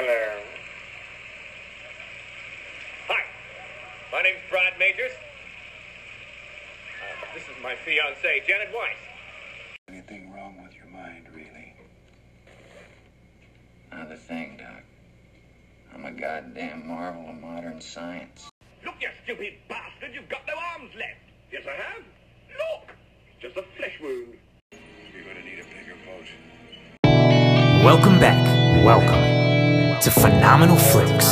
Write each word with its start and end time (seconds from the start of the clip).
Hello. 0.00 0.38
Hi, 3.08 3.24
my 4.12 4.22
name's 4.22 4.38
Brad 4.48 4.78
Majors. 4.78 5.10
Uh, 7.02 7.34
this 7.34 7.42
is 7.42 7.56
my 7.60 7.74
fiancée, 7.84 8.46
Janet 8.46 8.68
Weiss. 8.72 8.94
Anything 9.88 10.32
wrong 10.32 10.54
with 10.62 10.76
your 10.76 10.86
mind, 10.86 11.26
really? 11.34 11.74
Not 13.90 14.12
a 14.12 14.16
thing, 14.16 14.58
Doc. 14.58 14.84
I'm 15.92 16.04
a 16.04 16.12
goddamn 16.12 16.86
marvel 16.86 17.30
of 17.30 17.40
modern 17.40 17.80
science. 17.80 18.48
Look, 18.84 18.94
you 19.00 19.08
stupid 19.24 19.54
bastard, 19.68 20.14
you've 20.14 20.28
got 20.28 20.42
no 20.46 20.54
arms 20.74 20.92
left. 20.96 21.26
Yes, 21.50 21.64
I 21.66 21.74
have. 21.74 22.04
Look, 22.56 22.96
it's 23.32 23.42
just 23.42 23.56
a 23.56 23.64
flesh 23.76 23.98
wound. 24.00 24.38
You're 25.12 25.24
gonna 25.24 25.44
need 25.44 25.58
a 25.58 25.64
bigger 25.64 25.96
boat. 26.06 26.28
Welcome 27.82 28.20
back. 28.20 28.46
Welcome 28.84 29.47
to 30.02 30.12
Phenomenal 30.12 30.76
Flicks. 30.76 31.26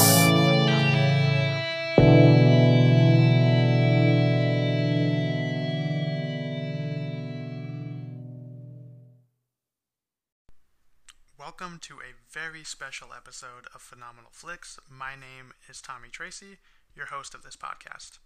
Welcome 11.38 11.78
to 11.82 11.94
a 12.00 12.14
very 12.28 12.64
special 12.64 13.08
episode 13.16 13.68
of 13.72 13.82
Phenomenal 13.82 14.30
Flicks. 14.32 14.80
My 14.90 15.14
name 15.14 15.52
is 15.68 15.80
Tommy 15.80 16.08
Tracy, 16.10 16.58
your 16.96 17.06
host 17.06 17.36
of 17.36 17.44
this 17.44 17.54
podcast. 17.54 18.18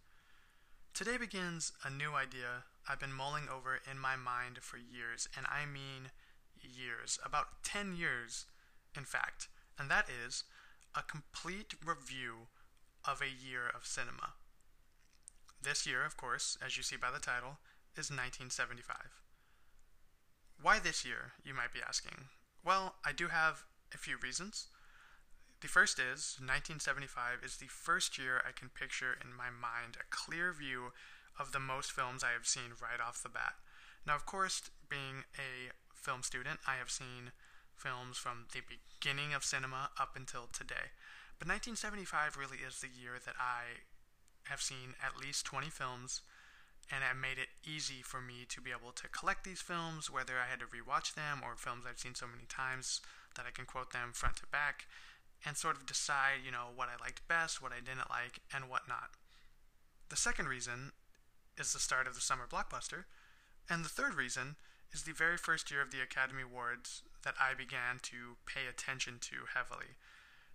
Today 0.95 1.19
begins 1.19 1.73
a 1.85 1.91
new 1.91 2.15
idea 2.15 2.65
I've 2.89 3.01
been 3.01 3.13
mulling 3.13 3.49
over 3.55 3.79
in 3.91 3.99
my 3.99 4.17
mind 4.17 4.61
for 4.63 4.79
years, 4.79 5.29
and 5.37 5.45
I 5.51 5.67
mean 5.67 6.13
years, 6.63 7.19
about 7.23 7.63
10 7.63 7.95
years, 7.95 8.47
in 8.97 9.05
fact, 9.05 9.49
and 9.81 9.91
that 9.91 10.07
is 10.27 10.45
a 10.95 11.03
complete 11.03 11.75
review 11.85 12.49
of 13.09 13.23
a 13.23 13.33
year 13.33 13.63
of 13.75 13.87
cinema. 13.87 14.35
This 15.63 15.87
year, 15.87 16.05
of 16.05 16.19
course, 16.19 16.59
as 16.65 16.77
you 16.77 16.83
see 16.83 16.97
by 16.97 17.11
the 17.11 17.19
title, 17.19 17.57
is 17.97 18.13
1975. 18.13 19.25
Why 20.61 20.79
this 20.79 21.05
year, 21.05 21.33
you 21.43 21.55
might 21.55 21.73
be 21.73 21.81
asking? 21.87 22.29
Well, 22.63 22.97
I 23.05 23.13
do 23.13 23.29
have 23.29 23.65
a 23.95 23.99
few 23.99 24.17
reasons. 24.23 24.67
The 25.63 25.69
first 25.69 25.99
is 25.99 26.37
1975 26.37 27.41
is 27.43 27.57
the 27.57 27.67
first 27.69 28.19
year 28.19 28.43
I 28.47 28.53
can 28.53 28.69
picture 28.69 29.17
in 29.17 29.35
my 29.35 29.49
mind 29.49 29.97
a 29.97 30.09
clear 30.11 30.53
view 30.53 30.93
of 31.39 31.53
the 31.53 31.61
most 31.61 31.93
films 31.93 32.23
I 32.23 32.33
have 32.33 32.47
seen 32.47 32.77
right 32.81 33.01
off 33.01 33.23
the 33.23 33.29
bat. 33.31 33.55
Now, 34.07 34.15
of 34.15 34.27
course, 34.27 34.71
being 34.89 35.25
a 35.37 35.73
film 35.95 36.23
student, 36.23 36.61
I 36.67 36.77
have 36.77 36.91
seen 36.91 37.33
films 37.81 38.17
from 38.17 38.47
the 38.53 38.61
beginning 38.61 39.33
of 39.33 39.45
cinema 39.45 39.91
up 39.99 40.13
until 40.15 40.49
today. 40.53 40.93
But 41.39 41.49
1975 41.49 42.37
really 42.37 42.61
is 42.61 42.81
the 42.81 42.93
year 42.93 43.17
that 43.25 43.41
I 43.41 43.89
have 44.45 44.61
seen 44.61 44.95
at 45.03 45.17
least 45.17 45.47
20 45.47 45.69
films 45.73 46.21
and 46.91 47.05
it 47.07 47.17
made 47.17 47.39
it 47.39 47.55
easy 47.65 48.03
for 48.03 48.21
me 48.21 48.45
to 48.49 48.61
be 48.61 48.75
able 48.75 48.91
to 48.91 49.09
collect 49.09 49.45
these 49.45 49.63
films, 49.63 50.11
whether 50.11 50.35
I 50.35 50.51
had 50.51 50.59
to 50.59 50.67
rewatch 50.67 51.15
them 51.15 51.41
or 51.43 51.55
films 51.55 51.85
I've 51.89 52.03
seen 52.03 52.17
so 52.17 52.27
many 52.27 52.45
times 52.49 53.01
that 53.37 53.47
I 53.47 53.55
can 53.55 53.65
quote 53.65 53.93
them 53.93 54.11
front 54.13 54.37
to 54.43 54.47
back, 54.51 54.87
and 55.47 55.57
sort 55.57 55.77
of 55.77 55.87
decide, 55.87 56.43
you 56.45 56.51
know, 56.51 56.75
what 56.75 56.89
I 56.89 57.01
liked 57.01 57.27
best, 57.29 57.63
what 57.63 57.73
I 57.73 57.79
didn't 57.79 58.11
like, 58.11 58.41
and 58.53 58.69
what 58.69 58.89
not. 58.89 59.15
The 60.09 60.17
second 60.17 60.49
reason 60.49 60.91
is 61.57 61.73
the 61.73 61.79
start 61.79 62.09
of 62.09 62.15
the 62.15 62.21
summer 62.21 62.47
blockbuster, 62.51 63.05
and 63.71 63.85
the 63.85 63.89
third 63.89 64.15
reason 64.15 64.57
is 64.93 65.05
the 65.05 65.13
very 65.13 65.39
first 65.39 65.71
year 65.71 65.81
of 65.81 65.93
the 65.93 66.03
Academy 66.03 66.43
Awards 66.43 67.03
that 67.23 67.35
I 67.41 67.55
began 67.55 68.01
to 68.03 68.37
pay 68.47 68.67
attention 68.69 69.19
to 69.21 69.51
heavily. 69.55 69.99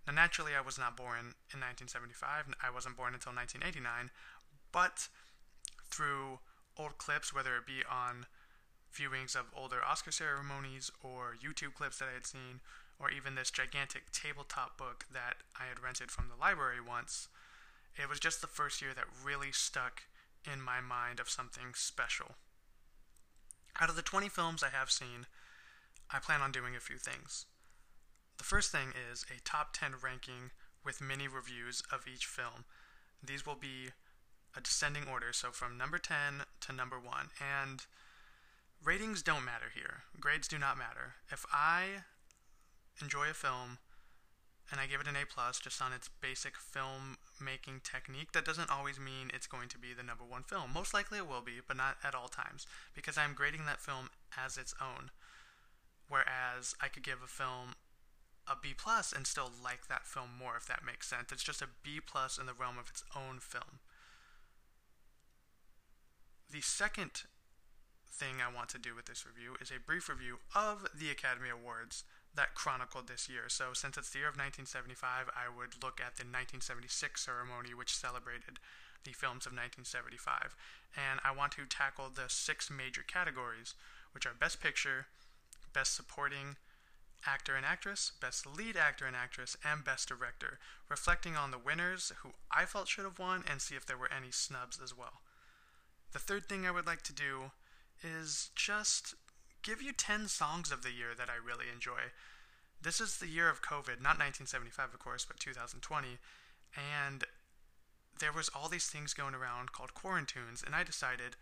Now, 0.08 0.14
naturally, 0.14 0.54
I 0.56 0.62
was 0.62 0.78
not 0.78 0.98
born 0.98 1.36
in 1.54 1.60
1975, 1.62 2.54
I 2.62 2.70
wasn't 2.70 2.98
born 2.98 3.14
until 3.14 3.34
1989, 3.34 4.12
but 4.72 5.10
through 5.90 6.40
old 6.78 6.98
clips, 6.98 7.34
whether 7.34 7.56
it 7.58 7.66
be 7.66 7.82
on 7.90 8.26
viewings 8.94 9.36
of 9.36 9.52
older 9.56 9.84
Oscar 9.84 10.12
ceremonies 10.12 10.92
or 11.04 11.36
YouTube 11.36 11.74
clips 11.74 12.00
that 12.00 12.10
I 12.10 12.14
had 12.14 12.26
seen, 12.26 12.62
or 13.00 13.12
even 13.12 13.36
this 13.36 13.52
gigantic 13.52 14.12
tabletop 14.12 14.78
book 14.78 15.06
that 15.12 15.38
I 15.60 15.68
had 15.68 15.84
rented 15.84 16.12
from 16.12 16.30
the 16.30 16.40
library 16.40 16.80
once, 16.80 17.28
it 17.98 18.10
was 18.10 18.20
just 18.20 18.42
the 18.42 18.48
first 18.48 18.82
year 18.82 18.92
that 18.96 19.06
really 19.24 19.52
stuck 19.52 20.04
in 20.52 20.62
my 20.62 20.82
mind 20.82 21.20
of 21.20 21.30
something 21.30 21.74
special. 21.74 22.36
Out 23.80 23.90
of 23.90 23.96
the 23.96 24.02
20 24.02 24.30
films 24.30 24.64
I 24.64 24.70
have 24.70 24.92
seen, 24.92 25.28
I 26.12 26.20
plan 26.20 26.42
on 26.42 26.52
doing 26.52 26.76
a 26.76 26.80
few 26.80 26.98
things. 26.98 27.46
The 28.38 28.44
first 28.44 28.72
thing 28.72 28.94
is 29.12 29.26
a 29.30 29.42
top 29.44 29.74
10 29.74 29.96
ranking 30.04 30.52
with 30.84 31.02
mini 31.02 31.28
reviews 31.28 31.82
of 31.92 32.06
each 32.08 32.26
film. 32.26 32.66
These 33.24 33.46
will 33.46 33.56
be 33.56 33.90
a 34.56 34.62
descending 34.62 35.04
order, 35.12 35.34
so 35.34 35.52
from 35.52 35.78
number 35.78 35.98
10 35.98 36.46
to 36.62 36.74
number 36.74 36.98
1. 36.98 37.30
And 37.40 37.86
ratings 38.84 39.22
don't 39.22 39.46
matter 39.46 39.72
here, 39.74 40.04
grades 40.20 40.48
do 40.48 40.58
not 40.58 40.78
matter. 40.78 41.16
If 41.32 41.46
I 41.52 42.06
enjoy 43.02 43.30
a 43.30 43.34
film 43.34 43.80
and 44.72 44.80
I 44.80 44.88
give 44.88 45.02
it 45.02 45.08
an 45.08 45.16
A 45.16 45.26
plus 45.26 45.60
just 45.60 45.82
on 45.82 45.94
its 45.94 46.10
basic 46.22 46.56
film 46.56 47.18
making 47.42 47.82
technique, 47.84 48.32
that 48.34 48.46
doesn't 48.46 48.72
always 48.72 49.00
mean 49.00 49.32
it's 49.34 49.48
going 49.48 49.70
to 49.70 49.78
be 49.78 49.94
the 49.94 50.04
number 50.04 50.24
one 50.24 50.44
film. 50.44 50.72
Most 50.74 50.94
likely 50.94 51.18
it 51.18 51.28
will 51.28 51.42
be, 51.42 51.60
but 51.66 51.78
not 51.78 51.98
at 52.04 52.16
all 52.16 52.28
times, 52.28 52.66
because 52.94 53.18
I'm 53.18 53.34
grading 53.34 53.66
that 53.66 53.82
film 53.82 54.10
as 54.38 54.58
its 54.58 54.74
own. 54.82 55.12
Whereas 56.08 56.76
I 56.82 56.88
could 56.88 57.04
give 57.04 57.24
a 57.24 57.28
film 57.28 57.76
a 58.48 58.56
B 58.62 58.74
plus 58.78 59.12
and 59.12 59.26
still 59.26 59.52
like 59.64 59.88
that 59.88 60.06
film 60.06 60.30
more, 60.38 60.56
if 60.58 60.68
that 60.68 60.86
makes 60.86 61.08
sense. 61.08 61.32
It's 61.32 61.44
just 61.44 61.62
a 61.62 61.70
B 61.84 62.00
plus 62.06 62.38
in 62.38 62.46
the 62.46 62.54
realm 62.54 62.78
of 62.78 62.90
its 62.90 63.04
own 63.16 63.40
film. 63.40 63.82
The 66.52 66.62
second 66.62 67.24
thing 68.08 68.36
I 68.40 68.54
want 68.54 68.70
to 68.70 68.80
do 68.80 68.96
with 68.96 69.06
this 69.06 69.26
review 69.26 69.58
is 69.60 69.72
a 69.72 69.84
brief 69.84 70.08
review 70.08 70.38
of 70.56 70.88
the 70.94 71.10
Academy 71.10 71.50
Awards 71.50 72.04
that 72.36 72.54
chronicled 72.54 73.08
this 73.08 73.28
year. 73.28 73.48
So, 73.48 73.74
since 73.74 73.98
it's 73.98 74.12
the 74.12 74.20
year 74.20 74.28
of 74.28 74.38
1975, 74.38 75.32
I 75.36 75.50
would 75.50 75.82
look 75.82 76.00
at 76.00 76.16
the 76.16 76.28
1976 76.28 77.24
ceremony, 77.24 77.74
which 77.74 77.96
celebrated 77.96 78.60
the 79.04 79.12
films 79.12 79.46
of 79.46 79.52
1975. 79.56 80.56
And 80.96 81.20
I 81.24 81.32
want 81.32 81.54
to 81.54 81.66
tackle 81.66 82.12
the 82.14 82.28
six 82.28 82.70
major 82.70 83.04
categories, 83.06 83.74
which 84.14 84.26
are 84.26 84.36
Best 84.38 84.62
Picture, 84.62 85.08
Best 85.76 85.94
Supporting 85.94 86.56
Actor 87.28 87.56
and 87.56 87.66
Actress, 87.66 88.14
Best 88.22 88.48
Lead 88.48 88.78
Actor 88.78 89.06
and 89.06 89.16
Actress, 89.16 89.58
and 89.64 89.84
Best 89.84 90.08
Director, 90.08 90.58
reflecting 90.90 91.36
on 91.36 91.52
the 91.52 91.60
winners 91.60 92.14
who 92.24 92.30
I 92.50 92.66
felt 92.66 92.88
should 92.88 93.04
have 93.04 93.20
won 93.20 93.44
and 93.50 93.62
see 93.62 93.76
if 93.76 93.86
there 93.86 93.98
were 93.98 94.12
any 94.12 94.32
snubs 94.32 94.80
as 94.82 94.98
well. 94.98 95.22
The 96.14 96.20
third 96.20 96.48
thing 96.48 96.66
I 96.66 96.72
would 96.72 96.86
like 96.88 97.02
to 97.04 97.14
do 97.14 97.52
is 98.02 98.52
just 98.56 99.16
give 99.64 99.82
you 99.82 99.92
10 99.92 100.30
songs 100.30 100.72
of 100.72 100.82
the 100.82 100.94
year 100.94 101.10
that 101.18 101.30
I 101.30 101.46
really 101.46 101.66
enjoy. 101.74 102.14
This 102.82 103.02
is 103.02 103.18
the 103.18 103.28
year 103.28 103.50
of 103.50 103.62
COVID, 103.62 104.00
not 104.00 104.22
1975, 104.22 104.94
of 104.94 105.00
course, 105.00 105.26
but 105.26 105.40
2020. 105.40 106.20
And 107.04 107.24
there 108.20 108.32
was 108.32 108.50
all 108.56 108.70
these 108.70 108.88
things 108.88 109.14
going 109.14 109.34
around 109.34 109.74
called 109.74 109.94
quarantunes, 109.94 110.66
and 110.66 110.74
I 110.74 110.84
decided, 110.84 111.36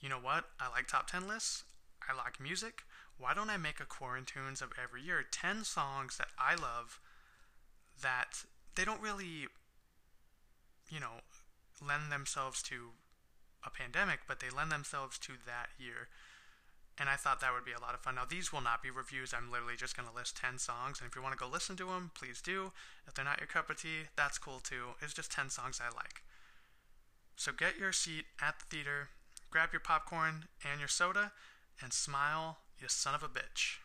you 0.00 0.08
know 0.08 0.20
what? 0.20 0.44
I 0.58 0.70
like 0.70 0.86
top 0.86 1.10
10 1.10 1.28
lists. 1.28 1.64
I 2.08 2.16
like 2.16 2.40
music. 2.40 2.84
Why 3.18 3.34
don't 3.34 3.50
I 3.50 3.56
make 3.56 3.80
a 3.80 3.84
quarantunes 3.84 4.62
of 4.62 4.72
every 4.82 5.02
year? 5.02 5.24
10 5.30 5.64
songs 5.64 6.16
that 6.18 6.28
I 6.38 6.54
love 6.54 7.00
that 8.00 8.44
they 8.76 8.84
don't 8.84 9.02
really, 9.02 9.48
you 10.88 11.00
know, 11.00 11.22
lend 11.84 12.12
themselves 12.12 12.62
to 12.64 12.90
a 13.66 13.70
pandemic, 13.70 14.20
but 14.28 14.40
they 14.40 14.50
lend 14.50 14.70
themselves 14.70 15.18
to 15.18 15.32
that 15.46 15.68
year 15.78 16.08
and 17.00 17.08
I 17.08 17.14
thought 17.14 17.40
that 17.40 17.52
would 17.54 17.64
be 17.64 17.72
a 17.72 17.80
lot 17.80 17.94
of 17.94 18.00
fun. 18.00 18.16
Now, 18.16 18.24
these 18.28 18.52
will 18.52 18.60
not 18.60 18.82
be 18.82 18.90
reviews. 18.90 19.32
I'm 19.32 19.50
literally 19.50 19.76
just 19.76 19.96
going 19.96 20.08
to 20.08 20.14
list 20.14 20.36
10 20.36 20.58
songs, 20.58 21.00
and 21.00 21.08
if 21.08 21.14
you 21.14 21.22
want 21.22 21.32
to 21.32 21.42
go 21.42 21.48
listen 21.48 21.76
to 21.76 21.86
them, 21.86 22.10
please 22.14 22.42
do. 22.42 22.72
If 23.06 23.14
they're 23.14 23.24
not 23.24 23.38
your 23.38 23.46
cup 23.46 23.70
of 23.70 23.80
tea, 23.80 24.10
that's 24.16 24.38
cool 24.38 24.58
too. 24.58 24.98
It's 25.00 25.14
just 25.14 25.30
10 25.30 25.50
songs 25.50 25.80
I 25.80 25.94
like. 25.94 26.22
So 27.36 27.52
get 27.52 27.78
your 27.78 27.92
seat 27.92 28.24
at 28.42 28.58
the 28.58 28.76
theater, 28.76 29.10
grab 29.50 29.68
your 29.72 29.80
popcorn 29.80 30.46
and 30.68 30.80
your 30.80 30.88
soda, 30.88 31.32
and 31.80 31.92
smile, 31.92 32.58
you 32.80 32.88
son 32.88 33.14
of 33.14 33.22
a 33.22 33.28
bitch. 33.28 33.78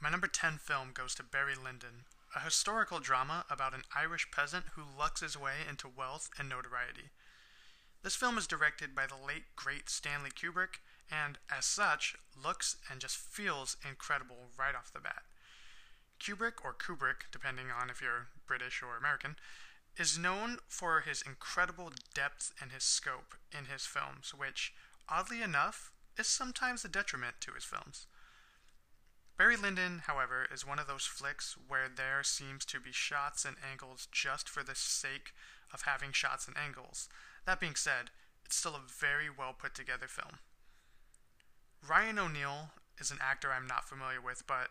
My 0.00 0.10
number 0.10 0.26
10 0.26 0.58
film 0.58 0.90
goes 0.94 1.14
to 1.14 1.22
Barry 1.22 1.54
Lyndon, 1.54 2.04
a 2.34 2.40
historical 2.40 3.00
drama 3.00 3.44
about 3.50 3.74
an 3.74 3.82
Irish 3.94 4.30
peasant 4.30 4.64
who 4.74 4.82
lucks 4.98 5.20
his 5.20 5.36
way 5.36 5.64
into 5.68 5.88
wealth 5.88 6.30
and 6.38 6.48
notoriety. 6.48 7.10
This 8.02 8.16
film 8.16 8.36
is 8.36 8.46
directed 8.46 8.94
by 8.94 9.06
the 9.06 9.16
late 9.16 9.44
great 9.56 9.88
Stanley 9.88 10.30
Kubrick 10.30 10.80
and 11.10 11.38
as 11.50 11.64
such 11.64 12.16
looks 12.42 12.76
and 12.90 13.00
just 13.00 13.16
feels 13.16 13.76
incredible 13.88 14.50
right 14.58 14.74
off 14.74 14.92
the 14.92 15.00
bat. 15.00 15.22
Kubrick, 16.20 16.64
or 16.64 16.74
Kubrick, 16.74 17.30
depending 17.32 17.66
on 17.70 17.90
if 17.90 18.00
you're 18.00 18.28
British 18.46 18.82
or 18.82 18.96
American, 18.96 19.36
is 19.96 20.18
known 20.18 20.58
for 20.68 21.00
his 21.00 21.22
incredible 21.22 21.92
depth 22.14 22.52
and 22.60 22.72
his 22.72 22.84
scope 22.84 23.34
in 23.56 23.66
his 23.66 23.86
films, 23.86 24.32
which, 24.36 24.72
oddly 25.08 25.42
enough, 25.42 25.92
is 26.18 26.26
sometimes 26.26 26.84
a 26.84 26.88
detriment 26.88 27.36
to 27.40 27.52
his 27.52 27.64
films. 27.64 28.06
Barry 29.36 29.56
Lyndon, 29.56 30.02
however, 30.06 30.46
is 30.52 30.66
one 30.66 30.78
of 30.78 30.86
those 30.86 31.06
flicks 31.06 31.56
where 31.66 31.88
there 31.88 32.22
seems 32.22 32.64
to 32.66 32.78
be 32.78 32.92
shots 32.92 33.44
and 33.44 33.56
angles 33.68 34.06
just 34.12 34.48
for 34.48 34.62
the 34.62 34.76
sake 34.76 35.32
of 35.72 35.82
having 35.82 36.12
shots 36.12 36.46
and 36.46 36.56
angles. 36.56 37.08
That 37.46 37.58
being 37.58 37.74
said, 37.74 38.10
it's 38.44 38.56
still 38.56 38.76
a 38.76 38.80
very 38.86 39.28
well 39.28 39.52
put 39.52 39.74
together 39.74 40.06
film. 40.06 40.38
Ryan 41.86 42.18
O'Neal 42.18 42.70
is 42.98 43.10
an 43.10 43.18
actor 43.20 43.50
I'm 43.50 43.66
not 43.66 43.88
familiar 43.88 44.20
with, 44.20 44.46
but 44.46 44.68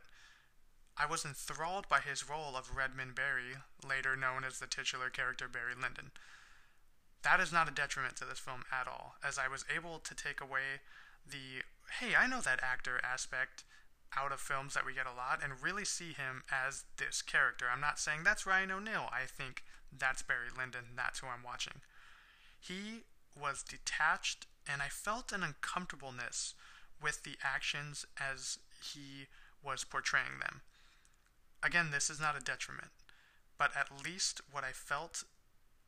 I 0.98 1.06
was 1.06 1.26
enthralled 1.26 1.90
by 1.90 2.00
his 2.00 2.30
role 2.30 2.56
of 2.56 2.76
Redmond 2.76 3.16
Barry, 3.16 3.58
later 3.86 4.16
known 4.16 4.44
as 4.44 4.60
the 4.60 4.68
titular 4.68 5.10
character 5.10 5.48
Barry 5.48 5.74
Lyndon. 5.80 6.12
That 7.24 7.40
is 7.40 7.52
not 7.52 7.68
a 7.68 7.74
detriment 7.74 8.16
to 8.18 8.26
this 8.26 8.40
film 8.40 8.64
at 8.72 8.88
all, 8.88 9.16
as 9.24 9.38
I 9.38 9.48
was 9.48 9.66
able 9.74 10.00
to 10.00 10.16
take 10.16 10.40
away 10.40 10.82
the 11.30 11.64
hey, 12.00 12.16
I 12.16 12.28
know 12.28 12.42
that 12.42 12.64
actor 12.64 13.00
aspect 13.04 13.64
out 14.18 14.32
of 14.32 14.40
films 14.40 14.74
that 14.74 14.86
we 14.86 14.94
get 14.94 15.06
a 15.08 15.16
lot 15.16 15.40
and 15.44 15.62
really 15.62 15.86
see 15.86 16.14
him 16.14 16.44
as 16.52 16.86
this 16.98 17.22
character. 17.22 17.66
I'm 17.72 17.82
not 17.82 18.00
saying 18.00 18.20
that's 18.24 18.46
Ryan 18.46 18.72
O'Neal. 18.72 19.10
I 19.12 19.26
think 19.26 19.64
that's 19.92 20.22
Barry 20.22 20.50
Lyndon. 20.56 20.96
That's 20.96 21.20
who 21.20 21.28
I'm 21.28 21.44
watching. 21.44 21.82
He 22.60 23.04
was 23.40 23.64
detached, 23.64 24.46
and 24.68 24.82
I 24.82 24.88
felt 24.88 25.32
an 25.32 25.44
uncomfortableness 25.44 26.54
with 27.02 27.24
the 27.24 27.36
actions 27.44 28.06
as 28.20 28.60
he 28.94 29.28
was 29.64 29.84
portraying 29.84 30.40
them. 30.40 30.62
Again, 31.64 31.90
this 31.92 32.10
is 32.10 32.20
not 32.20 32.38
a 32.38 32.44
detriment, 32.44 32.92
but 33.58 33.72
at 33.76 34.04
least 34.04 34.42
what 34.52 34.64
I 34.64 34.72
felt 34.72 35.24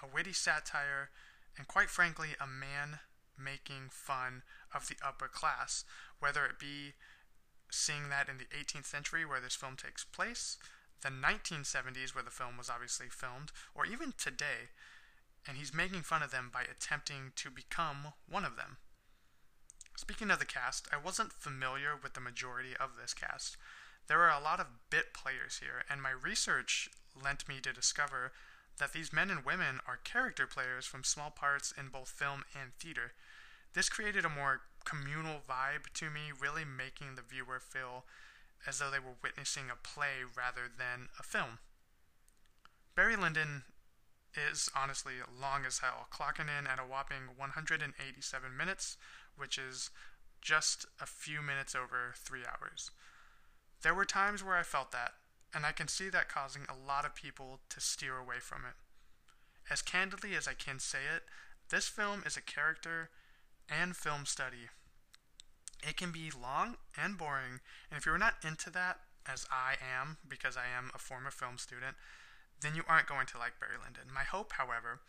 a 0.04 0.08
witty 0.08 0.34
satire, 0.34 1.10
and 1.58 1.68
quite 1.68 1.90
frankly, 1.90 2.30
a 2.40 2.48
man 2.48 3.00
making 3.38 3.90
fun 3.90 4.44
of 4.76 4.88
the 4.88 4.98
upper 5.06 5.28
class, 5.28 5.86
whether 6.20 6.46
it 6.46 6.60
be 6.60 6.94
seeing 7.72 8.10
that 8.10 8.30
in 8.30 8.38
the 8.38 8.46
18th 8.46 8.86
century 8.86 9.26
where 9.26 9.40
this 9.40 9.56
film 9.56 9.76
takes 9.76 10.04
place, 10.04 10.58
the 11.02 11.10
1970s 11.10 12.14
where 12.14 12.24
the 12.24 12.32
film 12.32 12.58
was 12.58 12.70
obviously 12.70 13.08
filmed, 13.10 13.52
or 13.74 13.86
even 13.86 14.14
today, 14.18 14.70
and 15.48 15.58
he's 15.58 15.74
making 15.74 16.02
fun 16.02 16.24
of 16.24 16.32
them 16.32 16.50
by 16.52 16.64
attempting 16.64 17.32
to 17.36 17.50
become 17.50 18.14
one 18.28 18.46
of 18.46 18.56
them. 18.56 18.78
Speaking 19.96 20.30
of 20.30 20.40
the 20.40 20.46
cast, 20.46 20.88
I 20.92 20.98
wasn't 20.98 21.32
familiar 21.32 21.92
with 22.02 22.14
the 22.14 22.20
majority 22.20 22.76
of 22.80 22.98
this 23.00 23.14
cast. 23.14 23.56
There 24.08 24.22
are 24.22 24.40
a 24.40 24.44
lot 24.44 24.60
of 24.60 24.68
bit 24.90 25.14
players 25.14 25.60
here, 25.60 25.84
and 25.90 26.02
my 26.02 26.12
research 26.12 26.90
lent 27.16 27.48
me 27.48 27.60
to 27.62 27.74
discover 27.74 28.32
that 28.78 28.92
these 28.92 29.14
men 29.14 29.30
and 29.30 29.46
women 29.46 29.80
are 29.88 29.98
character 30.04 30.46
players 30.46 30.86
from 30.86 31.04
small 31.04 31.32
parts 31.32 31.74
in 31.78 31.88
both 31.88 32.10
film 32.10 32.44
and 32.60 32.74
theater. 32.74 33.14
This 33.76 33.90
created 33.90 34.24
a 34.24 34.30
more 34.30 34.62
communal 34.86 35.42
vibe 35.48 35.92
to 35.96 36.10
me, 36.10 36.32
really 36.40 36.64
making 36.64 37.16
the 37.16 37.22
viewer 37.22 37.60
feel 37.60 38.06
as 38.66 38.80
though 38.80 38.90
they 38.90 39.00
were 39.00 39.20
witnessing 39.22 39.66
a 39.70 39.76
play 39.76 40.24
rather 40.36 40.72
than 40.72 41.10
a 41.20 41.24
film. 41.24 41.60
Barry 42.96 43.18
Lyndon 43.18 43.64
is 44.34 44.70
honestly 44.74 45.16
long 45.42 45.66
as 45.66 45.80
hell, 45.80 46.08
clocking 46.10 46.48
in 46.48 46.66
at 46.66 46.80
a 46.80 46.88
whopping 46.88 47.36
187 47.36 48.56
minutes, 48.56 48.96
which 49.36 49.58
is 49.58 49.90
just 50.42 50.86
a 51.02 51.06
few 51.06 51.42
minutes 51.42 51.76
over 51.76 52.14
three 52.16 52.44
hours. 52.46 52.92
There 53.82 53.94
were 53.94 54.06
times 54.06 54.42
where 54.42 54.56
I 54.56 54.64
felt 54.64 54.92
that, 54.94 55.16
and 55.54 55.66
I 55.66 55.74
can 55.74 55.90
see 55.90 56.08
that 56.10 56.30
causing 56.30 56.64
a 56.70 56.88
lot 56.88 57.06
of 57.06 57.14
people 57.14 57.60
to 57.70 57.82
steer 57.82 58.18
away 58.18 58.40
from 58.40 58.64
it. 58.66 58.76
As 59.70 59.82
candidly 59.82 60.34
as 60.34 60.48
I 60.48 60.54
can 60.54 60.80
say 60.80 61.00
it, 61.14 61.24
this 61.70 61.88
film 61.88 62.24
is 62.26 62.38
a 62.38 62.42
character 62.42 63.10
and 63.70 63.96
film 63.96 64.26
study. 64.26 64.70
It 65.88 65.98
can 65.98 66.12
be 66.12 66.32
long 66.32 66.78
and 66.98 67.18
boring, 67.18 67.62
and 67.90 67.98
if 67.98 68.06
you're 68.06 68.18
not 68.18 68.36
into 68.44 68.70
that, 68.72 69.00
as 69.28 69.46
I 69.52 69.76
am, 69.82 70.18
because 70.28 70.56
I 70.56 70.66
am 70.76 70.92
a 70.94 71.00
former 71.00 71.32
film 71.32 71.58
student, 71.58 71.96
then 72.62 72.76
you 72.76 72.84
aren't 72.88 73.08
going 73.08 73.28
to 73.28 73.38
like 73.38 73.60
Barry 73.60 73.78
Lyndon. 73.84 74.14
My 74.14 74.24
hope, 74.24 74.54
however, 74.54 75.02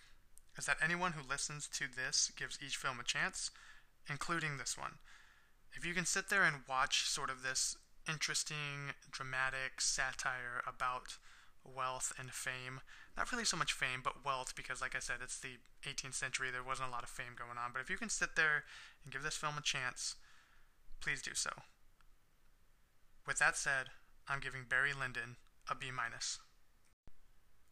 is 0.58 0.66
that 0.66 0.78
anyone 0.82 1.12
who 1.12 1.28
listens 1.28 1.68
to 1.68 1.84
this 1.94 2.32
gives 2.36 2.58
each 2.64 2.76
film 2.76 2.98
a 2.98 3.04
chance, 3.04 3.50
including 4.08 4.56
this 4.56 4.76
one. 4.76 4.98
If 5.72 5.84
you 5.84 5.92
can 5.92 6.06
sit 6.06 6.30
there 6.30 6.44
and 6.44 6.68
watch 6.68 7.04
sort 7.04 7.30
of 7.30 7.42
this 7.42 7.76
interesting, 8.08 8.94
dramatic 9.10 9.80
satire 9.80 10.62
about 10.66 11.18
wealth 11.74 12.12
and 12.18 12.30
fame. 12.30 12.80
Not 13.16 13.32
really 13.32 13.44
so 13.44 13.56
much 13.56 13.72
fame, 13.72 14.00
but 14.04 14.24
wealth, 14.24 14.54
because, 14.54 14.80
like 14.80 14.94
I 14.94 15.00
said, 15.00 15.16
it's 15.22 15.38
the 15.38 15.58
18th 15.86 16.14
century. 16.14 16.48
There 16.50 16.62
wasn't 16.62 16.88
a 16.88 16.92
lot 16.92 17.02
of 17.02 17.08
fame 17.08 17.34
going 17.36 17.58
on. 17.58 17.72
But 17.72 17.80
if 17.80 17.90
you 17.90 17.96
can 17.96 18.10
sit 18.10 18.36
there 18.36 18.64
and 19.04 19.12
give 19.12 19.22
this 19.22 19.36
film 19.36 19.54
a 19.58 19.62
chance, 19.62 20.16
please 21.00 21.22
do 21.22 21.32
so. 21.34 21.50
With 23.26 23.38
that 23.38 23.56
said, 23.56 23.86
I'm 24.28 24.40
giving 24.40 24.64
Barry 24.68 24.92
Lyndon 24.92 25.36
a 25.70 25.74
B 25.74 25.86
minus. 25.94 26.38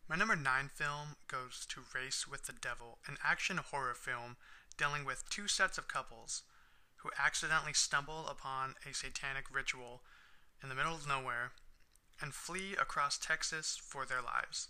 My 0.09 0.17
number 0.17 0.37
9 0.37 0.71
film 0.75 1.17
goes 1.29 1.65
to 1.71 1.81
Race 1.95 2.29
with 2.29 2.45
the 2.45 2.53
Devil, 2.53 2.99
an 3.07 3.17
action 3.25 3.59
horror 3.59 3.95
film 3.95 4.37
dealing 4.77 5.05
with 5.05 5.29
two 5.31 5.49
sets 5.49 5.79
of 5.79 5.89
couples 5.89 6.43
who 6.97 7.11
accidentally 7.19 7.73
stumble 7.73 8.27
upon 8.29 8.75
a 8.89 8.93
satanic 8.93 9.45
ritual 9.53 10.03
in 10.63 10.69
the 10.69 10.75
middle 10.75 10.95
of 10.95 11.09
nowhere 11.09 11.53
and 12.21 12.35
flee 12.35 12.73
across 12.81 13.19
Texas 13.19 13.81
for 13.83 14.05
their 14.05 14.23
lives. 14.23 14.69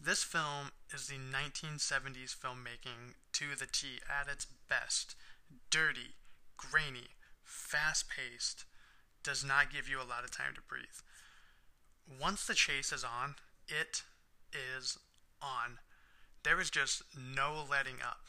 This 0.00 0.22
film 0.22 0.72
is 0.92 1.06
the 1.06 1.14
1970s 1.14 2.36
filmmaking 2.36 3.14
to 3.32 3.56
the 3.58 3.66
T 3.66 4.00
at 4.08 4.28
its 4.28 4.46
best. 4.68 5.14
Dirty, 5.70 6.14
grainy, 6.56 7.08
fast 7.42 8.06
paced, 8.08 8.64
does 9.22 9.44
not 9.44 9.72
give 9.72 9.88
you 9.88 9.98
a 9.98 10.04
lot 10.08 10.24
of 10.24 10.30
time 10.30 10.54
to 10.54 10.60
breathe. 10.60 11.02
Once 12.20 12.46
the 12.46 12.54
chase 12.54 12.92
is 12.92 13.04
on, 13.04 13.36
it 13.66 14.02
is 14.52 14.98
on. 15.40 15.78
There 16.42 16.60
is 16.60 16.70
just 16.70 17.02
no 17.16 17.64
letting 17.68 18.02
up. 18.04 18.26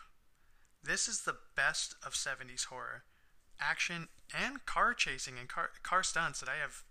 This 0.81 1.07
is 1.07 1.21
the 1.21 1.37
best 1.55 1.95
of 2.05 2.13
70s 2.13 2.65
horror 2.65 3.03
action 3.59 4.09
and 4.37 4.65
car 4.65 4.93
chasing 4.93 5.39
and 5.39 5.47
car, 5.47 5.69
car 5.81 6.03
stunts 6.03 6.39
that 6.41 6.49
I 6.49 6.57
have 6.61 6.83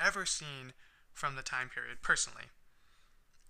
ever 0.00 0.24
seen 0.24 0.72
from 1.12 1.36
the 1.36 1.42
time 1.42 1.68
period 1.68 1.98
personally. 2.02 2.44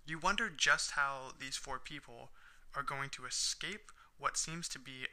You 0.05 0.19
wonder 0.19 0.49
just 0.49 0.91
how 0.91 1.31
these 1.39 1.55
four 1.55 1.79
people 1.79 2.31
are 2.75 2.83
going 2.83 3.09
to 3.11 3.25
escape 3.25 3.91
what 4.17 4.37
seems 4.37 4.67
to 4.69 4.79
be 4.79 5.07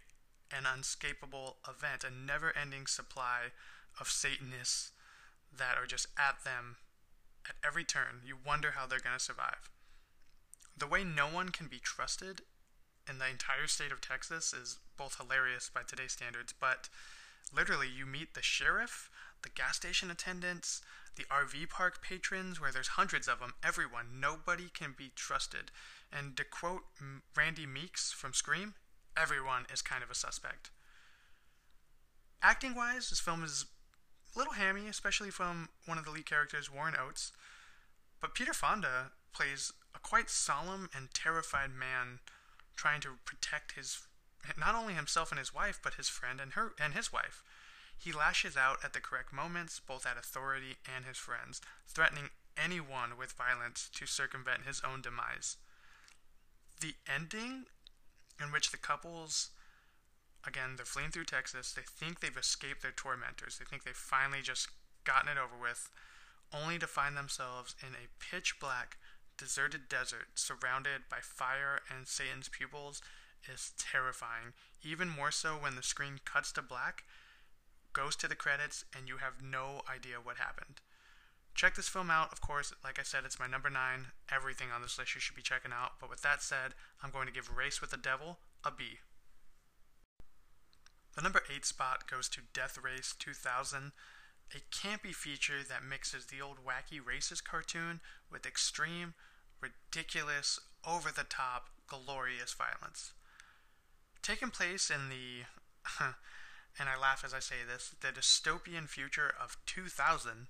an 0.50 0.64
unscapable 0.64 1.56
event, 1.68 2.04
a 2.04 2.10
never 2.10 2.56
ending 2.56 2.86
supply 2.86 3.52
of 4.00 4.08
Satanists 4.08 4.92
that 5.56 5.76
are 5.76 5.86
just 5.86 6.06
at 6.18 6.44
them 6.44 6.76
at 7.48 7.56
every 7.66 7.84
turn. 7.84 8.22
You 8.24 8.36
wonder 8.44 8.72
how 8.76 8.86
they're 8.86 9.00
going 9.00 9.16
to 9.16 9.24
survive. 9.24 9.70
The 10.76 10.86
way 10.86 11.04
no 11.04 11.26
one 11.26 11.48
can 11.50 11.66
be 11.66 11.78
trusted 11.78 12.42
in 13.08 13.18
the 13.18 13.28
entire 13.28 13.66
state 13.66 13.92
of 13.92 14.00
Texas 14.00 14.52
is 14.52 14.78
both 14.96 15.16
hilarious 15.16 15.70
by 15.72 15.80
today's 15.86 16.12
standards, 16.12 16.52
but 16.58 16.88
literally 17.54 17.88
you 17.88 18.06
meet 18.06 18.34
the 18.34 18.42
sheriff, 18.42 19.10
the 19.42 19.48
gas 19.48 19.76
station 19.76 20.10
attendants, 20.10 20.82
the 21.16 21.24
RV 21.24 21.70
park 21.70 22.02
patrons, 22.02 22.60
where 22.60 22.72
there's 22.72 22.88
hundreds 22.88 23.28
of 23.28 23.40
them, 23.40 23.54
everyone. 23.62 24.20
Nobody 24.20 24.68
can 24.72 24.94
be 24.96 25.10
trusted. 25.14 25.70
And 26.12 26.36
to 26.36 26.44
quote 26.44 26.82
Randy 27.36 27.66
Meeks 27.66 28.12
from 28.12 28.32
Scream, 28.32 28.74
everyone 29.16 29.66
is 29.72 29.82
kind 29.82 30.02
of 30.02 30.10
a 30.10 30.14
suspect. 30.14 30.70
Acting 32.42 32.74
wise, 32.74 33.10
this 33.10 33.20
film 33.20 33.42
is 33.42 33.66
a 34.34 34.38
little 34.38 34.54
hammy, 34.54 34.86
especially 34.88 35.30
from 35.30 35.68
one 35.86 35.98
of 35.98 36.04
the 36.04 36.10
lead 36.10 36.26
characters, 36.26 36.72
Warren 36.72 36.94
Oates. 36.98 37.32
But 38.20 38.34
Peter 38.34 38.52
Fonda 38.52 39.12
plays 39.32 39.72
a 39.94 39.98
quite 39.98 40.30
solemn 40.30 40.88
and 40.94 41.12
terrified 41.12 41.70
man 41.70 42.20
trying 42.76 43.00
to 43.00 43.18
protect 43.24 43.72
his 43.72 44.06
not 44.56 44.74
only 44.74 44.94
himself 44.94 45.30
and 45.30 45.38
his 45.38 45.52
wife, 45.52 45.80
but 45.82 45.94
his 45.94 46.08
friend 46.08 46.40
and 46.40 46.52
her 46.52 46.72
and 46.80 46.94
his 46.94 47.12
wife. 47.12 47.42
He 47.98 48.12
lashes 48.12 48.56
out 48.56 48.78
at 48.84 48.92
the 48.92 49.00
correct 49.00 49.32
moments, 49.32 49.80
both 49.80 50.06
at 50.06 50.16
authority 50.16 50.76
and 50.94 51.04
his 51.04 51.16
friends, 51.18 51.60
threatening 51.86 52.30
anyone 52.56 53.16
with 53.18 53.32
violence 53.32 53.90
to 53.94 54.06
circumvent 54.06 54.66
his 54.66 54.80
own 54.86 55.02
demise. 55.02 55.56
The 56.80 56.94
ending, 57.12 57.64
in 58.40 58.52
which 58.52 58.70
the 58.70 58.76
couples, 58.76 59.50
again, 60.46 60.76
they're 60.76 60.86
fleeing 60.86 61.10
through 61.10 61.24
Texas, 61.24 61.72
they 61.72 61.82
think 61.82 62.20
they've 62.20 62.36
escaped 62.36 62.82
their 62.82 62.92
tormentors, 62.92 63.58
they 63.58 63.64
think 63.64 63.82
they've 63.84 63.94
finally 63.94 64.42
just 64.42 64.68
gotten 65.04 65.28
it 65.28 65.38
over 65.38 65.60
with, 65.60 65.90
only 66.52 66.78
to 66.78 66.86
find 66.86 67.16
themselves 67.16 67.74
in 67.82 67.94
a 67.94 68.08
pitch 68.24 68.60
black, 68.60 68.96
deserted 69.36 69.88
desert 69.88 70.28
surrounded 70.34 71.02
by 71.10 71.18
fire 71.20 71.80
and 71.94 72.06
Satan's 72.06 72.48
pupils. 72.48 73.02
Is 73.48 73.72
terrifying, 73.78 74.52
even 74.82 75.08
more 75.08 75.30
so 75.30 75.50
when 75.50 75.76
the 75.76 75.82
screen 75.82 76.18
cuts 76.24 76.50
to 76.52 76.60
black, 76.60 77.04
goes 77.92 78.16
to 78.16 78.28
the 78.28 78.36
credits, 78.36 78.84
and 78.96 79.08
you 79.08 79.16
have 79.18 79.42
no 79.42 79.82
idea 79.88 80.16
what 80.22 80.36
happened. 80.36 80.80
Check 81.54 81.74
this 81.74 81.88
film 81.88 82.10
out, 82.10 82.32
of 82.32 82.40
course, 82.40 82.72
like 82.84 83.00
I 83.00 83.02
said, 83.02 83.24
it's 83.24 83.40
my 83.40 83.48
number 83.48 83.68
9. 83.68 84.06
Everything 84.30 84.68
on 84.72 84.80
this 84.80 84.96
list 84.96 85.14
you 85.14 85.20
should 85.20 85.34
be 85.34 85.42
checking 85.42 85.72
out. 85.72 85.92
But 86.00 86.08
with 86.08 86.22
that 86.22 86.40
said, 86.40 86.74
I'm 87.02 87.10
going 87.10 87.26
to 87.26 87.32
give 87.32 87.56
Race 87.56 87.80
with 87.80 87.90
the 87.90 87.96
Devil 87.96 88.38
a 88.64 88.70
B. 88.70 89.00
The 91.16 91.22
number 91.22 91.42
8 91.52 91.64
spot 91.66 92.08
goes 92.08 92.28
to 92.28 92.42
Death 92.52 92.78
Race 92.80 93.12
2000. 93.18 93.90
a 94.54 94.60
campy 94.74 95.12
feature 95.12 95.64
that 95.68 95.82
mixes 95.84 96.26
the 96.26 96.40
old 96.40 96.58
Wacky 96.64 97.04
Races 97.04 97.40
cartoon 97.40 98.00
with 98.30 98.46
extreme, 98.46 99.14
ridiculous, 99.60 100.60
over 100.86 101.10
the 101.10 101.24
top, 101.24 101.70
glorious 101.86 102.54
violence. 102.54 103.12
Taking 104.22 104.50
place 104.50 104.90
in 104.90 105.08
the, 105.08 105.44
and 106.78 106.88
I 106.88 106.98
laugh 106.98 107.22
as 107.24 107.34
I 107.34 107.40
say 107.40 107.56
this, 107.66 107.94
the 108.00 108.08
dystopian 108.08 108.88
future 108.88 109.32
of 109.40 109.56
2000. 109.66 110.48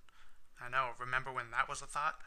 I 0.61 0.69
know, 0.69 0.91
remember 0.99 1.33
when 1.33 1.51
that 1.51 1.69
was 1.69 1.83
a 1.83 1.87
thought? 1.87 2.19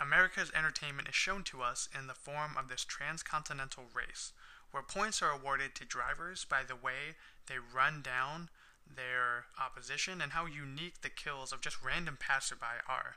America's 0.00 0.50
entertainment 0.56 1.08
is 1.08 1.14
shown 1.14 1.44
to 1.44 1.62
us 1.62 1.88
in 1.96 2.06
the 2.06 2.14
form 2.14 2.56
of 2.56 2.68
this 2.68 2.84
transcontinental 2.84 3.84
race, 3.94 4.32
where 4.70 4.82
points 4.82 5.20
are 5.20 5.30
awarded 5.30 5.74
to 5.74 5.84
drivers 5.84 6.44
by 6.44 6.62
the 6.66 6.76
way 6.76 7.16
they 7.46 7.56
run 7.58 8.00
down 8.02 8.48
their 8.96 9.46
opposition 9.60 10.20
and 10.20 10.32
how 10.32 10.46
unique 10.46 11.02
the 11.02 11.10
kills 11.10 11.52
of 11.52 11.60
just 11.60 11.82
random 11.82 12.16
passerby 12.18 12.80
are. 12.88 13.16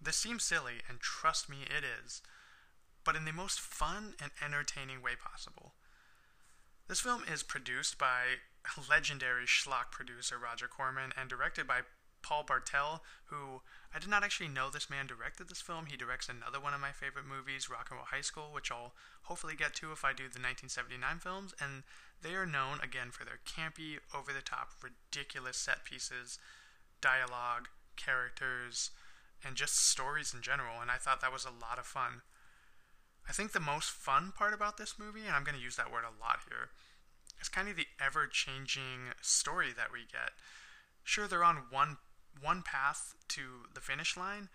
This 0.00 0.16
seems 0.16 0.42
silly, 0.42 0.82
and 0.88 0.98
trust 0.98 1.48
me, 1.48 1.58
it 1.62 1.84
is, 1.84 2.22
but 3.04 3.14
in 3.14 3.24
the 3.24 3.32
most 3.32 3.60
fun 3.60 4.14
and 4.20 4.32
entertaining 4.44 5.02
way 5.02 5.12
possible. 5.14 5.74
This 6.88 7.00
film 7.00 7.22
is 7.30 7.42
produced 7.42 7.98
by 7.98 8.42
legendary 8.88 9.46
schlock 9.46 9.90
producer 9.90 10.38
Roger 10.38 10.68
Corman 10.68 11.12
and 11.16 11.28
directed 11.28 11.66
by 11.66 11.80
Paul 12.22 12.44
Bartel, 12.44 13.02
who 13.26 13.60
I 13.94 13.98
did 13.98 14.08
not 14.08 14.22
actually 14.22 14.48
know 14.48 14.70
this 14.70 14.88
man 14.88 15.06
directed 15.06 15.48
this 15.48 15.60
film. 15.60 15.86
He 15.86 15.96
directs 15.96 16.28
another 16.28 16.60
one 16.60 16.72
of 16.72 16.80
my 16.80 16.92
favorite 16.92 17.26
movies, 17.26 17.68
Rock 17.68 17.88
and 17.90 17.98
Roll 17.98 18.06
High 18.06 18.22
School, 18.22 18.50
which 18.52 18.70
I'll 18.70 18.94
hopefully 19.24 19.54
get 19.56 19.74
to 19.76 19.92
if 19.92 20.04
I 20.04 20.12
do 20.12 20.30
the 20.30 20.40
1979 20.40 21.18
films. 21.18 21.54
And 21.60 21.82
they 22.22 22.34
are 22.34 22.46
known 22.46 22.78
again 22.82 23.10
for 23.10 23.24
their 23.24 23.40
campy, 23.44 23.98
over 24.14 24.32
the 24.32 24.40
top, 24.40 24.70
ridiculous 24.80 25.56
set 25.56 25.84
pieces, 25.84 26.38
dialogue, 27.00 27.68
characters, 27.96 28.90
and 29.44 29.56
just 29.56 29.76
stories 29.76 30.32
in 30.32 30.40
general. 30.40 30.80
And 30.80 30.90
I 30.90 30.96
thought 30.96 31.20
that 31.20 31.32
was 31.32 31.44
a 31.44 31.50
lot 31.50 31.78
of 31.78 31.86
fun. 31.86 32.22
I 33.28 33.32
think 33.32 33.52
the 33.52 33.60
most 33.60 33.90
fun 33.90 34.32
part 34.36 34.54
about 34.54 34.78
this 34.78 34.98
movie, 34.98 35.26
and 35.26 35.34
I'm 35.34 35.44
going 35.44 35.56
to 35.56 35.62
use 35.62 35.76
that 35.76 35.92
word 35.92 36.04
a 36.04 36.20
lot 36.20 36.40
here, 36.48 36.70
is 37.42 37.48
kind 37.48 37.68
of 37.68 37.76
the 37.76 37.88
ever 38.00 38.26
changing 38.26 39.12
story 39.20 39.74
that 39.76 39.92
we 39.92 40.00
get. 40.00 40.30
Sure, 41.02 41.26
they're 41.26 41.44
on 41.44 41.64
one 41.70 41.98
one 42.40 42.62
path 42.62 43.14
to 43.28 43.68
the 43.74 43.80
finish 43.80 44.16
line, 44.16 44.48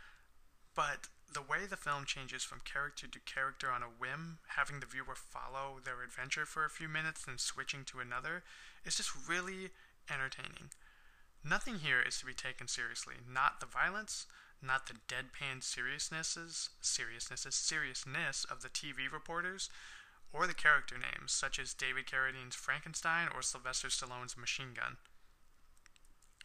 but 0.76 1.08
the 1.32 1.42
way 1.42 1.68
the 1.70 1.78
film 1.78 2.06
changes 2.06 2.44
from 2.44 2.62
character 2.66 3.06
to 3.06 3.20
character 3.20 3.70
on 3.70 3.84
a 3.84 3.86
whim, 3.86 4.40
having 4.56 4.80
the 4.80 4.88
viewer 4.88 5.14
follow 5.14 5.80
their 5.84 6.02
adventure 6.02 6.46
for 6.46 6.66
a 6.66 6.70
few 6.70 6.88
minutes 6.88 7.26
and 7.28 7.40
switching 7.40 7.84
to 7.86 8.00
another, 8.00 8.44
is 8.84 8.98
just 8.98 9.12
really 9.28 9.70
entertaining. 10.12 10.72
Nothing 11.44 11.80
here 11.80 12.02
is 12.02 12.20
to 12.20 12.26
be 12.26 12.34
taken 12.34 12.68
seriously. 12.68 13.16
Not 13.32 13.60
the 13.60 13.68
violence, 13.68 14.26
not 14.62 14.88
the 14.88 14.96
deadpan 15.08 15.62
seriousnesses, 15.62 16.70
seriousnesses, 16.82 17.54
seriousness 17.54 18.46
of 18.50 18.62
the 18.62 18.70
TV 18.70 19.12
reporters, 19.12 19.70
or 20.34 20.48
the 20.48 20.54
character 20.54 20.96
names, 20.98 21.32
such 21.32 21.60
as 21.60 21.74
David 21.74 22.06
Carradine's 22.06 22.56
Frankenstein 22.56 23.28
or 23.34 23.42
Sylvester 23.42 23.88
Stallone's 23.88 24.38
Machine 24.38 24.74
Gun. 24.76 24.98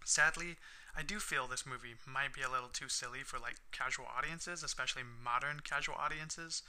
Sadly, 0.04 0.56
I 0.96 1.02
do 1.02 1.18
feel 1.18 1.46
this 1.46 1.66
movie 1.66 1.94
might 2.06 2.34
be 2.34 2.42
a 2.42 2.50
little 2.50 2.68
too 2.68 2.88
silly 2.88 3.20
for 3.24 3.38
like 3.38 3.56
casual 3.70 4.06
audiences, 4.06 4.62
especially 4.62 5.02
modern 5.02 5.60
casual 5.60 5.94
audiences, 5.94 6.62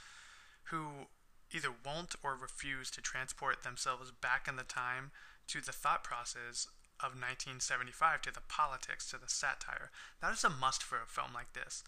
who 0.66 1.08
either 1.52 1.70
won't 1.86 2.16
or 2.24 2.36
refuse 2.36 2.90
to 2.92 3.02
transport 3.02 3.64
themselves 3.64 4.12
back 4.12 4.48
in 4.48 4.56
the 4.56 4.64
time 4.64 5.12
to 5.48 5.62
the 5.62 5.72
thought 5.72 6.04
process 6.04 6.68
of 7.00 7.20
1975, 7.20 8.22
to 8.22 8.32
the 8.32 8.42
politics, 8.48 9.10
to 9.10 9.18
the 9.18 9.28
satire. 9.28 9.92
That 10.22 10.34
is 10.34 10.44
a 10.44 10.50
must 10.50 10.82
for 10.82 11.02
a 11.02 11.06
film 11.06 11.34
like 11.34 11.54
this. 11.54 11.84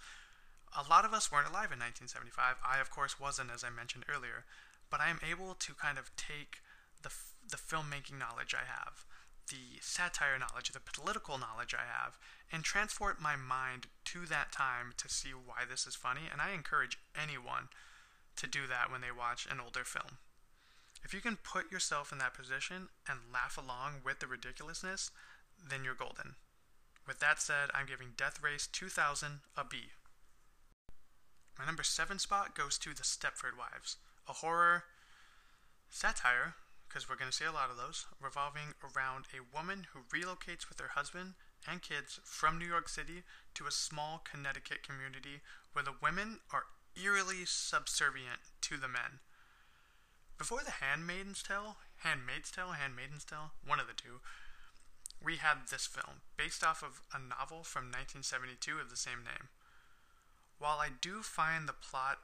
A 0.78 0.84
lot 0.90 1.06
of 1.06 1.14
us 1.14 1.32
weren't 1.32 1.48
alive 1.48 1.72
in 1.72 1.80
1975. 1.80 2.58
I, 2.68 2.80
of 2.80 2.92
course, 2.92 3.20
wasn't, 3.20 3.52
as 3.52 3.64
I 3.64 3.70
mentioned 3.70 4.04
earlier, 4.14 4.44
but 4.90 5.00
I 5.02 5.10
am 5.10 5.20
able 5.28 5.54
to 5.54 5.74
kind 5.74 5.98
of 5.98 6.16
take 6.16 6.62
the, 7.02 7.12
the 7.50 7.58
filmmaking 7.58 8.20
knowledge 8.20 8.54
I 8.54 8.66
have 8.66 9.06
the 9.50 9.80
satire 9.82 10.40
knowledge, 10.40 10.72
the 10.72 10.80
political 10.80 11.38
knowledge 11.38 11.74
I 11.74 11.86
have, 11.86 12.18
and 12.52 12.64
transport 12.64 13.22
my 13.22 13.36
mind 13.36 13.88
to 14.06 14.26
that 14.26 14.52
time 14.52 14.94
to 14.98 15.10
see 15.10 15.30
why 15.30 15.64
this 15.70 15.86
is 15.86 15.96
funny. 15.96 16.22
And 16.32 16.42
I 16.42 16.52
encourage 16.54 16.98
anyone 17.16 17.70
to 18.38 18.48
do 18.48 18.68
that 18.68 18.92
when 18.92 19.02
they 19.02 19.12
watch 19.12 19.48
an 19.50 19.60
older 19.60 19.84
film. 19.84 20.18
If 21.04 21.14
you 21.14 21.22
can 21.22 21.38
put 21.38 21.72
yourself 21.72 22.12
in 22.12 22.18
that 22.18 22.34
position 22.34 22.90
and 23.08 23.32
laugh 23.32 23.58
along 23.58 24.02
with 24.04 24.20
the 24.20 24.28
ridiculousness, 24.28 25.12
then 25.58 25.84
you're 25.84 25.94
golden. 25.94 26.36
With 27.08 27.20
that 27.20 27.40
said, 27.40 27.70
I'm 27.74 27.86
giving 27.86 28.14
Death 28.18 28.42
Race 28.42 28.66
2000 28.66 29.42
a 29.56 29.64
B. 29.64 29.78
My 31.60 31.66
number 31.66 31.84
7 31.84 32.18
spot 32.18 32.56
goes 32.56 32.78
to 32.80 32.96
The 32.96 33.04
Stepford 33.04 33.56
Wives, 33.58 33.98
a 34.28 34.34
horror 34.34 34.84
satire 35.90 36.56
because 36.88 37.10
we're 37.10 37.18
going 37.18 37.32
to 37.32 37.36
see 37.36 37.46
a 37.46 37.52
lot 37.52 37.70
of 37.70 37.78
those, 37.78 38.06
revolving 38.22 38.72
around 38.80 39.26
a 39.36 39.44
woman 39.56 39.88
who 39.92 40.08
relocates 40.08 40.70
with 40.70 40.80
her 40.80 40.96
husband 40.96 41.34
and 41.68 41.82
kids 41.82 42.20
from 42.24 42.58
New 42.58 42.68
York 42.68 42.88
City 42.88 43.24
to 43.54 43.68
a 43.68 43.72
small 43.72 44.24
Connecticut 44.24 44.82
community 44.82 45.42
where 45.74 45.84
the 45.84 46.00
women 46.02 46.40
are 46.54 46.72
eerily 46.96 47.44
subservient 47.44 48.40
to 48.62 48.78
the 48.78 48.88
men. 48.88 49.20
Before 50.38 50.62
The 50.64 50.84
Handmaid's 50.84 51.44
Tale, 51.44 51.78
Handmaid's 51.98 52.52
Tale, 52.52 52.80
Handmaid's 52.80 53.26
Tale, 53.26 53.52
one 53.66 53.80
of 53.80 53.88
the 53.88 53.94
two, 53.94 54.20
we 55.24 55.38
had 55.38 55.68
this 55.72 55.86
film 55.86 56.22
based 56.38 56.64
off 56.64 56.84
of 56.84 57.02
a 57.14 57.20
novel 57.20 57.64
from 57.64 57.92
1972 57.92 58.80
of 58.80 58.90
the 58.90 58.96
same 58.96 59.24
name. 59.24 59.50
While 60.60 60.80
I 60.80 60.90
do 61.00 61.22
find 61.22 61.68
the 61.68 61.74
plot 61.74 62.20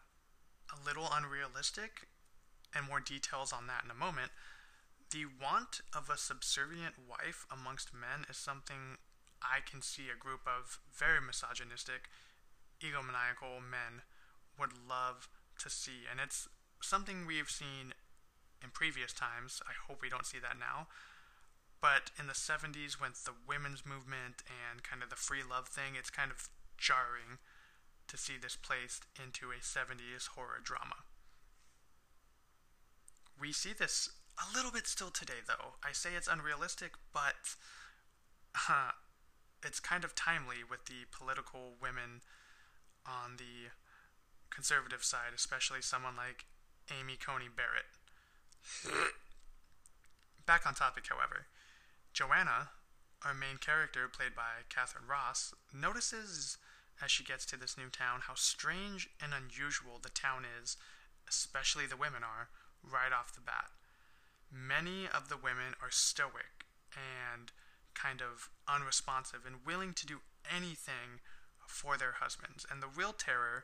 a 0.72 0.86
little 0.86 1.08
unrealistic, 1.12 2.08
and 2.75 2.88
more 2.88 3.00
details 3.00 3.51
on 3.51 3.68
that 3.68 3.84
in 3.84 3.92
a 3.92 3.98
moment, 3.98 4.32
the 5.12 5.25
want 5.25 5.82
of 5.96 6.10
a 6.10 6.18
subservient 6.18 6.96
wife 7.08 7.46
amongst 7.51 7.94
men 7.94 8.25
is 8.30 8.38
something 8.38 8.98
I 9.44 9.60
can 9.60 9.82
see 9.82 10.08
a 10.08 10.18
group 10.18 10.42
of 10.48 10.80
very 10.94 11.20
misogynistic, 11.20 12.08
egomaniacal 12.80 13.60
men 13.60 14.08
would 14.58 14.72
love 14.88 15.28
to 15.60 15.70
see. 15.70 16.08
And 16.10 16.20
it's 16.20 16.48
something 16.82 17.25
we've 17.28 17.50
seen 17.50 17.94
in 18.63 18.70
previous 18.72 19.12
times. 19.12 19.62
I 19.68 19.74
hope 19.88 20.01
we 20.01 20.10
don't 20.10 20.25
see 20.25 20.40
that 20.40 20.58
now. 20.58 20.88
But 21.82 22.12
in 22.20 22.28
the 22.28 22.38
70s, 22.38 23.01
with 23.01 23.25
the 23.25 23.34
women's 23.48 23.86
movement 23.86 24.46
and 24.46 24.84
kind 24.84 25.01
of 25.01 25.10
the 25.10 25.16
free 25.18 25.42
love 25.42 25.68
thing, 25.68 25.98
it's 25.98 26.12
kind 26.13 26.32
of 26.32 26.50
jarring 26.78 27.42
to 28.12 28.18
see 28.18 28.34
this 28.39 28.58
placed 28.58 29.06
into 29.15 29.51
a 29.51 29.63
70s 29.63 30.36
horror 30.36 30.60
drama. 30.62 31.08
We 33.39 33.53
see 33.53 33.72
this 33.72 34.10
a 34.38 34.53
little 34.56 34.72
bit 34.72 34.86
still 34.86 35.12
today, 35.12 35.39
though. 35.48 35.80
I 35.82 35.94
say 35.94 36.10
it's 36.15 36.27
unrealistic, 36.27 36.91
but 37.13 37.56
uh, 38.70 38.91
it's 39.63 39.80
kind 39.80 40.03
of 40.03 40.13
timely 40.13 40.58
with 40.70 40.86
the 40.86 41.08
political 41.10 41.75
women 41.82 42.20
on 43.06 43.38
the 43.38 43.72
conservative 44.50 45.06
side, 45.06 45.32
especially 45.34 45.82
someone 45.82 46.18
like 46.18 46.46
Amy 46.91 47.15
Coney 47.15 47.48
Barrett. 47.48 47.88
Back 50.46 50.68
on 50.68 50.74
topic, 50.74 51.06
however, 51.08 51.48
Joanna, 52.13 52.72
our 53.24 53.34
main 53.34 53.56
character, 53.58 54.10
played 54.12 54.36
by 54.36 54.68
Katharine 54.68 55.08
Ross, 55.08 55.53
notices 55.74 56.58
as 57.03 57.12
she 57.12 57.24
gets 57.24 57.46
to 57.46 57.58
this 57.58 57.77
new 57.77 57.89
town 57.89 58.22
how 58.27 58.36
strange 58.36 59.10
and 59.22 59.34
unusual 59.34 60.00
the 60.01 60.10
town 60.10 60.43
is, 60.62 60.77
especially 61.27 61.86
the 61.86 61.98
women 61.98 62.24
are, 62.24 62.50
right 62.84 63.12
off 63.13 63.34
the 63.34 63.41
bat 63.41 63.72
many 64.51 65.08
of 65.08 65.29
the 65.29 65.38
women 65.38 65.74
are 65.81 65.89
stoic 65.89 66.67
and 66.93 67.51
kind 67.93 68.22
of 68.22 68.50
unresponsive 68.67 69.41
and 69.46 69.65
willing 69.65 69.93
to 69.93 70.05
do 70.05 70.20
anything 70.53 71.24
for 71.65 71.98
their 71.98 72.15
husbands. 72.20 72.65
And 72.70 72.84
the 72.84 72.91
real 72.93 73.13
terror 73.13 73.63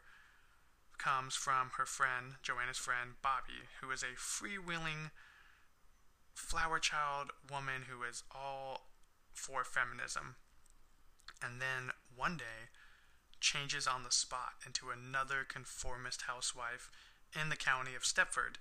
comes 0.98 1.36
from 1.36 1.72
her 1.77 1.86
friend, 1.86 2.36
Joanna's 2.41 2.77
friend, 2.77 3.12
Bobby, 3.22 3.67
who 3.82 3.91
is 3.91 4.01
a 4.01 4.17
freewheeling 4.17 5.12
flower 6.34 6.79
child 6.79 7.32
woman 7.51 7.84
who 7.89 8.03
is 8.03 8.24
all 8.34 8.88
for 9.34 9.63
feminism. 9.63 10.36
And 11.44 11.62
then 11.62 11.91
one 12.15 12.38
day 12.38 12.72
changes 13.39 13.88
on 13.88 14.03
the 14.03 14.12
spot 14.12 14.53
into 14.65 14.89
another 14.89 15.46
conformist 15.48 16.24
housewife 16.24 16.89
in 17.39 17.50
the 17.50 17.56
county 17.56 17.96
of 17.96 18.03
Stepford. 18.03 18.58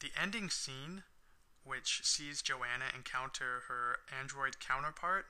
The 0.00 0.10
ending 0.20 0.50
scene 0.50 1.02
which 1.64 2.00
sees 2.04 2.42
Joanna 2.42 2.86
encounter 2.94 3.64
her 3.68 3.98
android 4.18 4.60
counterpart, 4.60 5.26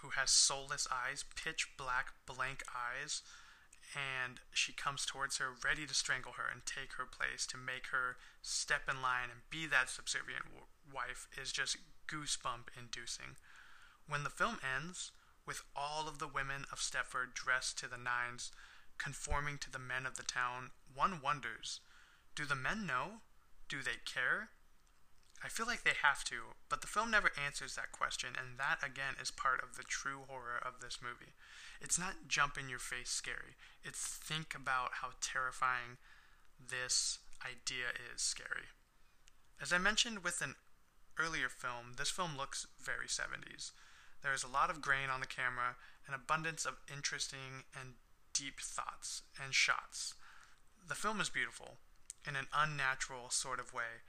who 0.00 0.10
has 0.10 0.30
soulless 0.30 0.86
eyes, 0.92 1.24
pitch 1.34 1.68
black, 1.78 2.12
blank 2.26 2.62
eyes, 2.68 3.22
and 3.94 4.40
she 4.52 4.72
comes 4.72 5.06
towards 5.06 5.38
her, 5.38 5.50
ready 5.64 5.86
to 5.86 5.94
strangle 5.94 6.32
her 6.32 6.44
and 6.50 6.66
take 6.66 6.94
her 6.94 7.06
place, 7.06 7.46
to 7.46 7.56
make 7.56 7.88
her 7.88 8.16
step 8.42 8.82
in 8.88 9.00
line 9.00 9.30
and 9.30 9.40
be 9.50 9.66
that 9.66 9.88
subservient 9.88 10.44
w- 10.44 10.66
wife, 10.92 11.28
is 11.40 11.52
just 11.52 11.76
goosebump 12.08 12.68
inducing. 12.78 13.36
When 14.08 14.24
the 14.24 14.30
film 14.30 14.58
ends, 14.60 15.12
with 15.46 15.62
all 15.76 16.08
of 16.08 16.18
the 16.18 16.28
women 16.28 16.64
of 16.72 16.78
Stepford 16.78 17.34
dressed 17.34 17.78
to 17.78 17.88
the 17.88 17.98
nines, 17.98 18.50
conforming 18.98 19.58
to 19.58 19.70
the 19.70 19.78
men 19.78 20.06
of 20.06 20.16
the 20.16 20.22
town, 20.22 20.70
one 20.94 21.20
wonders 21.22 21.80
do 22.34 22.44
the 22.44 22.56
men 22.56 22.86
know? 22.86 23.22
Do 23.68 23.82
they 23.82 24.02
care? 24.04 24.50
I 25.42 25.48
feel 25.48 25.66
like 25.66 25.84
they 25.84 25.94
have 26.02 26.24
to, 26.24 26.56
but 26.68 26.80
the 26.80 26.86
film 26.86 27.10
never 27.10 27.30
answers 27.42 27.74
that 27.74 27.92
question, 27.92 28.30
and 28.38 28.58
that 28.58 28.78
again 28.82 29.14
is 29.20 29.30
part 29.30 29.62
of 29.62 29.76
the 29.76 29.82
true 29.82 30.22
horror 30.26 30.58
of 30.64 30.80
this 30.80 30.98
movie. 31.02 31.34
It's 31.80 31.98
not 31.98 32.28
jump 32.28 32.56
in 32.58 32.68
your 32.68 32.78
face 32.78 33.10
scary, 33.10 33.56
it's 33.84 34.00
think 34.00 34.54
about 34.54 35.02
how 35.02 35.10
terrifying 35.20 35.98
this 36.58 37.18
idea 37.44 37.92
is 38.14 38.22
scary. 38.22 38.72
As 39.60 39.72
I 39.72 39.78
mentioned 39.78 40.24
with 40.24 40.40
an 40.40 40.54
earlier 41.18 41.48
film, 41.48 41.94
this 41.98 42.10
film 42.10 42.36
looks 42.36 42.66
very 42.82 43.06
70s. 43.06 43.72
There 44.24 44.32
is 44.32 44.42
a 44.42 44.48
lot 44.48 44.70
of 44.70 44.80
grain 44.80 45.10
on 45.12 45.20
the 45.20 45.26
camera, 45.26 45.76
an 46.08 46.14
abundance 46.14 46.64
of 46.64 46.80
interesting 46.90 47.68
and 47.78 48.00
deep 48.32 48.58
thoughts 48.58 49.20
and 49.36 49.52
shots. 49.52 50.14
The 50.88 50.94
film 50.94 51.20
is 51.20 51.28
beautiful 51.28 51.76
in 52.26 52.34
an 52.34 52.48
unnatural 52.56 53.28
sort 53.28 53.60
of 53.60 53.74
way. 53.74 54.00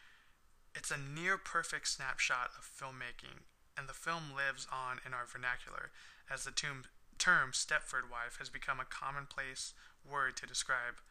It's 0.74 0.90
a 0.90 0.98
near 0.98 1.38
perfect 1.38 1.90
snapshot 1.90 2.52
of 2.58 2.64
filmmaking, 2.64 3.44
and 3.78 3.90
the 3.90 3.94
film 3.94 4.32
lives 4.34 4.66
on 4.72 5.00
in 5.06 5.14
our 5.14 5.28
vernacular 5.28 5.92
as 6.32 6.46
the 6.46 6.52
term, 6.52 6.86
term 7.20 7.52
Stepford 7.52 8.10
wife 8.10 8.38
has 8.40 8.50
become 8.50 8.80
a 8.80 8.88
commonplace 8.88 9.74
word 10.10 10.38
to 10.38 10.48
describe 10.48 11.04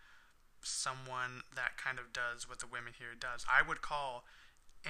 someone 0.63 1.45
that 1.55 1.77
kind 1.77 1.99
of 1.99 2.13
does 2.13 2.49
what 2.49 2.61
the 2.61 2.67
women 2.67 2.95
here 2.99 3.13
does. 3.19 3.45
I 3.45 3.67
would 3.67 3.83
call 3.83 4.25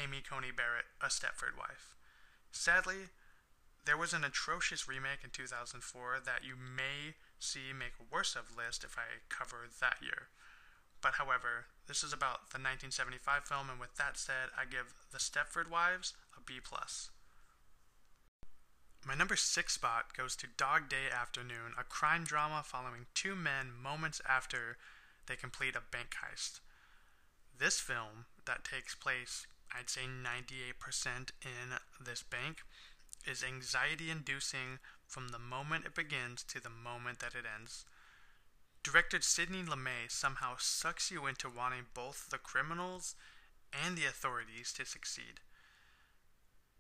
Amy 0.01 0.23
Coney 0.23 0.53
Barrett 0.55 0.87
a 1.03 1.07
Stepford 1.07 1.59
wife. 1.59 1.97
Sadly, 2.53 3.11
there 3.85 3.97
was 3.97 4.13
an 4.13 4.25
atrocious 4.25 4.89
remake 4.89 5.21
in 5.23 5.31
2004 5.31 6.19
that 6.25 6.45
you 6.45 6.55
may 6.57 7.15
see 7.39 7.73
make 7.77 7.93
worse 8.11 8.35
of 8.35 8.57
list 8.57 8.85
if 8.85 8.97
I 8.97 9.21
cover 9.29 9.69
that 9.81 9.99
year. 10.03 10.29
But 11.03 11.15
however, 11.15 11.67
this 11.87 12.03
is 12.03 12.13
about 12.13 12.49
the 12.49 12.57
1975 12.57 13.45
film, 13.45 13.69
and 13.69 13.79
with 13.79 13.97
that 13.97 14.17
said, 14.17 14.49
I 14.57 14.65
give 14.65 14.95
The 15.13 15.19
Stepford 15.19 15.71
Wives 15.71 16.15
a 16.37 16.41
B 16.41 16.61
plus. 16.65 17.11
My 19.07 19.15
number 19.15 19.37
six 19.37 19.75
spot 19.75 20.17
goes 20.17 20.35
to 20.37 20.47
Dog 20.57 20.89
Day 20.89 21.13
Afternoon, 21.13 21.77
a 21.79 21.85
crime 21.85 22.25
drama 22.25 22.63
following 22.65 23.05
two 23.13 23.35
men 23.37 23.69
moments 23.71 24.23
after 24.27 24.79
they 25.27 25.37
complete 25.37 25.77
a 25.77 25.85
bank 25.93 26.17
heist. 26.25 26.61
This 27.59 27.81
film, 27.81 28.25
that 28.47 28.65
takes 28.65 28.95
place, 28.95 29.47
I'd 29.77 29.91
say 29.91 30.03
98% 30.03 31.31
in 31.43 31.77
this 32.03 32.23
bank, 32.23 32.63
is 33.27 33.45
anxiety 33.45 34.11
inducing 34.11 34.79
from 35.07 35.29
the 35.29 35.39
moment 35.39 35.85
it 35.85 35.95
begins 35.95 36.43
to 36.45 36.61
the 36.61 36.71
moment 36.71 37.21
that 37.21 37.35
it 37.35 37.45
ends. 37.45 37.85
Director 38.83 39.21
Sidney 39.21 39.63
Lumet 39.63 40.11
somehow 40.11 40.57
sucks 40.59 41.11
you 41.11 41.27
into 41.27 41.49
wanting 41.49 41.87
both 41.95 42.29
the 42.31 42.39
criminals 42.39 43.15
and 43.73 43.97
the 43.97 44.05
authorities 44.05 44.73
to 44.75 44.85
succeed. 44.85 45.41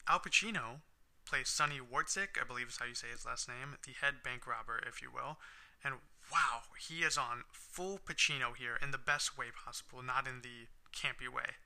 Al 0.06 0.20
Pacino 0.20 0.80
plays 1.24 1.48
Sonny 1.48 1.80
Wortzik, 1.80 2.36
I 2.40 2.44
believe 2.44 2.68
is 2.68 2.76
how 2.78 2.86
you 2.86 2.94
say 2.94 3.08
his 3.10 3.24
last 3.24 3.48
name, 3.48 3.76
the 3.86 3.94
head 3.98 4.16
bank 4.22 4.46
robber, 4.46 4.80
if 4.86 5.00
you 5.00 5.08
will. 5.10 5.38
And 5.82 5.94
wow, 6.30 6.68
he 6.88 7.02
is 7.02 7.16
on 7.16 7.44
full 7.50 7.98
Pacino 7.98 8.54
here 8.56 8.78
in 8.82 8.90
the 8.90 8.98
best 8.98 9.38
way 9.38 9.46
possible, 9.50 10.02
not 10.02 10.26
in 10.26 10.42
the 10.42 10.68
campy 10.94 11.32
way. 11.32 11.56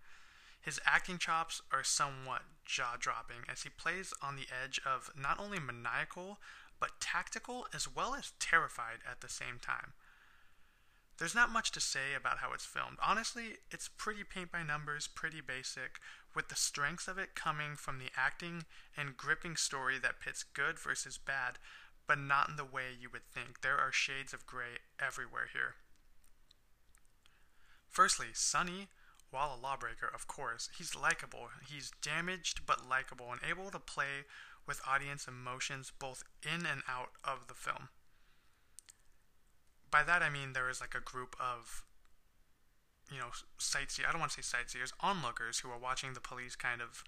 His 0.60 0.80
acting 0.84 1.18
chops 1.18 1.62
are 1.72 1.84
somewhat 1.84 2.42
jaw 2.64 2.96
dropping 2.98 3.44
as 3.48 3.62
he 3.62 3.70
plays 3.70 4.12
on 4.22 4.36
the 4.36 4.46
edge 4.64 4.80
of 4.84 5.10
not 5.16 5.40
only 5.40 5.58
maniacal, 5.58 6.38
but 6.80 7.00
tactical 7.00 7.66
as 7.74 7.92
well 7.92 8.14
as 8.14 8.32
terrified 8.38 8.98
at 9.10 9.20
the 9.20 9.28
same 9.28 9.58
time. 9.60 9.92
There's 11.18 11.34
not 11.34 11.50
much 11.50 11.72
to 11.72 11.80
say 11.80 12.14
about 12.16 12.38
how 12.38 12.52
it's 12.52 12.64
filmed. 12.64 12.98
Honestly, 13.04 13.56
it's 13.72 13.88
pretty 13.88 14.22
paint 14.22 14.52
by 14.52 14.62
numbers, 14.62 15.08
pretty 15.08 15.40
basic, 15.40 15.98
with 16.34 16.48
the 16.48 16.54
strengths 16.54 17.08
of 17.08 17.18
it 17.18 17.34
coming 17.34 17.74
from 17.74 17.98
the 17.98 18.10
acting 18.16 18.64
and 18.96 19.16
gripping 19.16 19.56
story 19.56 19.98
that 19.98 20.20
pits 20.20 20.44
good 20.44 20.78
versus 20.78 21.18
bad, 21.18 21.58
but 22.06 22.18
not 22.18 22.48
in 22.48 22.56
the 22.56 22.64
way 22.64 22.90
you 22.98 23.08
would 23.12 23.26
think. 23.34 23.62
There 23.62 23.76
are 23.76 23.90
shades 23.90 24.32
of 24.32 24.46
gray 24.46 24.78
everywhere 25.00 25.48
here. 25.52 25.74
Firstly, 27.88 28.28
Sonny, 28.32 28.86
while 29.30 29.54
a 29.54 29.60
lawbreaker, 29.60 30.10
of 30.12 30.26
course, 30.26 30.70
he's 30.76 30.94
likable. 30.94 31.48
He's 31.68 31.92
damaged 32.02 32.62
but 32.66 32.88
likable 32.88 33.30
and 33.30 33.40
able 33.48 33.70
to 33.70 33.78
play 33.78 34.24
with 34.66 34.80
audience 34.86 35.26
emotions 35.28 35.92
both 35.98 36.24
in 36.42 36.66
and 36.66 36.82
out 36.88 37.10
of 37.24 37.48
the 37.48 37.54
film 37.54 37.88
by 39.90 40.02
that 40.02 40.22
I 40.22 40.30
mean 40.30 40.52
there 40.52 40.70
is 40.70 40.80
like 40.80 40.94
a 40.94 41.00
group 41.00 41.36
of 41.40 41.84
you 43.10 43.18
know 43.18 43.32
sightseers. 43.58 44.06
I 44.08 44.12
don't 44.12 44.20
want 44.20 44.32
to 44.32 44.42
say 44.42 44.56
sightseers, 44.58 44.92
onlookers 45.00 45.60
who 45.60 45.70
are 45.70 45.78
watching 45.78 46.12
the 46.12 46.20
police 46.20 46.56
kind 46.56 46.82
of 46.82 47.02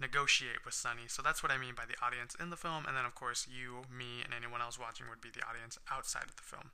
negotiate 0.00 0.64
with 0.64 0.74
Sonny. 0.74 1.06
So 1.06 1.22
that's 1.22 1.42
what 1.42 1.52
I 1.52 1.58
mean 1.58 1.74
by 1.76 1.84
the 1.86 1.94
audience 2.04 2.34
in 2.34 2.50
the 2.50 2.56
film, 2.56 2.84
and 2.86 2.96
then 2.96 3.04
of 3.04 3.14
course 3.14 3.46
you, 3.46 3.82
me, 3.86 4.22
and 4.24 4.34
anyone 4.34 4.60
else 4.60 4.78
watching 4.78 5.06
would 5.08 5.20
be 5.20 5.30
the 5.30 5.46
audience 5.46 5.78
outside 5.90 6.24
of 6.24 6.36
the 6.36 6.42
film. 6.42 6.70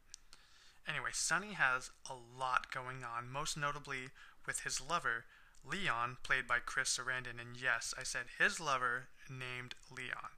Anyway, 0.88 1.10
Sonny 1.12 1.52
has 1.52 1.90
a 2.08 2.14
lot 2.16 2.72
going 2.72 3.04
on, 3.04 3.28
most 3.30 3.56
notably 3.56 4.08
with 4.46 4.60
his 4.60 4.80
lover, 4.80 5.24
Leon, 5.64 6.18
played 6.22 6.46
by 6.46 6.58
Chris 6.58 6.96
Sarandon, 6.98 7.40
and 7.40 7.56
yes, 7.60 7.94
I 7.98 8.02
said 8.02 8.26
his 8.38 8.60
lover 8.60 9.08
named 9.28 9.74
Leon. 9.90 10.36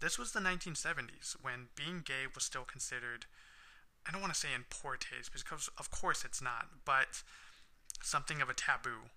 This 0.00 0.18
was 0.18 0.32
the 0.32 0.40
1970s, 0.40 1.36
when 1.42 1.68
being 1.74 2.02
gay 2.04 2.26
was 2.34 2.44
still 2.44 2.64
considered 2.64 3.26
I 4.06 4.10
don't 4.10 4.20
want 4.20 4.34
to 4.34 4.38
say 4.38 4.48
in 4.54 4.64
poor 4.68 4.96
taste 4.96 5.32
because 5.32 5.68
of 5.78 5.90
course 5.90 6.24
it's 6.24 6.42
not, 6.42 6.68
but 6.84 7.22
something 8.02 8.42
of 8.42 8.48
a 8.50 8.54
taboo. 8.54 9.10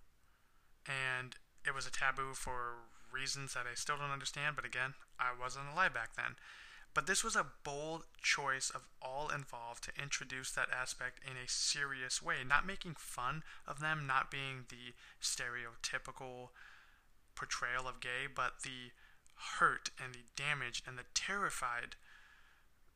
And 0.86 1.36
it 1.65 1.73
was 1.73 1.88
a 1.88 1.91
taboo 1.91 2.34
for 2.34 2.86
reasons 3.12 3.54
that 3.54 3.65
I 3.69 3.73
still 3.73 3.97
don't 3.97 4.12
understand, 4.12 4.56
but 4.56 4.65
again, 4.65 4.93
I 5.19 5.32
wasn't 5.39 5.65
alive 5.73 5.93
back 5.93 6.15
then. 6.15 6.36
But 6.95 7.08
this 7.08 7.25
was 7.25 7.36
a 7.36 7.45
bold 7.63 8.05
choice 8.23 8.71
of 8.71 8.88
all 9.01 9.29
involved 9.29 9.84
to 9.84 10.01
introduce 10.01 10.51
that 10.53 10.69
aspect 10.71 11.19
in 11.29 11.36
a 11.38 11.47
serious 11.47 12.23
way, 12.23 12.38
not 12.47 12.65
making 12.65 12.95
fun 12.97 13.43
of 13.67 13.81
them, 13.81 14.08
not 14.08 14.31
being 14.31 14.65
the 14.69 14.95
stereotypical 15.21 16.49
portrayal 17.36 17.86
of 17.86 17.99
gay, 17.99 18.31
but 18.34 18.62
the 18.63 18.91
hurt 19.60 19.89
and 20.01 20.15
the 20.15 20.23
damaged 20.38 20.88
and 20.88 20.97
the 20.97 21.03
terrified 21.13 21.97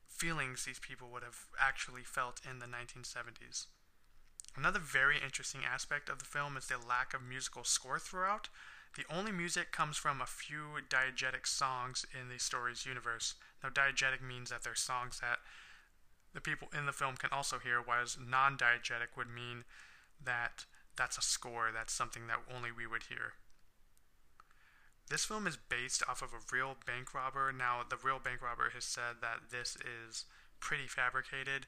feelings 0.07 0.63
these 0.63 0.79
people 0.79 1.09
would 1.11 1.23
have 1.23 1.47
actually 1.59 2.03
felt 2.03 2.39
in 2.49 2.59
the 2.59 2.65
1970s. 2.65 3.65
Another 4.55 4.79
very 4.79 5.17
interesting 5.23 5.61
aspect 5.69 6.07
of 6.07 6.19
the 6.19 6.25
film 6.25 6.55
is 6.55 6.67
the 6.67 6.77
lack 6.77 7.13
of 7.13 7.21
musical 7.21 7.65
score 7.65 7.99
throughout. 7.99 8.47
The 8.95 9.05
only 9.15 9.31
music 9.31 9.71
comes 9.71 9.97
from 9.97 10.19
a 10.19 10.25
few 10.25 10.79
diegetic 10.89 11.45
songs 11.45 12.05
in 12.19 12.29
the 12.29 12.39
story's 12.39 12.85
universe. 12.85 13.35
Now, 13.63 13.69
diegetic 13.69 14.21
means 14.21 14.49
that 14.49 14.63
they're 14.63 14.75
songs 14.75 15.19
that 15.21 15.39
the 16.33 16.41
people 16.41 16.69
in 16.77 16.85
the 16.85 16.93
film 16.93 17.15
can 17.15 17.29
also 17.31 17.59
hear, 17.59 17.81
whereas 17.83 18.17
non 18.19 18.57
diegetic 18.57 19.15
would 19.15 19.29
mean 19.29 19.63
that 20.23 20.65
that's 20.95 21.17
a 21.17 21.21
score, 21.21 21.69
that's 21.73 21.93
something 21.93 22.27
that 22.27 22.39
only 22.53 22.71
we 22.71 22.85
would 22.85 23.03
hear. 23.03 23.33
This 25.09 25.25
film 25.25 25.47
is 25.47 25.57
based 25.57 26.03
off 26.07 26.21
of 26.21 26.33
a 26.33 26.55
real 26.55 26.75
bank 26.85 27.13
robber. 27.13 27.51
Now, 27.51 27.81
the 27.87 27.97
real 27.97 28.19
bank 28.19 28.41
robber 28.41 28.71
has 28.75 28.85
said 28.85 29.21
that 29.21 29.49
this 29.49 29.75
is 29.77 30.25
pretty 30.59 30.87
fabricated, 30.87 31.65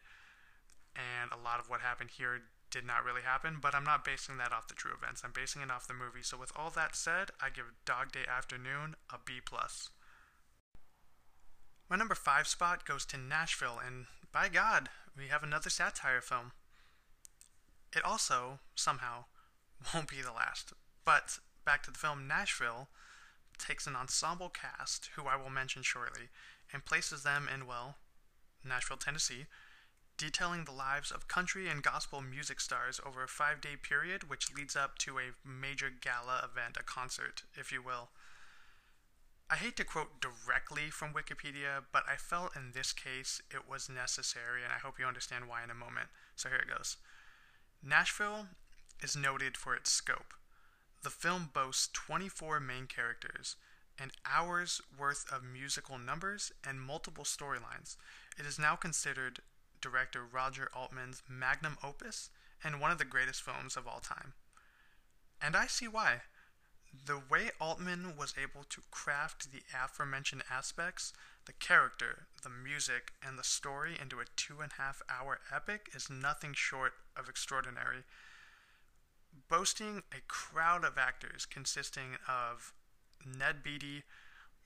and 0.96 1.32
a 1.32 1.42
lot 1.42 1.60
of 1.60 1.70
what 1.70 1.82
happened 1.82 2.12
here 2.18 2.42
did 2.72 2.86
not 2.86 3.04
really 3.04 3.22
happen, 3.22 3.58
but 3.62 3.76
I'm 3.76 3.84
not 3.84 4.06
basing 4.06 4.38
that 4.38 4.54
off 4.54 4.68
the 4.68 4.74
true 4.74 4.92
events. 4.96 5.22
I'm 5.24 5.34
basing 5.34 5.62
it 5.62 5.70
off 5.70 5.88
the 5.88 5.94
movie. 5.94 6.24
So 6.24 6.38
with 6.38 6.52
all 6.56 6.70
that 6.72 6.96
said, 6.96 7.30
I 7.42 7.50
give 7.50 7.66
Dog 7.86 8.12
Day 8.12 8.26
Afternoon 8.28 8.96
a 9.14 9.18
B 9.24 9.40
plus. 9.44 9.90
My 11.90 11.98
number 11.98 12.16
five 12.16 12.48
spot 12.48 12.86
goes 12.86 13.06
to 13.08 13.18
Nashville, 13.18 13.80
and 13.86 14.06
by 14.32 14.48
God, 14.48 14.88
we 15.18 15.28
have 15.28 15.44
another 15.44 15.70
satire 15.70 16.22
film. 16.22 16.54
It 17.94 18.06
also, 18.06 18.60
somehow, 18.76 19.26
won't 19.94 20.10
be 20.10 20.22
the 20.22 20.32
last. 20.32 20.72
But 21.04 21.40
back 21.66 21.84
to 21.84 21.92
the 21.92 22.00
film 22.00 22.28
Nashville, 22.28 22.88
takes 23.60 23.86
an 23.86 23.96
ensemble 23.96 24.50
cast, 24.50 25.10
who 25.16 25.26
I 25.26 25.36
will 25.36 25.50
mention 25.50 25.84
shortly, 25.84 26.30
and 26.72 26.86
places 26.86 27.24
them 27.24 27.50
in, 27.54 27.68
well, 27.68 27.98
Nashville, 28.64 28.98
Tennessee, 28.98 29.46
detailing 30.22 30.66
the 30.66 30.72
lives 30.72 31.10
of 31.10 31.28
country 31.28 31.68
and 31.68 31.82
gospel 31.82 32.22
music 32.22 32.62
stars 32.62 33.02
over 33.04 33.24
a 33.24 33.28
five 33.28 33.60
day 33.60 33.76
period, 33.76 34.30
which 34.30 34.54
leads 34.56 34.76
up 34.76 35.00
to 35.00 35.18
a 35.18 35.34
major 35.44 35.90
gala 35.90 36.48
event, 36.48 36.78
a 36.80 36.84
concert, 36.84 37.42
if 37.56 37.72
you 37.72 37.82
will. 37.82 38.10
I 39.50 39.56
hate 39.56 39.76
to 39.78 39.84
quote 39.84 40.22
directly 40.22 40.92
from 40.92 41.12
Wikipedia, 41.12 41.86
but 41.92 42.04
I 42.08 42.18
felt 42.18 42.56
in 42.56 42.72
this 42.72 42.94
case 42.94 43.42
it 43.50 43.68
was 43.68 43.90
necessary, 43.90 44.64
and 44.64 44.72
I 44.72 44.78
hope 44.78 45.00
you 45.00 45.08
understand 45.08 45.46
why 45.50 45.64
in 45.64 45.72
a 45.72 45.74
moment. 45.74 46.10
So 46.36 46.50
here 46.50 46.60
it 46.60 46.70
goes. 46.70 46.98
Nashville 47.84 48.46
is 49.02 49.16
noted 49.16 49.58
for 49.58 49.74
its 49.74 49.90
scope. 49.90 50.36
The 51.02 51.10
film 51.10 51.50
boasts 51.52 51.90
24 51.94 52.60
main 52.60 52.86
characters, 52.86 53.56
and 54.00 54.12
hours 54.32 54.82
worth 55.00 55.26
of 55.34 55.44
musical 55.44 55.98
numbers 55.98 56.52
and 56.64 56.80
multiple 56.80 57.24
storylines. 57.24 57.98
It 58.38 58.46
is 58.46 58.60
now 58.60 58.76
considered 58.76 59.40
director 59.82 60.24
Roger 60.26 60.70
Altman's 60.74 61.24
magnum 61.30 61.78
opus 61.84 62.30
and 62.64 62.80
one 62.80 62.92
of 62.92 62.98
the 62.98 63.06
greatest 63.06 63.42
films 63.42 63.76
of 63.76 63.88
all 63.88 64.00
time. 64.00 64.34
And 65.42 65.56
I 65.56 65.68
see 65.68 65.88
why. 65.88 66.22
The 67.06 67.22
way 67.30 67.52
Altman 67.60 68.16
was 68.18 68.36
able 68.42 68.64
to 68.66 68.82
craft 68.92 69.52
the 69.52 69.64
aforementioned 69.74 70.44
aspects, 70.52 71.14
the 71.46 71.54
character, 71.54 72.28
the 72.44 72.50
music, 72.50 73.14
and 73.26 73.40
the 73.40 73.44
story 73.44 73.98
into 74.00 74.20
a 74.20 74.26
two 74.36 74.60
and 74.60 74.72
a 74.74 74.82
half 74.82 75.02
hour 75.10 75.40
epic 75.54 75.90
is 75.94 76.10
nothing 76.10 76.54
short 76.54 76.94
of 77.18 77.30
extraordinary. 77.30 78.04
Boasting 79.50 80.04
a 80.12 80.22
crowd 80.28 80.84
of 80.84 80.98
actors 80.98 81.46
consisting 81.46 82.18
of 82.28 82.74
Ned 83.26 83.64
Beatty, 83.64 84.04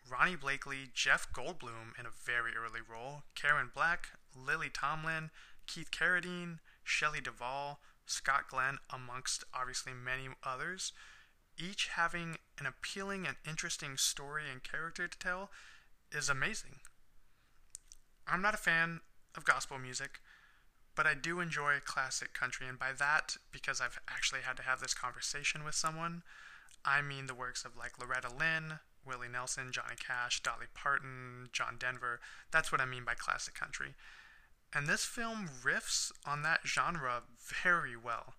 Ronee 0.10 0.38
Blakley, 0.38 0.94
Jeff 0.94 1.32
Goldblum 1.32 1.98
in 1.98 2.06
a 2.06 2.24
very 2.26 2.52
early 2.56 2.82
role, 2.82 3.24
Karen 3.36 3.72
Black, 3.74 4.10
Lily 4.36 4.70
Tomlin, 4.70 5.30
Keith 5.68 5.92
Carradine, 5.92 6.60
Shelley 6.84 7.22
Duvall, 7.22 7.80
Scott 8.06 8.50
Glenn, 8.50 8.78
amongst 8.94 9.44
obviously 9.54 9.94
many 9.94 10.30
others, 10.44 10.94
each 11.58 11.90
having 11.96 12.38
an 12.60 12.66
appealing 12.66 13.26
and 13.26 13.38
interesting 13.48 13.98
story 13.98 14.44
and 14.52 14.64
character 14.64 15.08
to 15.08 15.18
tell, 15.18 15.50
is 16.12 16.30
amazing. 16.30 16.80
I'm 18.28 18.42
not 18.42 18.54
a 18.54 18.58
fan 18.58 19.02
of 19.36 19.46
gospel 19.46 19.78
music, 19.78 20.20
but 20.96 21.06
I 21.06 21.14
do 21.14 21.40
enjoy 21.40 21.76
classic 21.84 22.34
country, 22.34 22.68
and 22.68 22.80
by 22.80 22.92
that, 22.98 23.38
because 23.52 23.82
I've 23.82 24.00
actually 24.08 24.42
had 24.42 24.58
to 24.58 24.64
have 24.64 24.80
this 24.80 24.94
conversation 24.94 25.64
with 25.64 25.76
someone, 25.76 26.24
I 26.86 27.02
mean 27.02 27.28
the 27.28 27.34
works 27.34 27.66
of 27.66 27.76
like 27.76 28.00
Loretta 28.00 28.30
Lynn, 28.30 28.80
Willie 29.06 29.28
Nelson, 29.32 29.72
Johnny 29.72 29.96
Cash, 29.96 30.42
Dolly 30.42 30.68
Parton, 30.74 31.50
John 31.52 31.76
Denver. 31.78 32.20
That's 32.52 32.72
what 32.72 32.82
I 32.82 32.86
mean 32.86 33.04
by 33.04 33.14
classic 33.14 33.54
country. 33.54 33.94
And 34.76 34.88
this 34.88 35.06
film 35.06 35.50
riffs 35.64 36.12
on 36.26 36.42
that 36.42 36.68
genre 36.68 37.24
very 37.40 37.96
well. 37.96 38.34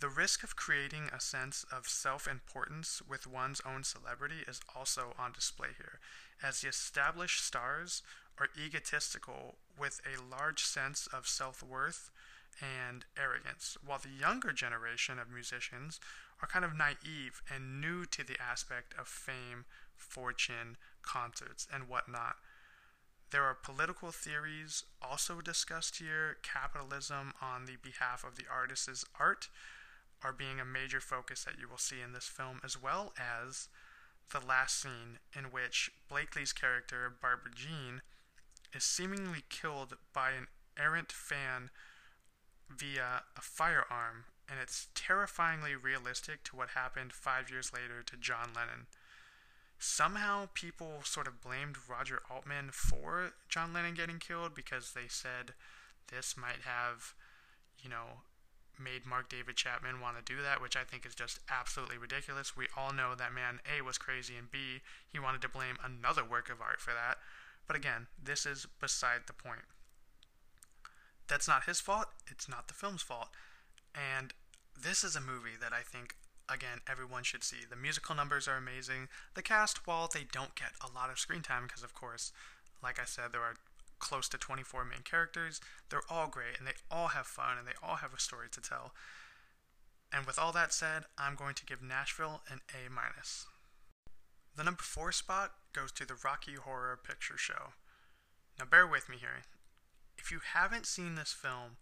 The 0.00 0.10
risk 0.10 0.44
of 0.44 0.54
creating 0.54 1.08
a 1.10 1.18
sense 1.18 1.64
of 1.72 1.88
self 1.88 2.28
importance 2.28 3.00
with 3.08 3.26
one's 3.26 3.62
own 3.64 3.82
celebrity 3.82 4.44
is 4.46 4.60
also 4.76 5.14
on 5.18 5.32
display 5.32 5.68
here, 5.78 5.98
as 6.42 6.60
the 6.60 6.68
established 6.68 7.42
stars 7.42 8.02
are 8.38 8.50
egotistical 8.62 9.56
with 9.78 10.02
a 10.04 10.22
large 10.22 10.62
sense 10.62 11.06
of 11.06 11.26
self 11.26 11.62
worth 11.62 12.10
and 12.60 13.06
arrogance, 13.16 13.78
while 13.82 13.98
the 13.98 14.10
younger 14.10 14.52
generation 14.52 15.18
of 15.18 15.30
musicians 15.30 16.00
are 16.42 16.48
kind 16.48 16.66
of 16.66 16.76
naive 16.76 17.40
and 17.50 17.80
new 17.80 18.04
to 18.04 18.22
the 18.22 18.36
aspect 18.38 18.92
of 18.98 19.08
fame, 19.08 19.64
fortune, 19.96 20.76
concerts, 21.00 21.66
and 21.72 21.88
whatnot. 21.88 22.36
There 23.30 23.42
are 23.42 23.54
political 23.54 24.12
theories 24.12 24.84
also 25.02 25.40
discussed 25.40 25.96
here. 25.96 26.36
Capitalism 26.42 27.32
on 27.42 27.66
the 27.66 27.76
behalf 27.82 28.24
of 28.24 28.36
the 28.36 28.44
artist's 28.50 29.04
art 29.18 29.48
are 30.22 30.32
being 30.32 30.60
a 30.60 30.64
major 30.64 31.00
focus 31.00 31.44
that 31.44 31.58
you 31.58 31.68
will 31.68 31.78
see 31.78 32.00
in 32.00 32.12
this 32.12 32.28
film, 32.28 32.60
as 32.64 32.80
well 32.80 33.12
as 33.18 33.68
the 34.32 34.44
last 34.44 34.80
scene 34.80 35.18
in 35.36 35.44
which 35.46 35.90
Blakley's 36.10 36.52
character, 36.52 37.12
Barbara 37.20 37.50
Jean, 37.54 38.02
is 38.74 38.84
seemingly 38.84 39.42
killed 39.48 39.96
by 40.12 40.30
an 40.30 40.46
errant 40.78 41.12
fan 41.12 41.70
via 42.68 43.22
a 43.36 43.40
firearm, 43.40 44.24
and 44.48 44.58
it's 44.60 44.88
terrifyingly 44.94 45.74
realistic 45.74 46.42
to 46.44 46.56
what 46.56 46.70
happened 46.70 47.12
five 47.12 47.50
years 47.50 47.72
later 47.72 48.02
to 48.04 48.16
John 48.16 48.50
Lennon. 48.54 48.86
Somehow, 49.78 50.48
people 50.54 51.00
sort 51.04 51.26
of 51.26 51.42
blamed 51.42 51.76
Roger 51.88 52.20
Altman 52.30 52.70
for 52.72 53.32
John 53.48 53.72
Lennon 53.72 53.94
getting 53.94 54.18
killed 54.18 54.54
because 54.54 54.92
they 54.92 55.08
said 55.08 55.52
this 56.10 56.36
might 56.36 56.62
have, 56.64 57.14
you 57.82 57.90
know, 57.90 58.22
made 58.78 59.06
Mark 59.06 59.28
David 59.28 59.56
Chapman 59.56 60.00
want 60.00 60.16
to 60.16 60.34
do 60.34 60.40
that, 60.42 60.60
which 60.60 60.76
I 60.76 60.84
think 60.84 61.06
is 61.06 61.14
just 61.14 61.40
absolutely 61.50 61.98
ridiculous. 61.98 62.56
We 62.56 62.66
all 62.76 62.92
know 62.92 63.14
that 63.14 63.34
man 63.34 63.60
A 63.66 63.82
was 63.82 63.98
crazy 63.98 64.34
and 64.36 64.50
B, 64.50 64.80
he 65.08 65.18
wanted 65.18 65.42
to 65.42 65.48
blame 65.48 65.76
another 65.82 66.24
work 66.24 66.50
of 66.50 66.60
art 66.60 66.80
for 66.80 66.92
that. 66.92 67.18
But 67.66 67.76
again, 67.76 68.06
this 68.22 68.46
is 68.46 68.66
beside 68.80 69.22
the 69.26 69.32
point. 69.32 69.64
That's 71.28 71.48
not 71.48 71.64
his 71.64 71.80
fault, 71.80 72.06
it's 72.26 72.48
not 72.48 72.68
the 72.68 72.74
film's 72.74 73.02
fault. 73.02 73.28
And 73.94 74.32
this 74.80 75.02
is 75.02 75.16
a 75.16 75.20
movie 75.20 75.56
that 75.60 75.72
I 75.72 75.80
think 75.80 76.14
again 76.48 76.80
everyone 76.88 77.22
should 77.22 77.44
see. 77.44 77.64
The 77.68 77.76
musical 77.76 78.14
numbers 78.14 78.48
are 78.48 78.56
amazing. 78.56 79.08
The 79.34 79.42
cast, 79.42 79.86
while 79.86 80.08
they 80.12 80.24
don't 80.30 80.54
get 80.54 80.72
a 80.80 80.92
lot 80.92 81.10
of 81.10 81.18
screen 81.18 81.42
time 81.42 81.64
because 81.66 81.82
of 81.82 81.94
course, 81.94 82.32
like 82.82 83.00
I 83.00 83.04
said, 83.04 83.32
there 83.32 83.42
are 83.42 83.56
close 83.98 84.28
to 84.28 84.38
24 84.38 84.84
main 84.84 85.02
characters. 85.02 85.60
They're 85.88 86.02
all 86.10 86.28
great 86.28 86.58
and 86.58 86.66
they 86.66 86.78
all 86.90 87.08
have 87.08 87.26
fun 87.26 87.58
and 87.58 87.66
they 87.66 87.78
all 87.82 87.96
have 87.96 88.12
a 88.14 88.20
story 88.20 88.48
to 88.52 88.60
tell. 88.60 88.92
And 90.12 90.26
with 90.26 90.38
all 90.38 90.52
that 90.52 90.72
said, 90.72 91.04
I'm 91.18 91.34
going 91.34 91.54
to 91.54 91.66
give 91.66 91.82
Nashville 91.82 92.42
an 92.48 92.60
A 92.70 92.90
minus. 92.90 93.46
The 94.56 94.64
number 94.64 94.82
4 94.82 95.12
spot 95.12 95.52
goes 95.72 95.92
to 95.92 96.06
the 96.06 96.16
Rocky 96.24 96.54
Horror 96.54 96.98
Picture 97.02 97.36
Show. 97.36 97.72
Now 98.58 98.64
bear 98.64 98.86
with 98.86 99.08
me 99.08 99.16
here. 99.18 99.42
If 100.16 100.30
you 100.30 100.40
haven't 100.54 100.86
seen 100.86 101.14
this 101.14 101.32
film, 101.32 101.76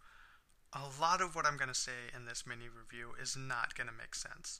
a 0.75 1.01
lot 1.01 1.21
of 1.21 1.35
what 1.35 1.45
I'm 1.45 1.55
going 1.55 1.69
to 1.69 1.73
say 1.73 2.11
in 2.13 2.25
this 2.25 2.43
mini 2.45 2.65
review 2.65 3.11
is 3.19 3.37
not 3.37 3.75
going 3.75 3.87
to 3.87 3.93
make 3.93 4.13
sense. 4.13 4.59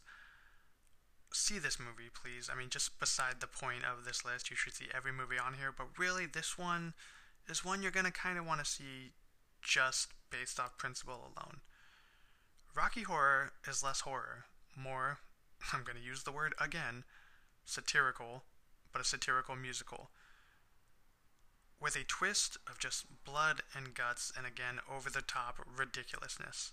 See 1.33 1.59
this 1.59 1.77
movie, 1.77 2.09
please. 2.13 2.49
I 2.51 2.57
mean, 2.57 2.69
just 2.69 2.97
beside 2.99 3.41
the 3.41 3.47
point 3.47 3.83
of 3.83 4.05
this 4.05 4.23
list, 4.23 4.49
you 4.49 4.55
should 4.55 4.73
see 4.73 4.87
every 4.95 5.11
movie 5.11 5.37
on 5.37 5.55
here, 5.55 5.73
but 5.77 5.99
really, 5.99 6.25
this 6.25 6.57
one 6.57 6.93
is 7.49 7.65
one 7.65 7.83
you're 7.83 7.91
going 7.91 8.05
to 8.05 8.11
kind 8.11 8.37
of 8.39 8.45
want 8.45 8.63
to 8.63 8.65
see 8.65 9.11
just 9.61 10.09
based 10.31 10.59
off 10.59 10.77
principle 10.77 11.33
alone. 11.35 11.59
Rocky 12.73 13.03
Horror 13.03 13.51
is 13.67 13.83
less 13.83 14.01
horror, 14.01 14.45
more, 14.75 15.19
I'm 15.73 15.83
going 15.83 15.97
to 15.97 16.03
use 16.03 16.23
the 16.23 16.31
word 16.31 16.55
again, 16.59 17.03
satirical, 17.65 18.43
but 18.93 19.01
a 19.01 19.05
satirical 19.05 19.55
musical. 19.55 20.09
With 21.79 21.95
a 21.95 22.03
twist 22.03 22.57
of 22.67 22.79
just 22.79 23.05
blood 23.25 23.61
and 23.75 23.93
guts 23.93 24.31
and 24.35 24.47
again 24.47 24.79
over 24.91 25.09
the 25.09 25.21
top 25.21 25.59
ridiculousness. 25.77 26.71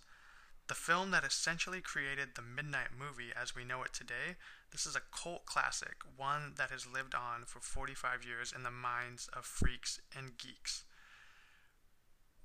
The 0.69 0.75
film 0.75 1.11
that 1.11 1.25
essentially 1.25 1.81
created 1.81 2.31
the 2.35 2.43
Midnight 2.43 2.89
movie 2.97 3.33
as 3.35 3.55
we 3.55 3.65
know 3.65 3.83
it 3.83 3.93
today, 3.93 4.37
this 4.71 4.87
is 4.87 4.97
a 4.97 5.03
cult 5.13 5.45
classic, 5.45 5.97
one 6.17 6.55
that 6.57 6.71
has 6.71 6.87
lived 6.87 7.15
on 7.15 7.45
for 7.45 7.61
45 7.61 8.25
years 8.25 8.53
in 8.55 8.63
the 8.63 8.71
minds 8.71 9.29
of 9.35 9.45
freaks 9.45 10.01
and 10.17 10.39
geeks. 10.39 10.85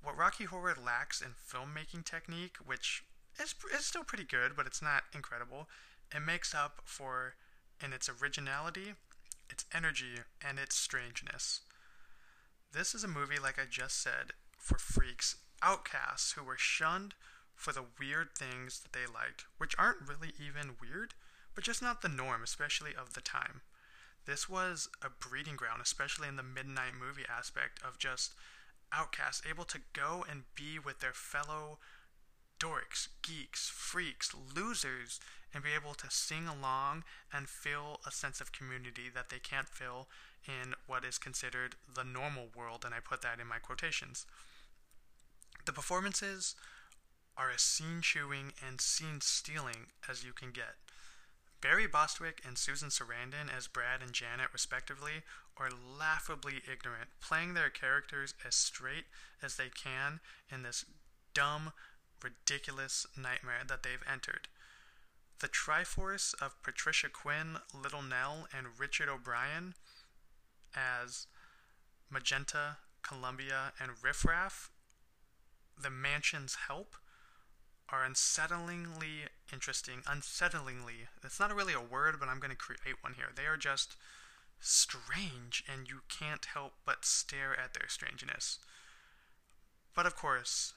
What 0.02 0.16
Rocky 0.16 0.44
Horror 0.44 0.76
lacks 0.82 1.20
in 1.22 1.30
filmmaking 1.32 2.04
technique, 2.04 2.56
which 2.64 3.04
is, 3.40 3.54
is 3.72 3.86
still 3.86 4.04
pretty 4.04 4.24
good, 4.24 4.52
but 4.56 4.66
it's 4.66 4.82
not 4.82 5.04
incredible, 5.14 5.68
it 6.14 6.20
makes 6.20 6.54
up 6.54 6.82
for 6.84 7.34
in 7.82 7.92
its 7.92 8.08
originality, 8.08 8.94
its 9.48 9.64
energy, 9.72 10.20
and 10.46 10.58
its 10.58 10.76
strangeness. 10.76 11.60
This 12.72 12.94
is 12.94 13.02
a 13.02 13.08
movie, 13.08 13.38
like 13.38 13.58
I 13.58 13.64
just 13.68 14.02
said, 14.02 14.32
for 14.58 14.76
freaks, 14.78 15.36
outcasts 15.62 16.32
who 16.32 16.44
were 16.44 16.58
shunned 16.58 17.14
for 17.54 17.72
the 17.72 17.84
weird 17.98 18.28
things 18.36 18.80
that 18.80 18.92
they 18.92 19.06
liked, 19.06 19.46
which 19.56 19.74
aren't 19.78 20.06
really 20.06 20.32
even 20.38 20.76
weird, 20.80 21.14
but 21.54 21.64
just 21.64 21.82
not 21.82 22.02
the 22.02 22.08
norm, 22.08 22.42
especially 22.42 22.94
of 22.94 23.14
the 23.14 23.20
time. 23.20 23.62
This 24.26 24.48
was 24.48 24.88
a 25.02 25.08
breeding 25.08 25.56
ground, 25.56 25.80
especially 25.82 26.28
in 26.28 26.36
the 26.36 26.42
midnight 26.42 26.92
movie 26.98 27.24
aspect 27.28 27.80
of 27.82 27.98
just 27.98 28.34
outcasts 28.92 29.42
able 29.48 29.64
to 29.64 29.80
go 29.94 30.24
and 30.30 30.44
be 30.54 30.78
with 30.78 31.00
their 31.00 31.14
fellow 31.14 31.78
dorks, 32.60 33.08
geeks, 33.22 33.70
freaks, 33.70 34.34
losers, 34.54 35.20
and 35.54 35.64
be 35.64 35.70
able 35.72 35.94
to 35.94 36.10
sing 36.10 36.46
along 36.46 37.04
and 37.32 37.48
feel 37.48 38.00
a 38.06 38.10
sense 38.10 38.40
of 38.40 38.52
community 38.52 39.08
that 39.12 39.30
they 39.30 39.38
can't 39.38 39.68
feel 39.68 40.08
in 40.46 40.74
what 40.86 41.04
is 41.04 41.18
considered 41.18 41.76
the 41.92 42.04
normal 42.04 42.48
world, 42.56 42.84
and 42.84 42.94
I 42.94 43.00
put 43.00 43.22
that 43.22 43.40
in 43.40 43.46
my 43.46 43.58
quotations. 43.58 44.26
The 45.66 45.72
performances 45.72 46.54
are 47.36 47.50
as 47.50 47.62
scene 47.62 48.00
chewing 48.02 48.52
and 48.66 48.80
scene 48.80 49.20
stealing 49.20 49.86
as 50.08 50.24
you 50.24 50.32
can 50.32 50.50
get. 50.50 50.76
Barry 51.60 51.86
Bostwick 51.86 52.40
and 52.46 52.56
Susan 52.56 52.88
Sarandon 52.88 53.48
as 53.54 53.66
Brad 53.66 54.00
and 54.00 54.12
Janet, 54.12 54.48
respectively, 54.52 55.22
are 55.56 55.70
laughably 55.70 56.62
ignorant, 56.70 57.10
playing 57.20 57.54
their 57.54 57.70
characters 57.70 58.34
as 58.46 58.54
straight 58.54 59.06
as 59.42 59.56
they 59.56 59.68
can 59.68 60.20
in 60.50 60.62
this 60.62 60.84
dumb, 61.34 61.72
ridiculous 62.22 63.06
nightmare 63.16 63.62
that 63.66 63.82
they've 63.82 64.04
entered. 64.10 64.48
The 65.40 65.48
Triforce 65.48 66.34
of 66.40 66.60
Patricia 66.62 67.08
Quinn, 67.08 67.58
Little 67.74 68.02
Nell, 68.02 68.48
and 68.56 68.78
Richard 68.78 69.08
O'Brien 69.08 69.74
as 70.74 71.26
Magenta, 72.10 72.78
Columbia, 73.02 73.72
and 73.80 73.92
Riffraff, 74.02 74.70
the 75.80 75.90
Mansion's 75.90 76.56
Help, 76.66 76.96
are 77.90 78.06
unsettlingly 78.06 79.28
interesting. 79.52 80.02
Unsettlingly, 80.06 81.06
it's 81.24 81.40
not 81.40 81.54
really 81.54 81.72
a 81.72 81.80
word, 81.80 82.16
but 82.20 82.28
I'm 82.28 82.40
going 82.40 82.50
to 82.50 82.56
create 82.56 83.02
one 83.02 83.14
here. 83.14 83.30
They 83.34 83.46
are 83.46 83.56
just 83.56 83.96
strange, 84.60 85.64
and 85.70 85.88
you 85.88 86.00
can't 86.08 86.44
help 86.44 86.74
but 86.84 87.04
stare 87.04 87.58
at 87.58 87.74
their 87.74 87.88
strangeness. 87.88 88.58
But 89.94 90.06
of 90.06 90.16
course, 90.16 90.74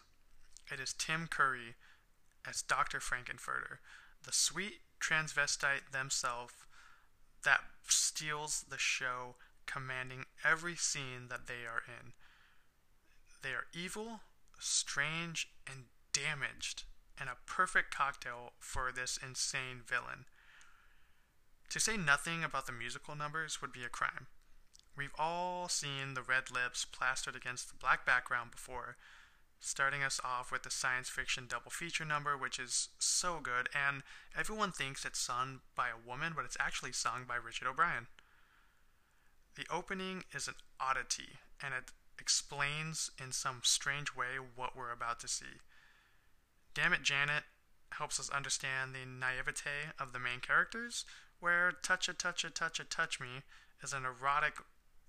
it 0.71 0.79
is 0.79 0.93
Tim 0.93 1.27
Curry 1.27 1.75
as 2.47 2.61
Dr. 2.61 2.99
Frank-N-Furter, 2.99 3.77
the 4.23 4.31
sweet 4.31 4.81
transvestite 4.99 5.91
themselves 5.91 6.53
that 7.43 7.61
steals 7.87 8.65
the 8.69 8.77
show, 8.77 9.35
commanding 9.71 10.25
every 10.43 10.75
scene 10.75 11.27
that 11.29 11.47
they 11.47 11.65
are 11.65 11.83
in. 11.87 12.13
They 13.41 13.49
are 13.49 13.67
evil, 13.73 14.21
strange, 14.59 15.49
and 15.65 15.85
damaged, 16.13 16.83
and 17.19 17.29
a 17.29 17.37
perfect 17.45 17.93
cocktail 17.93 18.53
for 18.59 18.91
this 18.91 19.17
insane 19.21 19.81
villain. 19.85 20.25
To 21.69 21.79
say 21.79 21.95
nothing 21.95 22.43
about 22.43 22.65
the 22.65 22.73
musical 22.73 23.15
numbers 23.15 23.61
would 23.61 23.71
be 23.71 23.83
a 23.83 23.89
crime. 23.89 24.27
We've 24.97 25.15
all 25.17 25.69
seen 25.69 26.13
the 26.13 26.21
red 26.21 26.51
lips 26.51 26.85
plastered 26.85 27.35
against 27.35 27.69
the 27.69 27.77
black 27.79 28.05
background 28.05 28.51
before, 28.51 28.97
starting 29.59 30.03
us 30.03 30.19
off 30.23 30.51
with 30.51 30.63
the 30.63 30.69
science 30.69 31.07
fiction 31.07 31.45
double 31.47 31.71
feature 31.71 32.03
number, 32.03 32.37
which 32.37 32.59
is 32.59 32.89
so 32.99 33.39
good, 33.41 33.69
and 33.73 34.03
everyone 34.37 34.71
thinks 34.71 35.05
it's 35.05 35.19
sung 35.19 35.61
by 35.75 35.87
a 35.87 36.07
woman, 36.07 36.33
but 36.35 36.43
it's 36.43 36.57
actually 36.59 36.91
sung 36.91 37.23
by 37.27 37.35
Richard 37.35 37.67
O'Brien. 37.67 38.07
The 39.55 39.65
opening 39.69 40.23
is 40.33 40.47
an 40.47 40.55
oddity, 40.79 41.39
and 41.61 41.73
it 41.73 41.91
explains 42.19 43.11
in 43.21 43.31
some 43.31 43.61
strange 43.63 44.15
way 44.15 44.37
what 44.55 44.75
we're 44.75 44.91
about 44.91 45.19
to 45.21 45.27
see. 45.27 45.59
Dammit 46.73 47.03
Janet 47.03 47.43
helps 47.91 48.19
us 48.19 48.29
understand 48.29 48.93
the 48.93 49.05
naivete 49.05 49.91
of 49.99 50.13
the 50.13 50.19
main 50.19 50.39
characters, 50.39 51.05
where 51.41 51.71
touch 51.83 52.07
a 52.07 52.13
touch 52.13 52.45
a 52.45 52.49
touch 52.49 52.79
a 52.79 52.85
touch 52.85 53.19
me 53.19 53.41
is 53.83 53.91
an 53.91 54.05
erotic 54.05 54.55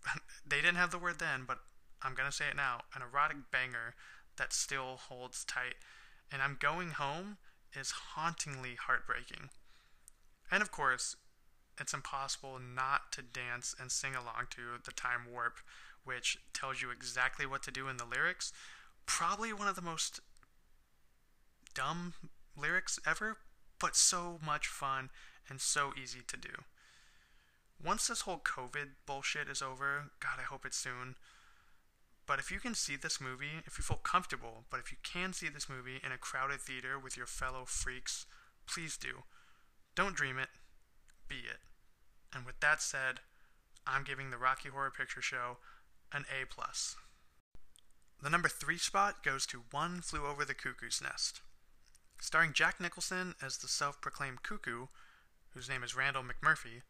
they 0.47 0.57
didn't 0.57 0.77
have 0.77 0.91
the 0.91 0.99
word 0.99 1.19
then 1.19 1.45
but 1.47 1.59
i'm 2.03 2.15
to 2.17 2.33
say 2.33 2.49
it 2.49 2.57
now 2.57 2.81
an 2.97 3.03
erotic 3.03 3.37
banger 3.53 3.95
that 4.37 4.53
still 4.53 4.97
holds 5.09 5.45
tight 5.45 5.77
and 6.33 6.43
i'm 6.43 6.57
going 6.59 6.91
home 6.93 7.37
is 7.79 7.91
hauntingly 8.15 8.75
heartbreaking 8.75 9.51
and 10.51 10.63
of 10.63 10.73
course 10.73 11.17
it's 11.81 11.95
impossible 11.95 12.59
not 12.59 13.13
to 13.13 13.23
dance 13.23 13.75
and 13.81 13.91
sing 13.91 14.15
along 14.15 14.47
to 14.51 14.63
the 14.85 14.93
time 14.93 15.27
warp 15.31 15.59
which 16.05 16.39
tells 16.53 16.83
you 16.83 16.91
exactly 16.91 17.47
what 17.47 17.63
to 17.63 17.71
do 17.71 17.89
in 17.89 17.97
the 17.97 18.05
lyrics 18.05 18.53
probably 19.07 19.53
one 19.53 19.69
of 19.69 19.77
the 19.77 19.83
most 19.83 20.21
dumb 21.75 22.15
lyrics 22.57 22.99
ever 23.07 23.37
but 23.83 23.97
so 23.97 24.39
much 24.45 24.69
fun 24.69 25.11
and 25.49 25.61
so 25.61 25.93
easy 26.01 26.21
to 26.27 26.37
do. 26.37 26.65
Once 27.85 28.07
this 28.07 28.23
whole 28.23 28.39
COVID 28.39 28.91
bullshit 29.07 29.49
is 29.49 29.61
over, 29.61 30.13
God, 30.21 30.39
I 30.39 30.43
hope 30.43 30.65
it's 30.65 30.77
soon. 30.77 31.17
But 32.27 32.39
if 32.39 32.53
you 32.53 32.61
can 32.61 32.77
see 32.77 32.95
this 32.95 33.21
movie, 33.21 33.61
if 33.67 33.77
you 33.77 33.83
feel 33.83 33.97
comfortable, 33.97 34.65
but 34.71 34.79
if 34.79 34.93
you 34.93 34.99
can 35.03 35.33
see 35.33 35.49
this 35.49 35.69
movie 35.69 36.01
in 36.05 36.13
a 36.13 36.17
crowded 36.17 36.61
theater 36.61 36.97
with 36.97 37.17
your 37.17 37.27
fellow 37.27 37.65
freaks, 37.67 38.25
please 38.67 38.97
do. 38.97 39.25
Don't 39.97 40.15
dream 40.15 40.39
it, 40.39 40.49
be 41.33 41.49
it. 41.49 41.61
And 42.35 42.45
with 42.45 42.61
that 42.61 42.83
said, 42.83 43.21
I'm 43.87 44.05
giving 44.05 44.31
the 44.31 44.37
Rocky 44.37 44.69
Horror 44.69 44.93
Picture 44.97 45.23
Show 45.23 45.57
an 46.13 46.25
A 46.31 46.45
plus. 46.45 46.97
The 48.23 48.31
number 48.31 48.49
three 48.49 48.77
spot 48.77 49.25
goes 49.25 49.47
to 49.47 49.65
One 49.71 50.03
Flew 50.03 50.27
Over 50.27 50.45
the 50.45 50.55
Cuckoo's 50.55 51.01
Nest. 51.03 51.41
Starring 52.21 52.53
Jack 52.53 52.81
Nicholson 52.81 53.35
as 53.43 53.57
the 53.57 53.67
self 53.67 54.01
proclaimed 54.01 54.43
cuckoo, 54.43 54.87
whose 55.55 55.69
name 55.69 55.83
is 55.83 55.97
Randall 55.97 56.23
McMurphy, 56.23 56.83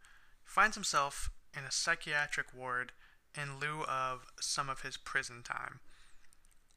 finds 0.44 0.76
himself 0.76 1.30
in 1.56 1.64
a 1.64 1.70
psychiatric 1.70 2.48
ward 2.52 2.92
in 3.40 3.60
lieu 3.60 3.84
of 3.84 4.26
some 4.40 4.68
of 4.68 4.82
his 4.82 4.96
prison 4.96 5.42
time. 5.42 5.80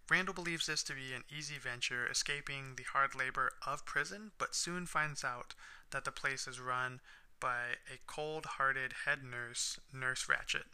Randall 0.09 0.35
believes 0.35 0.67
this 0.67 0.83
to 0.83 0.93
be 0.93 1.13
an 1.13 1.23
easy 1.35 1.57
venture, 1.57 2.07
escaping 2.07 2.75
the 2.77 2.83
hard 2.83 3.15
labor 3.15 3.53
of 3.65 3.85
prison, 3.85 4.31
but 4.37 4.53
soon 4.53 4.85
finds 4.85 5.23
out 5.23 5.55
that 5.89 6.05
the 6.05 6.11
place 6.11 6.47
is 6.47 6.59
run 6.59 7.01
by 7.39 7.77
a 7.91 7.99
cold 8.07 8.45
hearted 8.57 8.93
head 9.05 9.19
nurse, 9.23 9.79
Nurse 9.93 10.25
Ratched. 10.27 10.65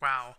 Wow. 0.00 0.36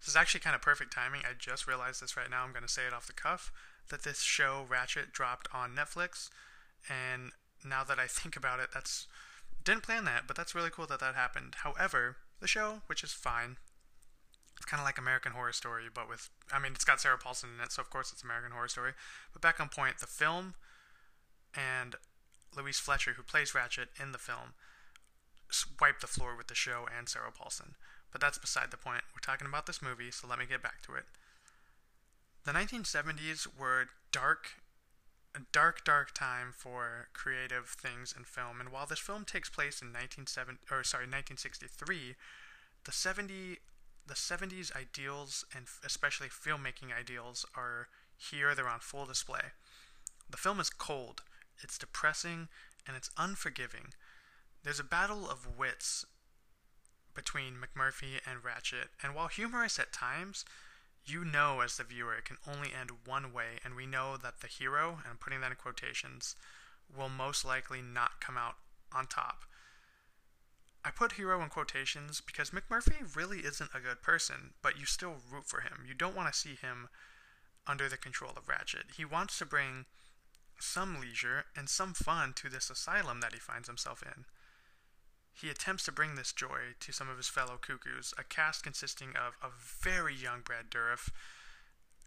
This 0.00 0.08
is 0.08 0.16
actually 0.16 0.40
kind 0.40 0.54
of 0.54 0.62
perfect 0.62 0.92
timing. 0.92 1.22
I 1.24 1.34
just 1.36 1.66
realized 1.66 2.02
this 2.02 2.16
right 2.16 2.30
now. 2.30 2.44
I'm 2.44 2.52
going 2.52 2.62
to 2.62 2.68
say 2.68 2.86
it 2.86 2.92
off 2.92 3.06
the 3.06 3.12
cuff 3.12 3.52
that 3.90 4.04
this 4.04 4.22
show, 4.22 4.66
Ratched, 4.68 5.12
dropped 5.12 5.48
on 5.52 5.74
Netflix. 5.74 6.30
And 6.88 7.32
now 7.64 7.84
that 7.84 7.98
I 7.98 8.06
think 8.06 8.36
about 8.36 8.60
it, 8.60 8.68
that's 8.72 9.06
didn't 9.64 9.82
plan 9.82 10.04
that, 10.04 10.26
but 10.26 10.36
that's 10.36 10.54
really 10.54 10.70
cool 10.70 10.86
that 10.86 11.00
that 11.00 11.14
happened. 11.14 11.56
However, 11.62 12.16
the 12.40 12.46
show, 12.46 12.82
which 12.86 13.02
is 13.02 13.12
fine, 13.12 13.56
it's 14.56 14.64
kind 14.64 14.80
of 14.80 14.86
like 14.86 14.98
American 14.98 15.32
Horror 15.32 15.52
Story, 15.52 15.84
but 15.92 16.08
with 16.08 16.30
I 16.52 16.58
mean, 16.58 16.72
it's 16.72 16.84
got 16.84 17.00
Sarah 17.00 17.18
Paulson 17.18 17.50
in 17.56 17.64
it, 17.64 17.72
so 17.72 17.82
of 17.82 17.90
course 17.90 18.12
it's 18.12 18.22
American 18.22 18.52
Horror 18.52 18.68
Story. 18.68 18.92
But 19.32 19.42
back 19.42 19.60
on 19.60 19.68
point, 19.68 19.98
the 19.98 20.06
film 20.06 20.54
and 21.54 21.96
Louise 22.56 22.78
Fletcher, 22.78 23.12
who 23.12 23.22
plays 23.22 23.52
Ratched 23.52 23.88
in 24.00 24.12
the 24.12 24.18
film, 24.18 24.54
wiped 25.80 26.00
the 26.00 26.06
floor 26.06 26.36
with 26.36 26.48
the 26.48 26.54
show 26.54 26.86
and 26.96 27.08
Sarah 27.08 27.32
Paulson. 27.32 27.74
But 28.10 28.20
that's 28.20 28.38
beside 28.38 28.70
the 28.70 28.76
point. 28.76 29.02
We're 29.14 29.20
talking 29.20 29.46
about 29.46 29.66
this 29.66 29.82
movie, 29.82 30.10
so 30.10 30.26
let 30.26 30.38
me 30.38 30.46
get 30.46 30.62
back 30.62 30.82
to 30.82 30.94
it. 30.94 31.04
The 32.44 32.52
1970s 32.52 33.46
were 33.58 33.88
dark 34.12 34.62
a 35.36 35.40
dark, 35.52 35.84
dark 35.84 36.14
time 36.14 36.52
for 36.56 37.08
creative 37.12 37.68
things 37.68 38.14
in 38.16 38.24
film. 38.24 38.60
And 38.60 38.70
while 38.70 38.86
this 38.86 38.98
film 38.98 39.24
takes 39.24 39.50
place 39.50 39.82
in 39.82 39.88
1970, 39.88 40.58
or 40.70 40.82
sorry, 40.82 41.04
1963, 41.04 42.16
the 42.84 42.92
70 42.92 43.58
the 44.06 44.14
70s 44.14 44.74
ideals 44.74 45.44
and 45.54 45.66
especially 45.84 46.28
filmmaking 46.28 46.98
ideals 46.98 47.44
are 47.54 47.88
here. 48.16 48.54
They're 48.54 48.68
on 48.68 48.80
full 48.80 49.04
display. 49.04 49.52
The 50.30 50.38
film 50.38 50.60
is 50.60 50.70
cold, 50.70 51.22
it's 51.62 51.78
depressing, 51.78 52.48
and 52.86 52.96
it's 52.96 53.10
unforgiving. 53.16 53.94
There's 54.62 54.80
a 54.80 54.84
battle 54.84 55.28
of 55.28 55.58
wits 55.58 56.04
between 57.14 57.54
McMurphy 57.54 58.20
and 58.26 58.42
Ratched, 58.42 58.88
and 59.02 59.14
while 59.14 59.28
humorous 59.28 59.78
at 59.78 59.92
times, 59.92 60.44
you 61.04 61.24
know 61.24 61.60
as 61.60 61.76
the 61.76 61.84
viewer 61.84 62.14
it 62.14 62.24
can 62.24 62.36
only 62.46 62.70
end 62.78 62.90
one 63.04 63.32
way, 63.32 63.58
and 63.64 63.74
we 63.74 63.86
know 63.86 64.16
that 64.16 64.40
the 64.40 64.46
hero, 64.46 64.98
and 65.02 65.06
I'm 65.10 65.16
putting 65.18 65.40
that 65.40 65.50
in 65.50 65.56
quotations, 65.56 66.36
will 66.94 67.08
most 67.08 67.44
likely 67.44 67.82
not 67.82 68.20
come 68.20 68.36
out 68.36 68.56
on 68.92 69.06
top. 69.06 69.44
I 70.84 70.90
put 70.90 71.12
hero 71.12 71.42
in 71.42 71.48
quotations 71.48 72.20
because 72.20 72.50
McMurphy 72.50 73.14
really 73.14 73.40
isn't 73.40 73.70
a 73.74 73.80
good 73.80 74.00
person, 74.00 74.54
but 74.62 74.78
you 74.78 74.86
still 74.86 75.16
root 75.30 75.46
for 75.46 75.60
him. 75.60 75.84
You 75.86 75.94
don't 75.94 76.16
want 76.16 76.32
to 76.32 76.38
see 76.38 76.54
him 76.54 76.88
under 77.66 77.88
the 77.88 77.96
control 77.96 78.32
of 78.36 78.46
Ratched. 78.46 78.96
He 78.96 79.04
wants 79.04 79.38
to 79.38 79.46
bring 79.46 79.84
some 80.60 81.00
leisure 81.00 81.46
and 81.56 81.68
some 81.68 81.94
fun 81.94 82.32
to 82.34 82.48
this 82.48 82.70
asylum 82.70 83.20
that 83.20 83.32
he 83.32 83.38
finds 83.38 83.68
himself 83.68 84.02
in. 84.02 84.24
He 85.32 85.50
attempts 85.50 85.84
to 85.84 85.92
bring 85.92 86.14
this 86.14 86.32
joy 86.32 86.74
to 86.80 86.92
some 86.92 87.08
of 87.08 87.16
his 87.16 87.28
fellow 87.28 87.58
cuckoos, 87.60 88.12
a 88.18 88.24
cast 88.24 88.64
consisting 88.64 89.10
of 89.10 89.36
a 89.42 89.50
very 89.54 90.14
young 90.14 90.40
Brad 90.44 90.68
Dourif, 90.68 91.10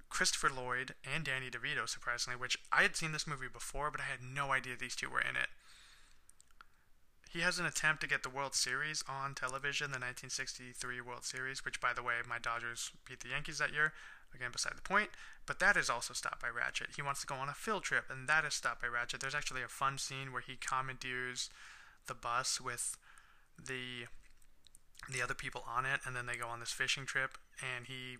Christopher 0.10 0.50
Lloyd, 0.50 0.96
and 1.06 1.24
Danny 1.24 1.50
DeVito, 1.50 1.88
surprisingly, 1.88 2.38
which 2.38 2.58
I 2.74 2.82
had 2.82 2.98
seen 2.98 3.14
this 3.14 3.26
movie 3.26 3.48
before, 3.52 3.90
but 3.90 4.02
I 4.02 4.12
had 4.12 4.22
no 4.22 4.52
idea 4.52 4.76
these 4.76 4.98
two 4.98 5.10
were 5.10 5.22
in 5.22 5.38
it. 5.38 5.48
He 7.32 7.40
has 7.40 7.60
an 7.60 7.66
attempt 7.66 8.02
to 8.02 8.10
get 8.10 8.24
the 8.24 8.30
World 8.30 8.54
Series 8.54 9.06
on 9.08 9.36
television, 9.36 9.92
the 9.92 10.04
1963 10.04 11.00
World 11.00 11.24
Series, 11.24 11.64
which, 11.64 11.80
by 11.80 11.94
the 11.94 12.04
way, 12.04 12.16
my 12.28 12.40
Dodgers 12.40 12.92
beat 13.08 13.22
the 13.22 13.30
Yankees 13.30 13.60
that 13.60 13.72
year. 13.72 13.94
Again, 14.34 14.52
beside 14.52 14.78
the 14.78 14.82
point. 14.82 15.10
But 15.46 15.60
that 15.60 15.76
is 15.76 15.90
also 15.90 16.14
stopped 16.14 16.42
by 16.42 16.48
Ratched. 16.48 16.96
He 16.96 17.02
wants 17.02 17.22
to 17.22 17.28
go 17.28 17.36
on 17.36 17.50
a 17.50 17.54
field 17.54 17.84
trip, 17.84 18.06
and 18.10 18.28
that 18.28 18.46
is 18.46 18.54
stopped 18.54 18.82
by 18.82 18.88
Ratched. 18.88 19.20
There's 19.20 19.36
actually 19.36 19.64
a 19.64 19.68
fun 19.68 19.98
scene 19.98 20.32
where 20.32 20.42
he 20.42 20.56
commandeers 20.56 21.50
the 22.08 22.14
bus 22.16 22.60
with 22.62 22.98
the 23.64 24.06
the 25.10 25.22
other 25.22 25.34
people 25.34 25.64
on 25.68 25.86
it, 25.86 26.00
and 26.06 26.16
then 26.16 26.28
they 26.28 26.36
go 26.36 26.48
on 26.48 26.60
this 26.60 26.72
fishing 26.72 27.06
trip, 27.06 27.38
and 27.76 27.88
he 27.88 28.18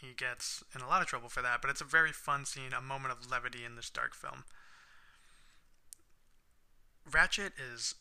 he 0.00 0.12
gets 0.14 0.62
in 0.74 0.80
a 0.80 0.86
lot 0.86 1.00
of 1.00 1.08
trouble 1.08 1.28
for 1.28 1.42
that. 1.42 1.60
But 1.62 1.70
it's 1.70 1.80
a 1.80 1.84
very 1.84 2.12
fun 2.12 2.44
scene, 2.44 2.72
a 2.76 2.82
moment 2.82 3.12
of 3.12 3.30
levity 3.30 3.64
in 3.64 3.76
this 3.76 3.90
dark 3.90 4.14
film. 4.14 4.44
Ratched 7.10 7.52
is 7.58 7.94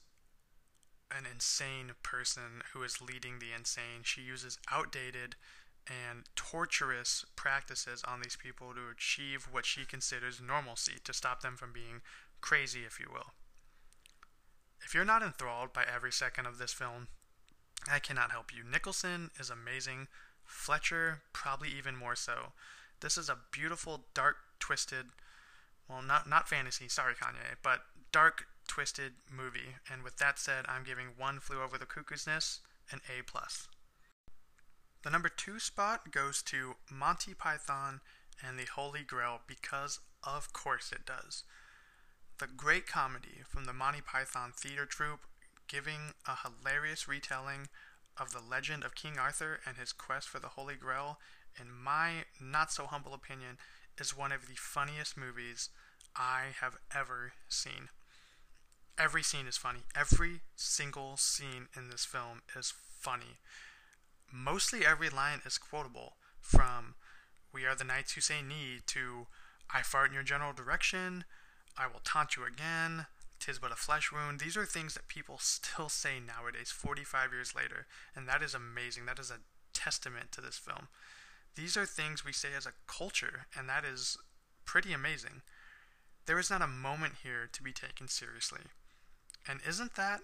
an 1.12 1.26
insane 1.32 1.92
person 2.04 2.64
who 2.74 2.84
is 2.84 3.02
leading 3.02 3.40
the 3.40 3.54
insane. 3.56 4.04
She 4.04 4.22
uses 4.22 4.58
outdated 4.72 5.36
and 5.88 6.24
torturous 6.36 7.26
practices 7.36 8.04
on 8.08 8.22
these 8.22 8.36
people 8.36 8.74
to 8.74 8.90
achieve 8.92 9.48
what 9.52 9.66
she 9.66 9.86
considers 9.86 10.42
normalcy, 10.42 10.94
to 11.04 11.14
stop 11.14 11.42
them 11.42 11.56
from 11.56 11.72
being 11.72 12.02
crazy, 12.42 12.82
if 12.86 13.00
you 13.00 13.08
will. 13.12 13.34
If 14.84 14.94
you're 14.94 15.06
not 15.06 15.24
enthralled 15.24 15.74
by 15.74 15.84
every 15.84 16.12
second 16.12 16.46
of 16.46 16.58
this 16.58 16.74
film, 16.74 17.08
I 17.92 18.00
cannot 18.00 18.32
help 18.32 18.54
you. 18.54 18.64
Nicholson 18.64 19.32
is 19.40 19.50
amazing. 19.50 20.08
Fletcher, 20.44 21.22
probably 21.34 21.70
even 21.70 21.96
more 21.96 22.16
so. 22.16 22.54
This 23.02 23.18
is 23.18 23.30
a 23.30 23.38
beautiful, 23.52 24.06
dark, 24.14 24.38
twisted, 24.60 25.08
well, 25.90 26.02
not 26.02 26.28
not 26.28 26.50
fantasy. 26.50 26.88
Sorry, 26.88 27.14
Kanye, 27.14 27.58
but 27.62 27.82
dark, 28.12 28.48
twisted 28.68 29.14
movie. 29.32 29.76
And 29.92 30.04
with 30.04 30.18
that 30.18 30.40
said, 30.40 30.66
I'm 30.68 30.84
giving 30.84 31.08
One 31.18 31.40
Flew 31.40 31.62
Over 31.62 31.78
the 31.78 31.86
Cuckoo's 31.86 32.26
Nest 32.26 32.62
an 32.92 33.02
A. 33.10 33.24
plus. 33.24 33.68
The 35.06 35.12
number 35.12 35.30
two 35.30 35.60
spot 35.60 36.10
goes 36.12 36.42
to 36.48 36.78
Monty 36.92 37.36
Python 37.36 38.02
and 38.44 38.58
the 38.58 38.66
Holy 38.66 39.04
Grail 39.04 39.42
because, 39.46 40.00
of 40.24 40.52
course, 40.52 40.92
it 40.92 41.06
does. 41.06 41.44
The 42.40 42.48
great 42.48 42.88
comedy 42.88 43.44
from 43.48 43.66
the 43.66 43.74
Monty 43.74 44.02
Python 44.02 44.52
theater 44.58 44.88
troupe 44.88 45.28
giving 45.68 46.16
a 46.28 46.38
hilarious 46.42 47.08
retelling 47.08 47.68
of 48.18 48.32
the 48.32 48.42
legend 48.42 48.84
of 48.84 48.96
King 48.96 49.20
Arthur 49.20 49.60
and 49.64 49.78
his 49.78 49.94
quest 49.94 50.28
for 50.28 50.40
the 50.40 50.50
Holy 50.58 50.74
Grail, 50.74 51.20
in 51.62 51.72
my 51.72 52.26
not 52.42 52.72
so 52.72 52.88
humble 52.88 53.14
opinion, 53.14 53.60
is 54.00 54.18
one 54.18 54.32
of 54.32 54.48
the 54.48 54.56
funniest 54.56 55.16
movies 55.16 55.70
I 56.16 56.46
have 56.62 56.78
ever 56.96 57.34
seen. 57.48 57.90
Every 58.98 59.22
scene 59.22 59.46
is 59.46 59.56
funny. 59.56 59.82
Every 59.96 60.42
single 60.56 61.16
scene 61.16 61.68
in 61.78 61.90
this 61.90 62.06
film 62.06 62.42
is 62.58 62.74
funny. 63.00 63.38
Mostly 64.36 64.86
every 64.86 65.10
line 65.10 65.42
is 65.46 65.58
quotable, 65.58 66.18
from 66.42 66.96
We 67.54 67.66
are 67.66 67.76
the 67.76 67.86
knights 67.86 68.14
who 68.14 68.22
say 68.22 68.42
need 68.42 68.82
to 68.88 69.28
I 69.74 69.82
fart 69.82 70.10
in 70.10 70.14
your 70.14 70.24
general 70.24 70.54
direction, 70.54 71.24
I 71.78 71.88
will 71.88 72.02
taunt 72.04 72.36
you 72.36 72.44
again, 72.46 73.08
tis 73.40 73.60
but 73.60 73.72
a 73.72 73.76
flesh 73.76 74.12
wound. 74.12 74.40
These 74.40 74.58
are 74.58 74.66
things 74.66 74.94
that 74.94 75.08
people 75.08 75.38
still 75.40 75.90
say 75.90 76.20
nowadays, 76.20 76.72
45 76.72 77.32
years 77.32 77.56
later, 77.56 77.88
and 78.16 78.28
that 78.28 78.42
is 78.42 78.54
amazing. 78.54 79.06
That 79.06 79.20
is 79.20 79.32
a 79.32 79.40
testament 79.74 80.32
to 80.34 80.42
this 80.42 80.58
film. 80.58 80.90
These 81.56 81.78
are 81.78 81.86
things 81.86 82.26
we 82.26 82.34
say 82.34 82.50
as 82.56 82.66
a 82.66 82.74
culture, 82.88 83.48
and 83.58 83.70
that 83.70 83.86
is 83.86 84.18
pretty 84.66 84.92
amazing. 84.94 85.42
There 86.26 86.40
is 86.40 86.50
not 86.50 86.62
a 86.62 86.68
moment 86.68 87.16
here 87.24 87.48
to 87.52 87.64
be 87.64 87.72
taken 87.72 88.08
seriously. 88.08 88.62
And 89.48 89.60
isn't 89.68 89.96
that 89.96 90.22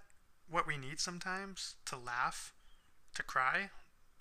what 0.49 0.67
we 0.67 0.77
need 0.77 0.99
sometimes? 0.99 1.75
To 1.85 1.97
laugh, 1.97 2.53
to 3.15 3.23
cry, 3.23 3.69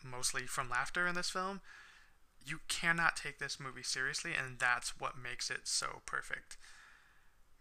mostly 0.05 0.43
from 0.43 0.71
laughter 0.71 1.07
in 1.07 1.15
this 1.15 1.31
film? 1.31 1.61
You 2.45 2.61
cannot 2.69 3.17
take 3.17 3.39
this 3.39 3.61
movie 3.61 3.83
seriously, 3.83 4.33
and 4.33 4.59
that's 4.59 4.99
what 4.99 5.19
makes 5.19 5.51
it 5.51 5.61
so 5.65 6.01
perfect. 6.07 6.57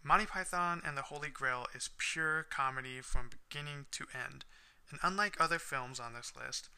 Monty 0.02 0.26
Python 0.26 0.80
and 0.84 0.96
the 0.96 1.02
Holy 1.02 1.28
Grail 1.28 1.66
is 1.74 1.90
pure 1.98 2.44
comedy 2.44 3.00
from 3.02 3.28
beginning 3.28 3.86
to 3.92 4.06
end. 4.14 4.44
And 4.90 4.98
unlike 5.02 5.36
other 5.38 5.58
films 5.58 6.00
on 6.00 6.14
this 6.14 6.32
list, 6.34 6.68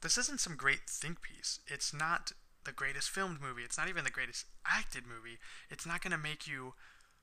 this 0.00 0.16
isn't 0.16 0.40
some 0.40 0.56
great 0.56 0.88
think 0.88 1.20
piece. 1.20 1.60
It's 1.66 1.92
not 1.92 2.32
the 2.64 2.72
greatest 2.72 3.10
filmed 3.10 3.40
movie. 3.40 3.62
It's 3.62 3.76
not 3.76 3.88
even 3.88 4.04
the 4.04 4.10
greatest 4.10 4.46
acted 4.66 5.04
movie. 5.06 5.38
It's 5.70 5.86
not 5.86 6.02
going 6.02 6.12
to 6.12 6.18
make 6.18 6.46
you 6.46 6.74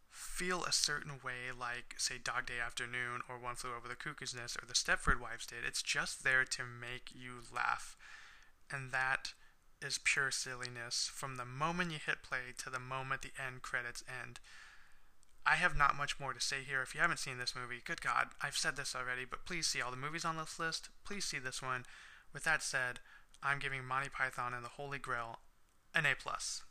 feel 0.10 0.64
a 0.64 0.72
certain 0.72 1.20
way 1.24 1.52
like, 1.58 1.96
say, 1.98 2.16
Dog 2.22 2.46
Day 2.48 2.60
Afternoon 2.64 3.22
or 3.30 3.38
One 3.38 3.56
Flew 3.56 3.72
Over 3.76 3.88
the 3.88 3.96
Cuckoo's 3.96 4.36
Nest 4.36 4.58
or 4.62 4.66
The 4.66 4.74
Stepford 4.74 5.22
Wives 5.22 5.46
did. 5.46 5.66
It's 5.66 5.82
just 5.82 6.24
there 6.24 6.46
to 6.46 6.64
make 6.64 7.12
you 7.14 7.44
laugh. 7.54 7.96
And 8.72 8.92
that 8.92 9.34
is 9.82 10.00
pure 10.04 10.32
silliness 10.32 11.10
from 11.14 11.38
the 11.38 11.46
moment 11.46 11.92
you 11.92 11.98
hit 12.04 12.24
play 12.24 12.54
to 12.58 12.70
the 12.70 12.80
moment 12.80 13.22
the 13.22 13.32
end 13.42 13.62
credits 13.62 14.04
end. 14.08 14.40
I 15.46 15.56
have 15.56 15.78
not 15.78 15.98
much 15.98 16.20
more 16.20 16.34
to 16.34 16.42
say 16.42 16.58
here. 16.68 16.82
If 16.82 16.94
you 16.94 17.02
haven't 17.02 17.20
seen 17.20 17.38
this 17.38 17.56
movie, 17.56 17.82
good 17.84 18.02
God, 18.02 18.28
I've 18.42 18.58
said 18.58 18.76
this 18.76 18.96
already, 18.96 19.26
but 19.30 19.46
please 19.46 19.68
see 19.68 19.82
all 19.82 19.92
the 19.92 19.98
movies 19.98 20.26
on 20.26 20.38
this 20.38 20.60
list. 20.60 20.90
Please 21.06 21.26
see 21.26 21.40
this 21.40 21.62
one. 21.62 21.86
With 22.34 22.44
that 22.44 22.62
said, 22.62 23.00
I'm 23.42 23.60
giving 23.60 23.86
Monty 23.86 24.10
Python 24.10 24.54
and 24.54 24.64
the 24.64 24.70
Holy 24.70 25.00
Grail 25.00 25.40
an 25.96 26.06
A 26.06 26.14
plus. 26.14 26.64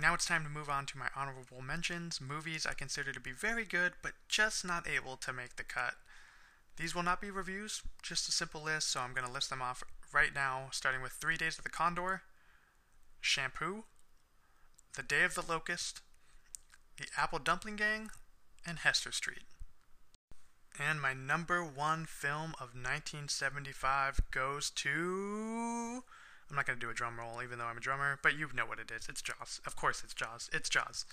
Now 0.00 0.14
it's 0.14 0.26
time 0.26 0.44
to 0.44 0.48
move 0.48 0.70
on 0.70 0.86
to 0.86 0.98
my 0.98 1.08
honorable 1.16 1.60
mentions, 1.60 2.20
movies 2.20 2.64
I 2.64 2.72
consider 2.72 3.12
to 3.12 3.18
be 3.18 3.32
very 3.32 3.64
good, 3.64 3.94
but 4.00 4.12
just 4.28 4.64
not 4.64 4.86
able 4.86 5.16
to 5.16 5.32
make 5.32 5.56
the 5.56 5.64
cut. 5.64 5.94
These 6.76 6.94
will 6.94 7.02
not 7.02 7.20
be 7.20 7.32
reviews, 7.32 7.82
just 8.00 8.28
a 8.28 8.32
simple 8.32 8.62
list, 8.62 8.90
so 8.90 9.00
I'm 9.00 9.12
going 9.12 9.26
to 9.26 9.32
list 9.32 9.50
them 9.50 9.60
off 9.60 9.82
right 10.12 10.32
now, 10.32 10.68
starting 10.70 11.02
with 11.02 11.12
Three 11.12 11.36
Days 11.36 11.58
of 11.58 11.64
the 11.64 11.70
Condor, 11.70 12.22
Shampoo, 13.20 13.82
The 14.94 15.02
Day 15.02 15.24
of 15.24 15.34
the 15.34 15.42
Locust, 15.42 16.00
The 16.96 17.08
Apple 17.16 17.40
Dumpling 17.40 17.74
Gang, 17.74 18.12
and 18.64 18.78
Hester 18.78 19.10
Street. 19.10 19.46
And 20.78 21.00
my 21.00 21.12
number 21.12 21.64
one 21.64 22.06
film 22.06 22.52
of 22.60 22.76
1975 22.76 24.20
goes 24.30 24.70
to. 24.70 26.04
I'm 26.50 26.56
not 26.56 26.66
going 26.66 26.78
to 26.78 26.84
do 26.84 26.90
a 26.90 26.94
drum 26.94 27.18
roll, 27.18 27.42
even 27.42 27.58
though 27.58 27.66
I'm 27.66 27.76
a 27.76 27.80
drummer, 27.80 28.18
but 28.22 28.36
you 28.36 28.48
know 28.54 28.66
what 28.66 28.78
it 28.78 28.90
is. 28.90 29.08
It's 29.08 29.22
Jaws. 29.22 29.60
Of 29.66 29.76
course, 29.76 30.02
it's 30.02 30.14
Jaws. 30.14 30.48
It's 30.52 30.68
Jaws. 30.68 31.04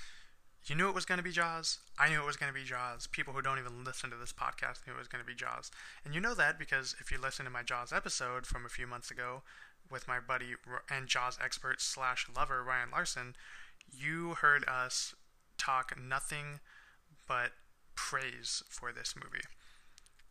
You 0.65 0.75
knew 0.75 0.89
it 0.89 0.95
was 0.95 1.05
going 1.05 1.17
to 1.19 1.23
be 1.23 1.31
Jaws. 1.31 1.79
I 1.99 2.09
knew 2.09 2.21
it 2.21 2.25
was 2.25 2.37
going 2.37 2.51
to 2.51 2.57
be 2.59 2.65
Jaws. 2.65 3.05
People 3.07 3.33
who 3.33 3.41
don't 3.41 3.59
even 3.59 3.83
listen 3.83 4.09
to 4.09 4.15
this 4.15 4.33
podcast 4.33 4.87
knew 4.87 4.93
it 4.93 4.99
was 4.99 5.07
going 5.07 5.23
to 5.23 5.27
be 5.27 5.35
Jaws. 5.35 5.69
And 6.03 6.15
you 6.15 6.21
know 6.21 6.33
that 6.33 6.57
because 6.57 6.95
if 6.99 7.11
you 7.11 7.19
listen 7.21 7.45
to 7.45 7.51
my 7.51 7.61
Jaws 7.61 7.93
episode 7.93 8.47
from 8.47 8.65
a 8.65 8.69
few 8.69 8.87
months 8.87 9.11
ago 9.11 9.43
with 9.91 10.07
my 10.07 10.19
buddy 10.19 10.55
and 10.89 11.07
Jaws 11.07 11.37
expert 11.43 11.81
slash 11.81 12.25
lover 12.35 12.63
Ryan 12.63 12.89
Larson, 12.91 13.35
you 13.95 14.35
heard 14.41 14.65
us 14.67 15.13
talk 15.57 15.95
nothing 16.01 16.59
but 17.27 17.51
praise 17.95 18.63
for 18.67 18.91
this 18.91 19.13
movie. 19.15 19.45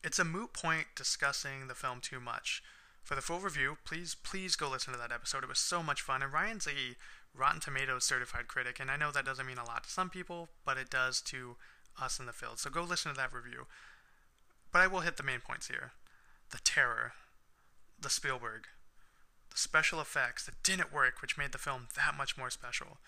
It's 0.02 0.18
a 0.18 0.24
moot 0.24 0.52
point 0.52 0.86
discussing 0.96 1.68
the 1.68 1.74
film 1.74 2.00
too 2.00 2.20
much. 2.20 2.62
For 3.04 3.14
the 3.14 3.20
full 3.20 3.38
review, 3.38 3.76
please 3.84 4.14
please 4.14 4.56
go 4.56 4.70
listen 4.70 4.94
to 4.94 4.98
that 4.98 5.12
episode. 5.12 5.44
It 5.44 5.48
was 5.48 5.58
so 5.58 5.82
much 5.82 6.00
fun, 6.00 6.22
and 6.22 6.32
Ryan's 6.32 6.66
a 6.66 6.96
Rotten 7.36 7.60
Tomatoes 7.60 8.04
certified 8.04 8.48
critic, 8.48 8.80
and 8.80 8.90
I 8.90 8.96
know 8.96 9.10
that 9.10 9.26
doesn't 9.26 9.46
mean 9.46 9.58
a 9.58 9.64
lot 9.64 9.84
to 9.84 9.90
some 9.90 10.08
people, 10.08 10.48
but 10.64 10.78
it 10.78 10.88
does 10.88 11.20
to 11.22 11.56
us 12.00 12.18
in 12.18 12.24
the 12.24 12.32
field. 12.32 12.58
So 12.58 12.70
go 12.70 12.82
listen 12.82 13.12
to 13.12 13.16
that 13.18 13.32
review. 13.32 13.66
But 14.72 14.80
I 14.80 14.86
will 14.86 15.00
hit 15.00 15.18
the 15.18 15.22
main 15.22 15.40
points 15.40 15.68
here: 15.68 15.92
the 16.50 16.60
terror, 16.64 17.12
the 18.00 18.08
Spielberg, 18.08 18.68
the 19.50 19.58
special 19.58 20.00
effects 20.00 20.46
that 20.46 20.62
didn't 20.62 20.92
work, 20.92 21.20
which 21.20 21.36
made 21.36 21.52
the 21.52 21.58
film 21.58 21.88
that 21.96 22.16
much 22.16 22.38
more 22.38 22.50
special 22.50 22.98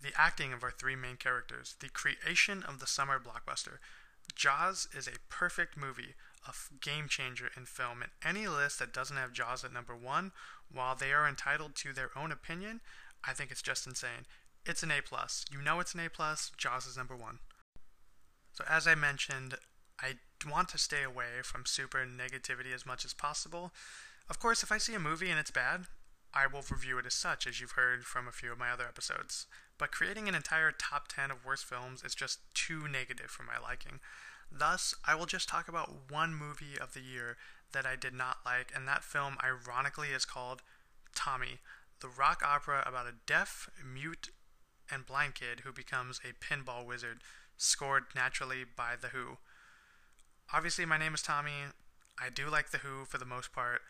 the 0.00 0.12
acting 0.20 0.52
of 0.52 0.62
our 0.62 0.70
three 0.70 0.96
main 0.96 1.16
characters, 1.16 1.76
the 1.80 1.88
creation 1.88 2.62
of 2.62 2.78
the 2.78 2.86
summer 2.86 3.18
blockbuster. 3.18 3.78
Jaws 4.34 4.86
is 4.96 5.06
a 5.06 5.18
perfect 5.28 5.76
movie, 5.76 6.14
a 6.46 6.52
game 6.84 7.08
changer 7.08 7.50
in 7.56 7.66
film, 7.66 8.02
and 8.02 8.10
any 8.24 8.46
list 8.46 8.78
that 8.78 8.92
doesn't 8.92 9.16
have 9.16 9.32
Jaws 9.32 9.64
at 9.64 9.72
number 9.72 9.96
one, 9.96 10.32
while 10.72 10.94
they 10.94 11.12
are 11.12 11.28
entitled 11.28 11.74
to 11.76 11.92
their 11.92 12.10
own 12.16 12.32
opinion, 12.32 12.80
I 13.26 13.32
think 13.32 13.50
it's 13.50 13.62
just 13.62 13.86
insane. 13.86 14.26
It's 14.66 14.82
an 14.82 14.90
A 14.90 15.00
plus. 15.02 15.44
You 15.52 15.62
know 15.62 15.80
it's 15.80 15.94
an 15.94 16.00
A 16.00 16.08
plus. 16.08 16.50
Jaws 16.56 16.86
is 16.86 16.96
number 16.96 17.16
one. 17.16 17.38
So 18.52 18.64
as 18.68 18.86
I 18.86 18.94
mentioned, 18.94 19.56
I 20.00 20.14
want 20.48 20.68
to 20.70 20.78
stay 20.78 21.02
away 21.02 21.42
from 21.42 21.66
super 21.66 22.06
negativity 22.06 22.74
as 22.74 22.86
much 22.86 23.04
as 23.04 23.14
possible. 23.14 23.72
Of 24.28 24.38
course, 24.38 24.62
if 24.62 24.72
I 24.72 24.78
see 24.78 24.94
a 24.94 24.98
movie 24.98 25.30
and 25.30 25.38
it's 25.38 25.50
bad, 25.50 25.86
I 26.32 26.46
will 26.46 26.64
review 26.68 26.98
it 26.98 27.06
as 27.06 27.14
such, 27.14 27.46
as 27.46 27.60
you've 27.60 27.72
heard 27.72 28.04
from 28.04 28.26
a 28.26 28.32
few 28.32 28.52
of 28.52 28.58
my 28.58 28.70
other 28.70 28.84
episodes. 28.84 29.46
But 29.78 29.92
creating 29.92 30.28
an 30.28 30.34
entire 30.34 30.72
top 30.72 31.08
10 31.08 31.30
of 31.30 31.44
worst 31.44 31.64
films 31.64 32.02
is 32.02 32.14
just 32.14 32.40
too 32.54 32.88
negative 32.88 33.30
for 33.30 33.42
my 33.42 33.58
liking. 33.62 34.00
Thus, 34.50 34.94
I 35.06 35.14
will 35.14 35.26
just 35.26 35.48
talk 35.48 35.68
about 35.68 36.10
one 36.10 36.34
movie 36.34 36.78
of 36.80 36.94
the 36.94 37.00
year 37.00 37.36
that 37.72 37.86
I 37.86 37.96
did 37.96 38.14
not 38.14 38.38
like, 38.44 38.72
and 38.74 38.86
that 38.86 39.04
film, 39.04 39.36
ironically, 39.42 40.08
is 40.08 40.24
called 40.24 40.62
Tommy, 41.14 41.58
the 42.00 42.08
rock 42.08 42.42
opera 42.44 42.82
about 42.86 43.06
a 43.06 43.14
deaf, 43.26 43.68
mute, 43.84 44.30
and 44.90 45.06
blind 45.06 45.34
kid 45.34 45.60
who 45.60 45.72
becomes 45.72 46.20
a 46.20 46.44
pinball 46.44 46.86
wizard, 46.86 47.18
scored 47.56 48.04
naturally 48.14 48.64
by 48.64 48.94
The 49.00 49.08
Who. 49.08 49.38
Obviously, 50.52 50.84
my 50.84 50.98
name 50.98 51.14
is 51.14 51.22
Tommy. 51.22 51.72
I 52.20 52.28
do 52.30 52.48
like 52.48 52.70
The 52.70 52.78
Who 52.78 53.04
for 53.04 53.18
the 53.18 53.24
most 53.24 53.52
part, 53.52 53.80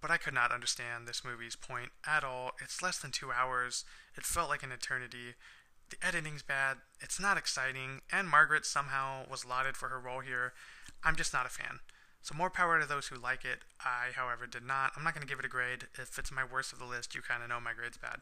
but 0.00 0.10
I 0.10 0.18
could 0.18 0.34
not 0.34 0.52
understand 0.52 1.06
this 1.06 1.24
movie's 1.24 1.56
point 1.56 1.90
at 2.06 2.24
all. 2.24 2.52
It's 2.62 2.82
less 2.82 2.98
than 2.98 3.10
two 3.10 3.32
hours. 3.32 3.84
It 4.16 4.24
felt 4.24 4.50
like 4.50 4.62
an 4.62 4.72
eternity. 4.72 5.34
The 5.92 6.06
editing's 6.06 6.42
bad. 6.42 6.78
It's 7.02 7.20
not 7.20 7.36
exciting. 7.36 8.00
Ann-Margret 8.10 8.64
somehow 8.64 9.28
was 9.30 9.44
lauded 9.44 9.76
for 9.76 9.90
her 9.90 10.00
role 10.00 10.20
here. 10.20 10.54
I'm 11.04 11.16
just 11.16 11.34
not 11.34 11.44
a 11.44 11.50
fan. 11.50 11.80
So 12.22 12.34
more 12.34 12.48
power 12.48 12.80
to 12.80 12.86
those 12.86 13.08
who 13.08 13.16
like 13.16 13.44
it. 13.44 13.58
I, 13.78 14.12
however, 14.14 14.46
did 14.46 14.64
not. 14.64 14.92
I'm 14.96 15.04
not 15.04 15.12
going 15.12 15.26
to 15.26 15.28
give 15.28 15.38
it 15.38 15.44
a 15.44 15.50
grade. 15.50 15.88
If 16.00 16.18
it's 16.18 16.32
my 16.32 16.44
worst 16.50 16.72
of 16.72 16.78
the 16.78 16.86
list, 16.86 17.14
you 17.14 17.20
kind 17.20 17.42
of 17.42 17.50
know 17.50 17.60
my 17.60 17.74
grade's 17.74 17.98
bad. 17.98 18.20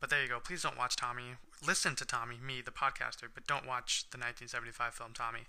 But 0.00 0.08
there 0.08 0.22
you 0.22 0.28
go. 0.28 0.40
Please 0.40 0.62
don't 0.62 0.78
watch 0.78 0.96
Tommy. 0.96 1.36
Listen 1.66 1.96
to 1.96 2.06
Tommy, 2.06 2.38
me, 2.42 2.62
the 2.64 2.70
podcaster, 2.70 3.28
but 3.34 3.46
don't 3.46 3.66
watch 3.66 4.06
the 4.10 4.16
1975 4.16 4.94
film 4.94 5.12
Tommy. 5.12 5.48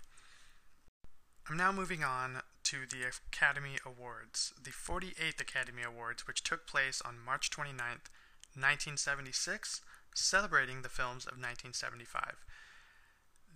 I'm 1.48 1.56
now 1.56 1.72
moving 1.72 2.04
on 2.04 2.42
to 2.64 2.84
the 2.84 3.08
Academy 3.08 3.78
Awards, 3.86 4.52
the 4.62 4.70
48th 4.70 5.40
Academy 5.40 5.82
Awards, 5.82 6.26
which 6.26 6.42
took 6.44 6.66
place 6.66 7.00
on 7.02 7.24
March 7.24 7.48
29th, 7.48 8.12
1976, 8.52 9.80
celebrating 10.14 10.82
the 10.82 10.88
films 10.88 11.24
of 11.24 11.32
1975. 11.32 12.44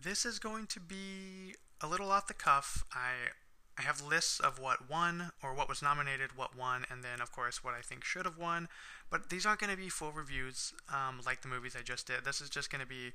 This 0.01 0.25
is 0.25 0.39
going 0.39 0.67
to 0.69 0.81
be 0.81 1.55
a 1.81 1.87
little 1.87 2.11
off 2.11 2.27
the 2.27 2.35
cuff. 2.35 2.85
I 2.93 3.33
I 3.79 3.83
have 3.83 4.03
lists 4.03 4.39
of 4.39 4.59
what 4.59 4.91
won 4.91 5.33
or 5.43 5.55
what 5.55 5.69
was 5.69 5.81
nominated, 5.81 6.37
what 6.37 6.55
won, 6.57 6.85
and 6.91 7.03
then 7.03 7.23
of 7.23 7.33
course 7.33 7.65
what 7.65 7.75
I 7.75 7.81
think 7.81 8.05
should 8.05 8.27
have 8.27 8.37
won. 8.37 8.69
But 9.11 9.31
these 9.31 9.47
aren't 9.47 9.61
going 9.61 9.71
to 9.71 9.77
be 9.77 9.89
full 9.89 10.13
reviews 10.13 10.75
um, 10.93 11.21
like 11.25 11.41
the 11.41 11.49
movies 11.49 11.75
I 11.79 11.83
just 11.83 12.07
did. 12.07 12.25
This 12.25 12.43
is 12.43 12.51
just 12.51 12.71
going 12.71 12.83
to 12.83 12.87
be 12.87 13.13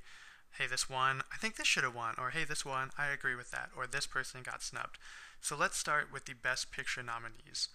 hey, 0.52 0.66
this 0.66 0.88
won, 0.88 1.22
I 1.32 1.36
think 1.36 1.56
this 1.56 1.66
should 1.66 1.84
have 1.84 1.94
won, 1.94 2.14
or 2.18 2.30
hey, 2.30 2.44
this 2.44 2.64
won, 2.64 2.90
I 2.96 3.08
agree 3.08 3.34
with 3.34 3.50
that, 3.50 3.70
or 3.76 3.86
this 3.86 4.06
person 4.06 4.40
got 4.42 4.62
snubbed. 4.62 4.98
So 5.40 5.56
let's 5.56 5.76
start 5.76 6.12
with 6.12 6.24
the 6.24 6.34
Best 6.34 6.70
Picture 6.70 7.02
nominees. 7.02 7.68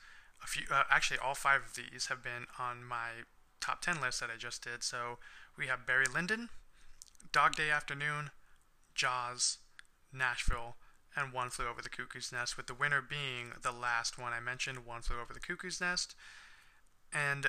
A 0.44 0.48
few, 0.48 0.64
uh, 0.72 0.84
actually, 0.90 1.20
all 1.20 1.36
five 1.36 1.62
of 1.62 1.76
these 1.76 2.08
have 2.08 2.24
been 2.24 2.48
on 2.60 2.84
my 2.84 3.24
top 3.62 3.82
10 3.82 4.02
list 4.02 4.20
that 4.20 4.30
I 4.34 4.38
just 4.38 4.64
did. 4.64 4.84
So 4.84 5.18
we 5.58 5.68
have 5.68 5.86
Barry 5.86 6.06
Lyndon, 6.12 6.50
Dog 7.32 7.56
Day 7.56 7.70
Afternoon, 7.70 8.32
Jaws, 8.96 9.58
Nashville, 10.12 10.76
and 11.16 11.34
One 11.34 11.50
Flew 11.50 11.68
Over 11.68 11.82
the 11.82 11.90
Cuckoo's 11.90 12.32
Nest, 12.32 12.58
with 12.58 12.68
the 12.68 12.74
winner 12.74 13.02
being 13.02 13.54
the 13.62 13.72
last 13.72 14.18
one 14.18 14.34
I 14.34 14.40
mentioned, 14.40 14.86
One 14.86 15.02
Flew 15.02 15.20
Over 15.20 15.34
the 15.34 15.40
Cuckoo's 15.40 15.80
Nest. 15.80 16.16
And 17.12 17.48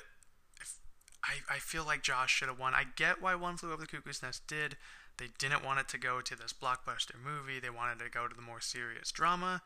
I, 1.25 1.55
I 1.55 1.59
feel 1.59 1.85
like 1.85 2.03
Jaws 2.03 2.31
should 2.31 2.49
have 2.49 2.59
won. 2.59 2.75
I 2.75 2.85
get 2.97 3.23
why 3.23 3.35
One 3.35 3.57
Flew 3.57 3.73
Over 3.73 3.83
the 3.83 3.87
Cuckoo's 3.89 4.23
Nest 4.23 4.47
did. 4.47 4.77
They 5.17 5.29
didn't 5.39 5.65
want 5.65 5.81
it 5.81 5.89
to 5.89 5.99
go 5.99 6.21
to 6.21 6.37
this 6.37 6.53
blockbuster 6.53 7.15
movie. 7.23 7.61
They 7.61 7.71
wanted 7.71 8.01
it 8.01 8.05
to 8.05 8.11
go 8.11 8.29
to 8.29 8.35
the 8.35 8.43
more 8.43 8.61
serious 8.61 9.11
drama. 9.11 9.63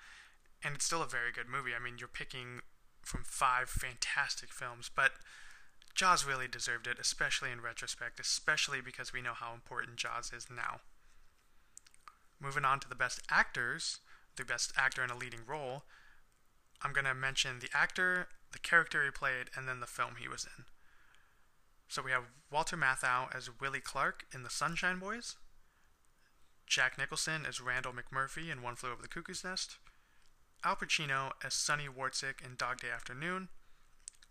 And 0.62 0.74
it's 0.74 0.84
still 0.84 1.02
a 1.02 1.08
very 1.08 1.32
good 1.32 1.48
movie. 1.48 1.72
I 1.74 1.82
mean, 1.82 1.94
you're 1.98 2.08
picking 2.08 2.60
from 3.02 3.22
five 3.24 3.68
fantastic 3.68 4.52
films, 4.52 4.90
but 4.94 5.12
Jaws 5.98 6.24
really 6.24 6.46
deserved 6.46 6.86
it, 6.86 6.96
especially 7.00 7.50
in 7.50 7.60
retrospect, 7.60 8.20
especially 8.20 8.80
because 8.80 9.12
we 9.12 9.20
know 9.20 9.32
how 9.34 9.52
important 9.52 9.96
Jaws 9.96 10.32
is 10.32 10.46
now. 10.48 10.78
Moving 12.40 12.64
on 12.64 12.78
to 12.78 12.88
the 12.88 12.94
best 12.94 13.20
actors, 13.28 13.98
the 14.36 14.44
best 14.44 14.72
actor 14.76 15.02
in 15.02 15.10
a 15.10 15.16
leading 15.16 15.40
role, 15.44 15.82
I'm 16.84 16.92
going 16.92 17.04
to 17.04 17.14
mention 17.14 17.58
the 17.58 17.68
actor, 17.74 18.28
the 18.52 18.60
character 18.60 19.04
he 19.04 19.10
played, 19.10 19.50
and 19.56 19.66
then 19.66 19.80
the 19.80 19.88
film 19.88 20.14
he 20.20 20.28
was 20.28 20.46
in. 20.56 20.66
So 21.88 22.00
we 22.00 22.12
have 22.12 22.26
Walter 22.48 22.76
Matthau 22.76 23.34
as 23.34 23.50
Willie 23.60 23.80
Clark 23.80 24.24
in 24.32 24.44
The 24.44 24.50
Sunshine 24.50 25.00
Boys, 25.00 25.34
Jack 26.64 26.96
Nicholson 26.96 27.44
as 27.44 27.60
Randle 27.60 27.92
McMurphy 27.92 28.52
in 28.52 28.62
One 28.62 28.76
Flew 28.76 28.92
Over 28.92 29.02
the 29.02 29.08
Cuckoo's 29.08 29.42
Nest, 29.42 29.78
Al 30.62 30.76
Pacino 30.76 31.32
as 31.44 31.54
Sonny 31.54 31.88
Wortzik 31.88 32.40
in 32.44 32.54
Dog 32.56 32.82
Day 32.82 32.90
Afternoon, 32.94 33.48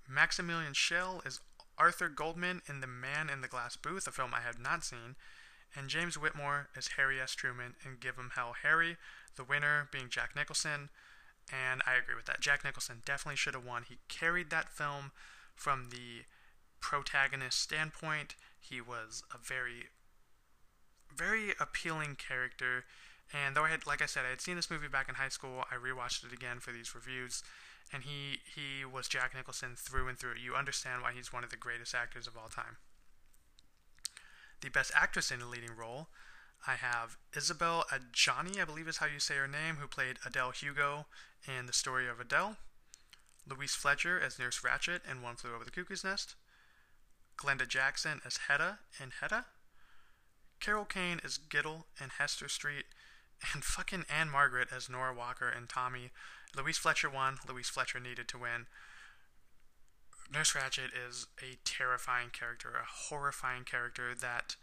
Maximilian 0.08 0.74
Schell 0.74 1.22
as 1.26 1.42
Arthur 1.78 2.10
Goldman 2.10 2.62
in 2.68 2.82
The 2.82 2.88
Man 2.88 3.30
in 3.30 3.42
the 3.42 3.48
Glass 3.48 3.76
Booth, 3.76 4.08
a 4.08 4.12
film 4.12 4.34
I 4.34 4.42
have 4.42 4.60
not 4.60 4.84
seen, 4.84 5.16
and 5.76 5.90
James 5.90 6.18
Whitmore 6.18 6.70
as 6.76 6.90
Harry 6.98 7.20
S. 7.22 7.34
Truman 7.34 7.76
in 7.86 7.98
Give 8.00 8.18
'em 8.18 8.32
Hell 8.36 8.56
Harry, 8.64 8.98
the 9.36 9.44
winner 9.44 9.88
being 9.92 10.10
Jack 10.10 10.36
Nicholson, 10.36 10.90
and 11.52 11.82
I 11.86 11.94
agree 11.94 12.16
with 12.16 12.26
that. 12.26 12.40
Jack 12.42 12.64
Nicholson 12.64 13.02
definitely 13.06 13.38
should 13.38 13.54
have 13.54 13.64
won. 13.64 13.84
He 13.84 14.00
carried 14.08 14.50
that 14.50 14.70
film 14.70 15.12
from 15.56 15.90
the 15.90 16.26
protagonist 16.80 17.60
standpoint. 17.60 18.36
He 18.60 18.82
was 18.82 19.24
a 19.34 19.38
very, 19.38 19.90
very 21.16 21.54
appealing 21.60 22.16
character. 22.16 22.86
And 23.34 23.56
though 23.56 23.66
I 23.66 23.70
had, 23.70 23.86
like 23.86 24.02
I 24.02 24.06
said, 24.06 24.26
I 24.26 24.30
had 24.30 24.42
seen 24.42 24.56
this 24.56 24.70
movie 24.70 24.88
back 24.88 25.10
in 25.10 25.16
high 25.16 25.30
school, 25.30 25.66
I 25.72 25.76
rewatched 25.76 26.26
it 26.26 26.34
again 26.34 26.60
for 26.60 26.72
these 26.72 26.96
reviews, 26.96 27.44
and 27.94 28.04
he 28.04 28.40
he 28.56 28.86
was 28.86 29.08
Jack 29.08 29.34
Nicholson 29.36 29.76
through 29.76 30.08
and 30.08 30.18
through. 30.18 30.36
You 30.42 30.56
understand 30.56 31.02
why 31.02 31.14
he's 31.14 31.34
one 31.34 31.44
of 31.44 31.50
the 31.50 31.58
greatest 31.58 31.96
actors 31.96 32.28
of 32.28 32.38
all 32.38 32.50
time. 32.50 32.78
The 34.62 34.70
best 34.70 34.92
actress 34.96 35.32
in 35.32 35.42
a 35.42 35.48
leading 35.48 35.76
role, 35.76 36.08
I 36.66 36.74
have 36.74 37.18
Isabelle 37.36 37.86
Adjani, 37.92 38.60
I 38.60 38.66
believe 38.66 38.88
is 38.88 38.98
how 38.98 39.06
you 39.06 39.20
say 39.20 39.36
her 39.36 39.48
name, 39.48 39.76
who 39.80 39.88
played 39.88 40.18
Adele 40.26 40.52
Hugo 40.52 41.06
in 41.48 41.68
The 41.68 41.74
Story 41.74 42.08
of 42.08 42.20
Adele. 42.20 42.58
Louise 43.48 43.76
Fletcher 43.76 44.20
as 44.20 44.40
Nurse 44.40 44.62
Ratched 44.62 45.00
in 45.10 45.22
One 45.22 45.36
Flew 45.36 45.54
Over 45.54 45.64
the 45.64 45.72
Cuckoo's 45.72 46.04
Nest. 46.04 46.36
Glenda 47.38 47.68
Jackson 47.68 48.20
as 48.26 48.38
Hedda 48.48 48.80
in 49.02 49.12
Hedda. 49.22 49.46
Carol 50.60 50.86
Kane 50.86 51.22
as 51.24 51.38
Gitl 51.38 51.84
in 52.02 52.10
Hester 52.18 52.50
Street. 52.50 52.86
And 53.54 53.64
fucking 53.64 54.06
Ann-Margret 54.10 54.70
as 54.76 54.90
Nora 54.90 55.14
Walker 55.14 55.48
and 55.48 55.70
Tommy. 55.70 56.10
Louise 56.56 56.78
Fletcher 56.78 57.10
won. 57.10 57.38
Louise 57.48 57.70
Fletcher 57.70 58.00
needed 58.00 58.28
to 58.30 58.38
win. 58.38 58.68
Nurse 60.32 60.54
Ratched 60.54 60.90
is 61.08 61.28
a 61.42 61.58
terrifying 61.64 62.30
character, 62.32 62.70
a 62.70 63.10
horrifying 63.10 63.64
character 63.64 64.14
that 64.14 64.56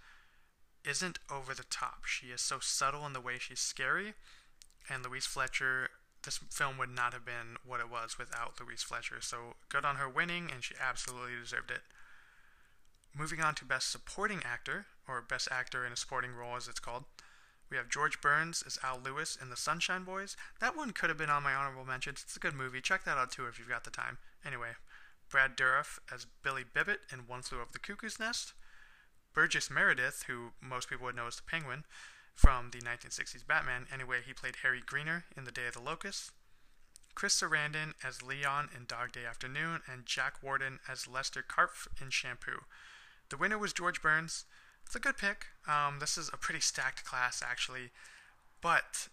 isn't 0.85 1.19
over 1.33 1.55
the 1.55 1.65
top. 1.65 2.05
She 2.05 2.27
is 2.27 2.41
so 2.41 2.59
subtle 2.61 3.07
in 3.07 3.15
the 3.15 3.21
way 3.21 3.39
she's 3.39 3.61
scary. 3.61 4.15
And 4.91 5.05
Louise 5.05 5.25
Fletcher, 5.25 5.91
this 6.23 6.39
film 6.51 6.77
would 6.77 6.91
not 6.91 7.15
have 7.15 7.25
been 7.25 7.57
what 7.65 7.81
it 7.81 7.91
was 7.91 8.19
without 8.19 8.61
Louise 8.61 8.83
Fletcher. 8.83 9.17
So 9.21 9.55
good 9.71 9.85
on 9.85 9.97
her 9.97 10.09
winning, 10.09 10.51
and 10.53 10.63
she 10.63 10.75
absolutely 10.79 11.37
deserved 11.41 11.71
it. 11.71 11.83
Moving 13.17 13.41
on 13.41 13.55
to 13.55 13.65
Best 13.65 13.91
Supporting 13.91 14.43
Actor, 14.45 14.87
or 15.09 15.23
Best 15.23 15.49
Actor 15.51 15.87
in 15.87 15.93
a 15.93 15.97
Supporting 15.97 16.35
Role 16.35 16.57
as 16.57 16.69
it's 16.69 16.81
called. 16.81 17.05
We 17.71 17.77
have 17.77 17.89
George 17.89 18.21
Burns 18.21 18.63
as 18.67 18.79
Al 18.83 19.01
Lewis 19.03 19.37
in 19.41 19.51
The 19.51 19.57
Sunshine 19.57 20.05
Boys. 20.05 20.37
That 20.61 20.77
one 20.77 20.93
could 20.93 21.09
have 21.09 21.19
been 21.19 21.31
on 21.31 21.43
my 21.43 21.55
honorable 21.55 21.85
mentions. 21.85 22.23
It's 22.23 22.37
a 22.37 22.41
good 22.41 22.55
movie. 22.55 22.81
Check 22.81 23.05
that 23.05 23.19
out 23.19 23.33
too 23.33 23.47
if 23.47 23.59
you've 23.59 23.69
got 23.69 23.85
the 23.85 23.91
time. 23.91 24.19
Anyway, 24.45 24.73
Brad 25.31 25.57
Dourif 25.57 25.99
as 26.13 26.27
Billy 26.43 26.63
Bibbit 26.63 27.01
in 27.13 27.21
One 27.21 27.43
Flew 27.43 27.59
Over 27.59 27.71
the 27.73 27.79
Cuckoo's 27.79 28.21
Nest. 28.21 28.53
Burgess 29.33 29.71
Meredith, 29.71 30.25
who 30.29 30.53
most 30.61 30.89
people 30.89 31.07
would 31.07 31.17
know 31.17 31.27
as 31.27 31.37
the 31.37 31.43
Penguin 31.43 31.85
from 32.35 32.71
the 32.71 32.79
1960s 32.79 33.47
Batman. 33.47 33.87
Anyway, 33.93 34.21
he 34.25 34.33
played 34.33 34.57
Harry 34.63 34.81
Greener 34.85 35.25
in 35.37 35.45
The 35.45 35.53
Day 35.53 35.67
of 35.67 35.75
the 35.75 35.81
Locust. 35.81 36.31
Chris 37.15 37.41
Sarandon 37.41 37.95
as 38.03 38.23
Leon 38.23 38.69
in 38.77 38.87
Dog 38.87 39.13
Day 39.13 39.25
Afternoon, 39.25 39.81
and 39.91 40.07
Jack 40.07 40.43
Warden 40.43 40.81
as 40.89 41.07
Lester 41.07 41.45
Karpf 41.49 41.87
in 42.01 42.11
Shampoo. 42.11 42.65
The 43.29 43.37
winner 43.37 43.59
was 43.59 43.73
George 43.73 44.03
Burns. 44.03 44.45
It's 44.87 44.95
a 44.95 45.01
good 45.01 45.17
pick. 45.17 45.47
Um, 45.67 45.99
this 45.99 46.17
is 46.17 46.31
a 46.33 46.37
pretty 46.37 46.61
stacked 46.61 47.05
class, 47.05 47.43
actually. 47.45 47.91
But 48.61 49.09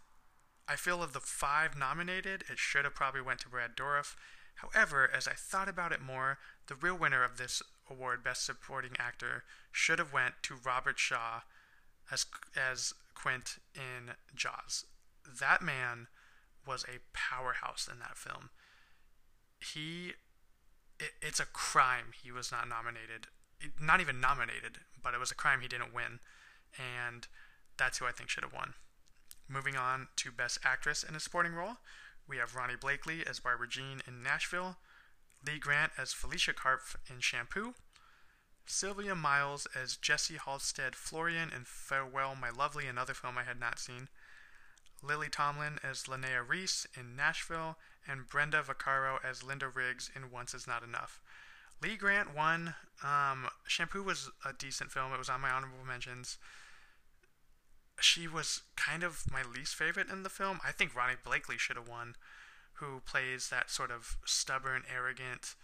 I 0.68 0.76
feel 0.76 1.02
of 1.04 1.14
the 1.14 1.20
five 1.20 1.78
nominated, 1.78 2.44
it 2.50 2.58
should 2.58 2.86
have 2.86 2.96
probably 2.96 3.22
went 3.22 3.40
to 3.42 3.50
Brad 3.50 3.76
Dourif. 3.76 4.16
However, 4.56 5.10
as 5.14 5.28
I 5.28 5.34
thought 5.34 5.68
about 5.68 5.92
it 5.92 6.02
more, 6.02 6.38
the 6.68 6.76
real 6.76 6.98
winner 6.98 7.24
of 7.24 7.38
this 7.38 7.62
award, 7.90 8.24
Best 8.24 8.46
Supporting 8.46 8.92
Actor, 9.00 9.44
should 9.72 10.00
have 10.00 10.14
went 10.14 10.36
to 10.44 10.56
Robert 10.64 11.00
Shaw 11.00 11.42
as 12.12 12.26
as 12.56 12.94
Quint 13.16 13.58
in 13.76 14.16
Jaws. 14.36 14.86
That 15.40 15.62
man 15.62 16.08
was 16.66 16.84
a 16.84 17.00
powerhouse 17.14 17.90
in 17.92 18.00
that 18.00 18.18
film. 18.18 18.50
He, 19.60 20.14
it, 21.00 21.12
it's 21.22 21.40
a 21.40 21.46
crime 21.46 22.14
he 22.24 22.32
was 22.32 22.52
not 22.52 22.68
nominated 22.68 23.28
not 23.80 24.02
even 24.02 24.20
nominated, 24.20 24.80
but 25.04 25.14
it 25.14 25.20
was 25.20 25.32
a 25.32 25.36
crime 25.36 25.62
he 25.62 25.68
didn't 25.68 25.94
win, 25.94 26.20
and 26.78 27.28
that's 27.78 27.98
who 27.98 28.06
I 28.06 28.12
think 28.12 28.30
should 28.30 28.44
have 28.44 28.54
won. 28.54 28.74
Moving 29.48 29.76
on 29.76 30.08
to 30.18 30.32
Best 30.32 30.60
Actress 30.64 31.04
in 31.04 31.16
a 31.16 31.20
Supporting 31.20 31.54
Role, 31.54 31.78
we 32.28 32.38
have 32.38 32.54
Ronee 32.54 32.80
Blakley 32.80 33.28
as 33.28 33.40
Barbara 33.40 33.68
Jean 33.68 34.02
in 34.08 34.24
Nashville, 34.24 34.78
Lee 35.46 35.60
Grant 35.60 35.92
as 35.98 36.14
Felicia 36.14 36.54
Karpf 36.54 36.96
in 37.10 37.20
Shampoo, 37.20 37.74
Sylvia 38.66 39.16
Miles 39.16 39.68
as 39.76 39.98
Jessie 39.98 40.38
Halstead 40.38 40.96
Florian 40.96 41.52
in 41.54 41.66
Farewell 41.66 42.36
My 42.36 42.50
Lovely, 42.50 42.88
another 42.88 43.14
film 43.14 43.38
I 43.38 43.44
had 43.44 43.60
not 43.60 43.80
seen, 43.80 44.08
Lily 45.04 45.30
Tomlin 45.30 45.80
as 45.84 46.04
Linnea 46.04 46.48
Reese 46.48 46.86
in 46.96 47.16
Nashville, 47.16 47.78
and 48.08 48.28
Brenda 48.28 48.64
Vaccaro 48.64 49.18
as 49.24 49.44
Linda 49.44 49.68
Riggs 49.68 50.10
in 50.16 50.32
Once 50.32 50.54
Is 50.54 50.68
Not 50.68 50.84
Enough. 50.84 51.20
Lee 51.82 51.98
Grant 51.98 52.36
won. 52.36 52.76
Um, 53.04 53.48
Shampoo 53.68 54.04
was 54.04 54.30
a 54.46 54.54
decent 54.54 54.92
film. 54.92 55.14
It 55.14 55.20
was 55.20 55.30
on 55.30 55.42
my 55.42 55.50
honorable 55.50 55.86
mentions. 55.86 56.38
She 58.00 58.28
was 58.28 58.62
kind 58.76 59.04
of 59.04 59.24
my 59.32 59.42
least 59.44 59.76
favorite 59.76 60.10
in 60.10 60.24
the 60.24 60.30
film. 60.30 60.60
I 60.66 60.72
think 60.72 60.94
Ronee 60.94 61.22
Blakley 61.24 61.58
should 61.58 61.76
have 61.76 61.88
won, 61.88 62.16
who 62.74 63.02
plays 63.06 63.50
that 63.50 63.70
sort 63.70 63.92
of 63.92 64.18
stubborn, 64.26 64.84
arrogant, 64.92 65.56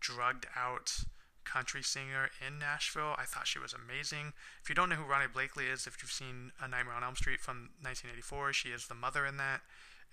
drugged 0.00 0.46
out 0.56 1.04
country 1.44 1.82
singer 1.82 2.28
in 2.44 2.58
Nashville. 2.58 3.14
I 3.16 3.24
thought 3.24 3.46
she 3.46 3.58
was 3.58 3.72
amazing. 3.72 4.32
If 4.62 4.68
you 4.68 4.74
don't 4.74 4.90
know 4.90 4.96
who 4.96 5.10
Ronee 5.10 5.32
Blakley 5.32 5.72
is, 5.72 5.86
if 5.86 5.96
you've 6.02 6.12
seen 6.12 6.52
A 6.60 6.68
Nightmare 6.68 6.94
on 6.94 7.04
Elm 7.04 7.16
Street 7.16 7.40
from 7.40 7.70
1984, 7.80 8.52
she 8.52 8.68
is 8.70 8.88
the 8.88 8.94
mother 8.94 9.24
in 9.24 9.36
that. 9.38 9.60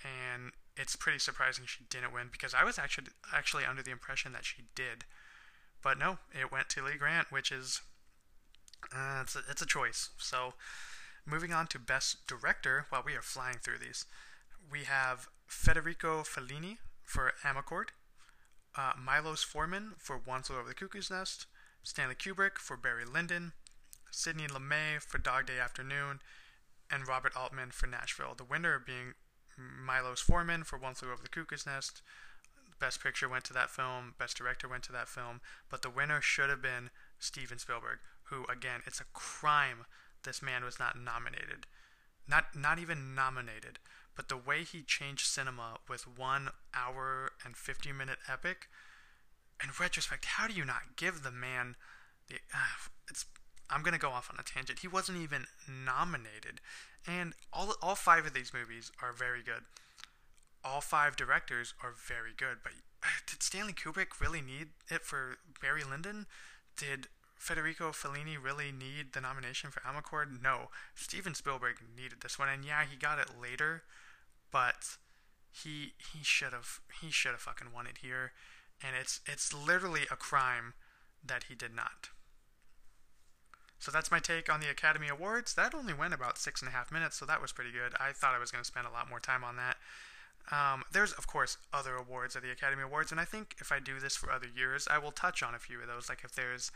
And 0.04 0.52
it's 0.78 0.96
pretty 0.96 1.20
surprising 1.20 1.66
she 1.66 1.84
didn't 1.90 2.14
win 2.14 2.30
because 2.32 2.54
I 2.54 2.64
was 2.64 2.78
actually 2.80 3.08
actually 3.34 3.66
under 3.66 3.84
the 3.84 3.92
impression 3.92 4.32
that 4.34 4.46
she 4.46 4.64
did. 4.76 5.06
But 5.84 6.00
no, 6.00 6.18
it 6.32 6.52
went 6.52 6.70
to 6.70 6.84
Lee 6.84 6.98
Grant, 6.98 7.32
which 7.32 7.52
is 7.52 7.82
uh, 8.96 9.20
it's, 9.22 9.36
a, 9.36 9.40
it's 9.50 9.62
a 9.62 9.68
choice. 9.68 10.10
So 10.18 10.54
moving 11.26 11.54
on 11.54 11.68
to 11.68 11.80
Best 11.80 12.26
Director, 12.28 12.86
while 12.90 13.04
we 13.06 13.16
are 13.16 13.22
flying 13.22 13.58
through 13.62 13.80
these, 13.80 14.06
we 14.72 14.86
have 14.86 15.28
Federico 15.46 16.24
Fellini 16.24 16.78
for 17.04 17.34
Amarcord, 17.44 17.90
uh, 18.78 18.94
Milos 19.00 19.44
Forman 19.44 19.92
for 19.98 20.18
One 20.18 20.42
Flew 20.42 20.58
Over 20.58 20.70
the 20.70 20.74
Cuckoo's 20.74 21.12
Nest, 21.12 21.46
Stanley 21.84 22.16
Kubrick 22.16 22.58
for 22.58 22.78
Barry 22.78 23.06
Lyndon, 23.06 23.52
Sidney 24.10 24.48
Lumet 24.48 25.02
for 25.02 25.18
Dog 25.18 25.48
Day 25.48 25.60
Afternoon, 25.60 26.20
and 26.90 27.08
Robert 27.08 27.36
Altman 27.36 27.72
for 27.72 27.88
Nashville. 27.88 28.36
The 28.36 28.44
winner 28.44 28.82
being 28.84 29.14
Milos 29.58 30.22
Forman 30.22 30.64
for 30.64 30.78
One 30.78 30.94
Flew 30.94 31.12
Over 31.12 31.24
the 31.24 31.30
Cuckoo's 31.30 31.66
Nest, 31.66 32.02
Best 32.84 33.02
Picture 33.02 33.30
went 33.30 33.46
to 33.46 33.54
that 33.54 33.70
film, 33.70 34.14
Best 34.20 34.36
Director 34.36 34.68
went 34.68 34.84
to 34.84 34.92
that 34.92 35.08
film, 35.08 35.40
but 35.70 35.84
the 35.84 35.90
winner 35.90 36.20
should 36.20 36.50
have 36.50 36.62
been 36.62 36.90
Steven 37.18 37.58
Spielberg, 37.58 38.00
who, 38.24 38.44
again, 38.52 38.82
it's 38.86 39.00
a 39.00 39.06
crime 39.14 39.86
this 40.24 40.42
man 40.42 40.66
was 40.66 40.80
not 40.80 41.00
nominated. 41.00 41.66
Not 42.28 42.54
not 42.54 42.80
even 42.80 43.16
nominated, 43.16 43.80
but 44.18 44.28
the 44.28 44.36
way 44.36 44.66
he 44.66 44.82
changed 44.82 45.28
cinema 45.28 45.78
with 45.88 46.18
one 46.18 46.50
hour 46.76 47.32
and 47.46 47.56
50 47.56 47.94
minute 47.94 48.20
epic, 48.28 48.68
in 49.64 49.70
retrospect, 49.80 50.26
how 50.26 50.48
do 50.48 50.54
you 50.54 50.66
not 50.66 50.98
give 50.98 51.24
the 51.24 51.32
man 51.32 51.78
the. 52.28 52.36
Uh, 52.54 52.90
it's. 53.10 53.24
I'm 53.70 53.82
going 53.82 53.94
to 53.94 54.00
go 54.00 54.10
off 54.10 54.30
on 54.30 54.38
a 54.38 54.44
tangent. 54.44 54.80
He 54.80 54.90
wasn't 54.90 55.20
even 55.20 55.46
nominated. 55.70 56.60
And 57.08 57.34
all, 57.54 57.76
all 57.82 57.96
five 57.96 58.26
of 58.26 58.34
these 58.34 58.54
movies 58.54 58.92
are 59.02 59.14
very 59.14 59.42
good. 59.42 59.64
All 60.64 60.82
five 60.82 61.16
directors 61.16 61.74
are 61.84 61.94
very 61.96 62.32
good. 62.36 62.58
But 62.64 62.74
did 63.28 63.44
Stanley 63.44 63.74
Kubrick 63.74 64.20
really 64.20 64.42
need 64.42 64.70
it 64.90 65.04
for 65.04 65.38
Barry 65.62 65.84
Lyndon? 65.84 66.26
Did 66.78 67.08
Federico 67.36 67.92
Fellini 67.92 68.38
really 68.42 68.72
need 68.72 69.14
the 69.14 69.22
nomination 69.22 69.70
for 69.70 69.82
Amarcord? 69.82 70.42
No. 70.42 70.70
Steven 70.96 71.34
Spielberg 71.34 71.76
needed 71.96 72.22
this 72.22 72.40
one, 72.40 72.50
and 72.50 72.64
yeah, 72.64 72.84
he 72.90 72.96
got 72.96 73.20
it 73.20 73.32
later, 73.40 73.84
but 74.52 74.98
he 75.52 75.94
he 76.14 76.24
should 76.24 76.54
have 76.54 76.80
he 77.02 77.12
should 77.12 77.32
have 77.32 77.42
fucking 77.42 77.68
won 77.74 77.86
it 77.86 78.00
here, 78.02 78.32
and 78.82 78.96
it's 79.00 79.20
it's 79.26 79.54
literally 79.54 80.04
a 80.10 80.16
crime 80.16 80.74
that 81.26 81.46
he 81.50 81.56
did 81.56 81.76
not. 81.76 82.10
So 83.78 83.92
that's 83.92 84.12
my 84.12 84.20
take 84.20 84.52
on 84.52 84.62
the 84.62 84.70
Academy 84.70 85.10
Awards. 85.10 85.54
That 85.56 85.76
only 85.76 85.94
went 85.94 86.14
about 86.14 86.38
six 86.38 86.62
and 86.62 86.70
a 86.70 86.72
half 86.72 86.90
minutes, 86.90 87.18
so 87.18 87.26
that 87.26 87.42
was 87.42 87.52
pretty 87.52 87.72
good. 87.72 87.94
I 88.00 88.14
thought 88.14 88.34
I 88.34 88.40
was 88.40 88.50
going 88.50 88.64
to 88.64 88.68
spend 88.68 88.88
a 88.88 88.92
lot 88.92 89.10
more 89.10 89.20
time 89.20 89.44
on 89.44 89.58
that. 89.58 89.76
Um, 90.52 90.84
there's, 90.92 91.14
of 91.14 91.26
course, 91.26 91.58
other 91.74 91.96
awards 91.96 92.36
at 92.36 92.42
the 92.42 92.52
Academy 92.52 92.84
Awards, 92.84 93.12
and 93.12 93.20
I 93.20 93.26
think 93.26 93.56
if 93.60 93.72
I 93.72 93.80
do 93.80 94.00
this 94.00 94.16
for 94.16 94.32
other 94.32 94.48
years, 94.54 94.88
I 94.92 94.98
will 94.98 95.12
touch 95.12 95.42
on 95.42 95.56
a 95.56 95.60
few 95.60 95.82
of 95.82 95.88
those. 95.88 96.10
Like 96.10 96.24
if 96.24 96.36
there's 96.36 96.72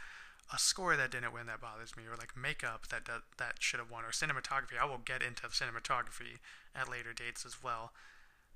a 0.54 0.58
score 0.58 0.96
that 0.96 1.12
didn't 1.12 1.34
win 1.34 1.48
that 1.48 1.60
bothers 1.60 1.98
me, 1.98 2.04
or 2.04 2.16
like 2.18 2.38
makeup 2.38 2.88
that 2.88 3.06
that, 3.06 3.22
that 3.38 3.56
should 3.60 3.80
have 3.80 3.92
won, 3.92 4.06
or 4.06 4.12
cinematography. 4.12 4.80
I 4.82 4.86
will 4.86 5.02
get 5.04 5.22
into 5.22 5.48
cinematography 5.48 6.40
at 6.74 6.90
later 6.90 7.12
dates 7.14 7.46
as 7.46 7.62
well. 7.62 7.92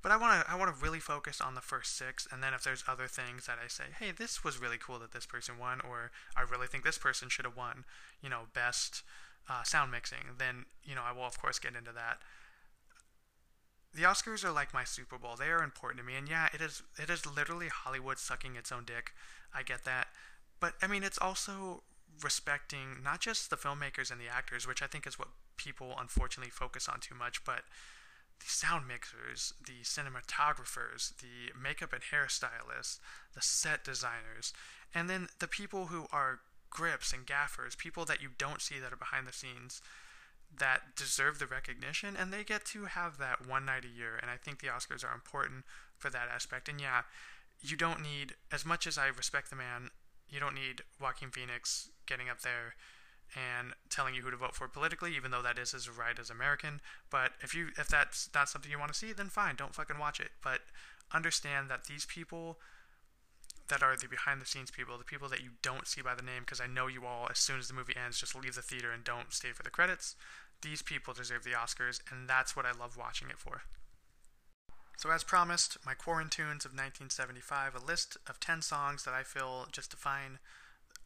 But 0.02 0.12
I 0.12 0.18
want 0.18 0.46
to 0.46 0.52
I 0.52 0.56
want 0.56 0.74
to 0.74 0.84
really 0.84 1.00
focus 1.00 1.42
on 1.42 1.54
the 1.54 1.62
first 1.62 1.96
six, 1.98 2.28
and 2.32 2.42
then 2.42 2.54
if 2.54 2.64
there's 2.64 2.84
other 2.88 3.08
things 3.08 3.46
that 3.46 3.58
I 3.64 3.68
say, 3.68 3.84
hey, 4.00 4.12
this 4.12 4.44
was 4.44 4.60
really 4.60 4.78
cool 4.78 4.98
that 5.00 5.12
this 5.12 5.26
person 5.26 5.60
won, 5.60 5.82
or 5.82 6.12
I 6.36 6.42
really 6.42 6.68
think 6.68 6.84
this 6.84 6.98
person 6.98 7.30
should 7.30 7.46
have 7.46 7.58
won, 7.58 7.84
you 8.24 8.30
know, 8.30 8.44
best 8.54 9.04
uh, 9.50 9.64
sound 9.64 9.92
mixing, 9.92 10.38
then 10.38 10.66
you 10.84 10.96
know 10.96 11.04
I 11.06 11.12
will 11.12 11.26
of 11.26 11.40
course 11.40 11.60
get 11.60 11.76
into 11.76 11.92
that. 11.92 12.20
The 13.94 14.04
Oscars 14.04 14.46
are 14.46 14.52
like 14.52 14.74
my 14.74 14.84
Super 14.86 15.18
Bowl. 15.18 15.36
They 15.36 15.50
are 15.50 15.64
important 15.64 16.00
to 16.00 16.06
me, 16.06 16.16
and 16.16 16.30
yeah, 16.30 16.48
it 16.54 16.62
is 16.62 16.82
it 16.98 17.10
is 17.10 17.26
literally 17.26 17.68
Hollywood 17.68 18.20
sucking 18.20 18.56
its 18.56 18.72
own 18.72 18.86
dick. 18.86 19.12
I 19.54 19.64
get 19.64 19.84
that, 19.84 20.08
but 20.60 20.74
I 20.82 20.88
mean, 20.88 21.04
it's 21.04 21.18
also 21.18 21.84
respecting 22.24 22.98
not 23.04 23.20
just 23.20 23.50
the 23.50 23.58
filmmakers 23.58 24.12
and 24.12 24.20
the 24.20 24.30
actors, 24.30 24.68
which 24.68 24.82
I 24.82 24.88
think 24.88 25.06
is 25.08 25.20
what 25.20 25.30
people 25.58 25.96
unfortunately 26.00 26.52
focus 26.52 26.88
on 26.88 27.00
too 27.00 27.16
much, 27.16 27.44
but 27.44 27.64
the 28.40 28.50
sound 28.50 28.88
mixers, 28.88 29.54
the 29.66 29.84
cinematographers, 29.84 31.14
the 31.18 31.52
makeup 31.60 31.94
and 31.94 32.02
hairstylists, 32.02 33.00
the 33.34 33.42
set 33.42 33.84
designers, 33.84 34.54
and 34.94 35.10
then 35.10 35.28
the 35.40 35.48
people 35.48 35.88
who 35.88 36.08
are 36.12 36.40
grips 36.70 37.14
and 37.14 37.26
gaffers, 37.26 37.76
people 37.76 38.06
that 38.06 38.22
you 38.22 38.30
don't 38.38 38.62
see 38.62 38.80
that 38.80 38.94
are 38.94 38.98
behind 38.98 39.28
the 39.28 39.34
scenes 39.34 39.82
that 40.60 40.96
deserve 40.96 41.40
the 41.40 41.48
recognition 41.48 42.16
and 42.16 42.32
they 42.32 42.44
get 42.44 42.66
to 42.66 42.86
have 42.86 43.18
that 43.18 43.48
one 43.48 43.66
night 43.66 43.86
a 43.86 43.88
year 43.88 44.20
and 44.22 44.30
I 44.30 44.36
think 44.38 44.60
the 44.60 44.68
Oscars 44.68 45.04
are 45.04 45.14
important 45.14 45.64
for 45.98 46.10
that 46.10 46.28
aspect. 46.34 46.68
And 46.68 46.80
yeah, 46.80 47.04
you 47.62 47.78
don't 47.78 48.02
need 48.02 48.34
as 48.52 48.66
much 48.66 48.86
as 48.86 48.98
I 48.98 49.08
respect 49.08 49.50
the 49.50 49.56
man 49.56 49.92
you 50.32 50.40
don't 50.40 50.56
need 50.56 50.82
Joaquin 51.00 51.30
Phoenix 51.30 51.90
getting 52.08 52.30
up 52.30 52.42
there 52.42 52.76
and 53.36 53.74
telling 53.90 54.16
you 54.16 54.22
who 54.22 54.32
to 54.32 54.38
vote 54.38 54.56
for 54.56 54.68
politically, 54.68 55.16
even 55.16 55.32
though 55.32 55.42
that 55.42 55.60
is 55.60 55.72
his 55.72 55.90
right 55.90 56.18
as 56.18 56.30
American. 56.30 56.82
But 57.10 57.32
if 57.42 57.54
you 57.54 57.70
if 57.78 57.88
that's 57.88 58.30
not 58.34 58.50
something 58.50 58.72
you 58.72 58.80
want 58.80 58.92
to 58.94 58.98
see, 58.98 59.14
then 59.14 59.28
fine, 59.28 59.56
don't 59.56 59.76
fucking 59.76 60.00
watch 60.00 60.20
it. 60.20 60.32
But 60.44 60.62
understand 61.14 61.70
that 61.70 61.86
these 61.86 62.06
people 62.06 62.58
that 63.70 63.84
are 63.84 63.96
the 63.96 64.08
behind 64.08 64.42
the 64.42 64.46
scenes 64.46 64.72
people, 64.72 64.98
the 64.98 65.04
people 65.04 65.30
that 65.30 65.42
you 65.42 65.52
don't 65.62 65.88
see 65.88 66.02
by 66.02 66.16
the 66.16 66.22
name, 66.22 66.42
because 66.42 66.62
I 66.62 66.68
know 66.68 66.88
you 66.88 67.06
all, 67.06 67.28
as 67.30 67.40
soon 67.40 67.60
as 67.60 67.68
the 67.68 67.74
movie 67.74 67.96
ends, 67.96 68.20
just 68.20 68.36
leave 68.36 68.56
the 68.56 68.62
theater 68.62 68.92
and 68.92 69.04
don't 69.04 69.34
stay 69.34 69.52
for 69.54 69.64
the 69.64 69.70
credits. 69.70 70.16
These 70.62 70.82
people 70.82 71.14
deserve 71.14 71.44
the 71.44 71.52
Oscars, 71.52 72.02
and 72.12 72.30
that's 72.30 72.56
what 72.56 72.66
I 72.66 72.72
love 72.72 72.98
watching 72.98 73.30
it 73.30 73.40
for. 73.40 73.64
So, 74.98 75.10
as 75.10 75.24
promised, 75.24 75.78
my 75.84 75.96
Quarantunes 75.96 76.64
of 76.64 76.78
1975, 76.78 77.74
a 77.74 77.84
list 77.84 78.18
of 78.28 78.40
10 78.40 78.62
songs 78.62 79.04
that 79.04 79.16
I 79.16 79.24
feel 79.24 79.66
just 79.72 79.90
define 79.90 80.38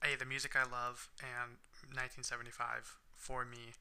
A, 0.03 0.17
the 0.17 0.25
music 0.25 0.55
I 0.55 0.63
love, 0.63 1.07
and 1.21 1.63
1975 1.95 2.97
for 3.15 3.45
me. 3.45 3.71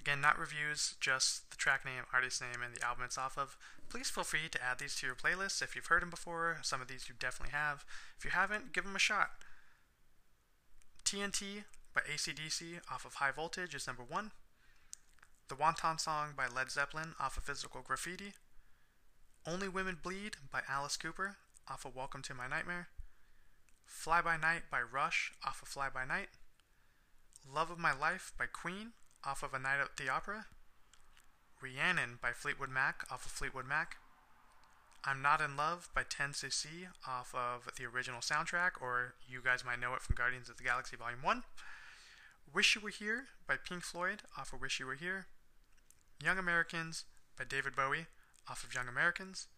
Again, 0.00 0.20
not 0.22 0.38
reviews, 0.38 0.94
just 0.98 1.50
the 1.50 1.56
track 1.56 1.84
name, 1.84 2.04
artist 2.12 2.40
name, 2.40 2.62
and 2.64 2.74
the 2.74 2.84
album 2.84 3.04
it's 3.04 3.18
off 3.18 3.36
of. 3.36 3.58
Please 3.90 4.08
feel 4.08 4.24
free 4.24 4.48
to 4.50 4.62
add 4.62 4.78
these 4.78 4.96
to 4.96 5.06
your 5.06 5.14
playlist 5.14 5.60
if 5.60 5.76
you've 5.76 5.86
heard 5.86 6.00
them 6.00 6.08
before. 6.10 6.58
Some 6.62 6.80
of 6.80 6.88
these 6.88 7.08
you 7.08 7.14
definitely 7.18 7.52
have. 7.52 7.84
If 8.16 8.24
you 8.24 8.30
haven't, 8.30 8.72
give 8.72 8.84
them 8.84 8.96
a 8.96 9.00
shot. 9.00 9.32
TNT 11.04 11.64
by 11.94 12.00
ACDC 12.02 12.80
off 12.90 13.04
of 13.04 13.14
High 13.14 13.32
Voltage 13.32 13.74
is 13.74 13.86
number 13.86 14.02
one. 14.02 14.30
The 15.48 15.54
Wanton 15.54 15.98
Song 15.98 16.28
by 16.34 16.46
Led 16.46 16.70
Zeppelin 16.70 17.14
off 17.20 17.36
of 17.36 17.44
Physical 17.44 17.82
Graffiti. 17.82 18.32
Only 19.46 19.68
Women 19.68 19.98
Bleed 20.02 20.36
by 20.50 20.60
Alice 20.68 20.96
Cooper 20.96 21.36
off 21.68 21.84
of 21.84 21.94
Welcome 21.94 22.22
to 22.22 22.34
My 22.34 22.46
Nightmare. 22.46 22.88
Fly 23.84 24.22
By 24.22 24.36
Night 24.38 24.62
by 24.70 24.80
Rush 24.80 25.32
off 25.44 25.60
of 25.60 25.68
Fly 25.68 25.88
By 25.92 26.06
Night. 26.06 26.28
Love 27.52 27.70
of 27.70 27.78
My 27.78 27.92
Life 27.92 28.32
by 28.38 28.46
Queen 28.46 28.92
off 29.24 29.42
of 29.42 29.54
A 29.54 29.58
Night 29.58 29.80
at 29.80 29.96
the 29.96 30.08
Opera. 30.08 30.46
Rhiannon 31.60 32.18
by 32.22 32.32
Fleetwood 32.32 32.70
Mac 32.70 33.04
off 33.10 33.26
of 33.26 33.32
Fleetwood 33.32 33.66
Mac. 33.66 33.96
I'm 35.04 35.22
Not 35.22 35.40
in 35.40 35.56
Love 35.56 35.88
by 35.94 36.02
10cc 36.02 36.88
off 37.06 37.34
of 37.34 37.68
the 37.76 37.86
original 37.86 38.20
soundtrack, 38.20 38.80
or 38.80 39.14
you 39.28 39.40
guys 39.42 39.64
might 39.64 39.80
know 39.80 39.94
it 39.94 40.02
from 40.02 40.14
Guardians 40.14 40.48
of 40.48 40.56
the 40.56 40.64
Galaxy 40.64 40.96
Volume 40.96 41.22
1. 41.22 41.42
Wish 42.52 42.74
You 42.74 42.80
Were 42.80 42.90
Here 42.90 43.26
by 43.46 43.56
Pink 43.56 43.82
Floyd 43.82 44.22
off 44.38 44.52
of 44.52 44.60
Wish 44.60 44.80
You 44.80 44.86
Were 44.86 44.94
Here. 44.94 45.26
Young 46.22 46.38
Americans 46.38 47.04
by 47.38 47.44
David 47.44 47.76
Bowie 47.76 48.06
off 48.48 48.64
of 48.64 48.74
Young 48.74 48.88
Americans, 48.88 49.48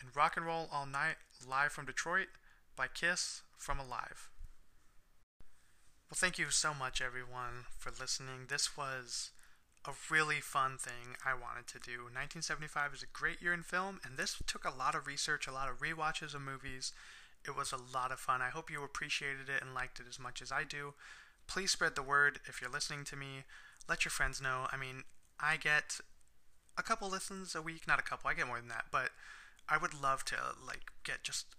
and 0.00 0.14
Rock 0.16 0.36
and 0.36 0.46
Roll 0.46 0.68
All 0.72 0.86
Night 0.86 1.16
live 1.46 1.72
from 1.72 1.86
Detroit 1.86 2.28
by 2.76 2.86
Kiss 2.88 3.42
from 3.56 3.78
Alive. 3.78 4.29
Well, 6.10 6.18
thank 6.18 6.40
you 6.40 6.50
so 6.50 6.74
much, 6.74 7.00
everyone, 7.00 7.66
for 7.78 7.92
listening. 7.92 8.46
This 8.48 8.76
was 8.76 9.30
a 9.86 9.92
really 10.10 10.40
fun 10.40 10.76
thing 10.76 11.14
I 11.24 11.34
wanted 11.34 11.68
to 11.68 11.78
do. 11.78 12.10
1975 12.10 12.94
is 12.94 13.02
a 13.04 13.06
great 13.06 13.40
year 13.40 13.54
in 13.54 13.62
film, 13.62 14.00
and 14.04 14.16
this 14.16 14.42
took 14.44 14.64
a 14.64 14.76
lot 14.76 14.96
of 14.96 15.06
research, 15.06 15.46
a 15.46 15.52
lot 15.52 15.68
of 15.70 15.80
re-watches 15.80 16.34
of 16.34 16.40
movies. 16.40 16.90
It 17.46 17.54
was 17.54 17.70
a 17.70 17.76
lot 17.76 18.10
of 18.10 18.18
fun. 18.18 18.42
I 18.42 18.48
hope 18.48 18.72
you 18.72 18.82
appreciated 18.82 19.48
it 19.48 19.62
and 19.62 19.72
liked 19.72 20.00
it 20.00 20.06
as 20.08 20.18
much 20.18 20.42
as 20.42 20.50
I 20.50 20.64
do. 20.64 20.94
Please 21.46 21.70
spread 21.70 21.94
the 21.94 22.02
word 22.02 22.40
if 22.48 22.60
you're 22.60 22.72
listening 22.72 23.04
to 23.04 23.14
me. 23.14 23.44
Let 23.88 24.04
your 24.04 24.10
friends 24.10 24.42
know. 24.42 24.66
I 24.72 24.76
mean, 24.76 25.04
I 25.38 25.58
get 25.58 26.00
a 26.76 26.82
couple 26.82 27.08
listens 27.08 27.54
a 27.54 27.62
week, 27.62 27.86
not 27.86 28.00
a 28.00 28.02
couple, 28.02 28.28
I 28.28 28.34
get 28.34 28.48
more 28.48 28.58
than 28.58 28.68
that, 28.68 28.86
but 28.90 29.10
I 29.68 29.78
would 29.78 29.94
love 29.94 30.24
to 30.24 30.34
like 30.66 30.90
get 31.04 31.22
just 31.22 31.54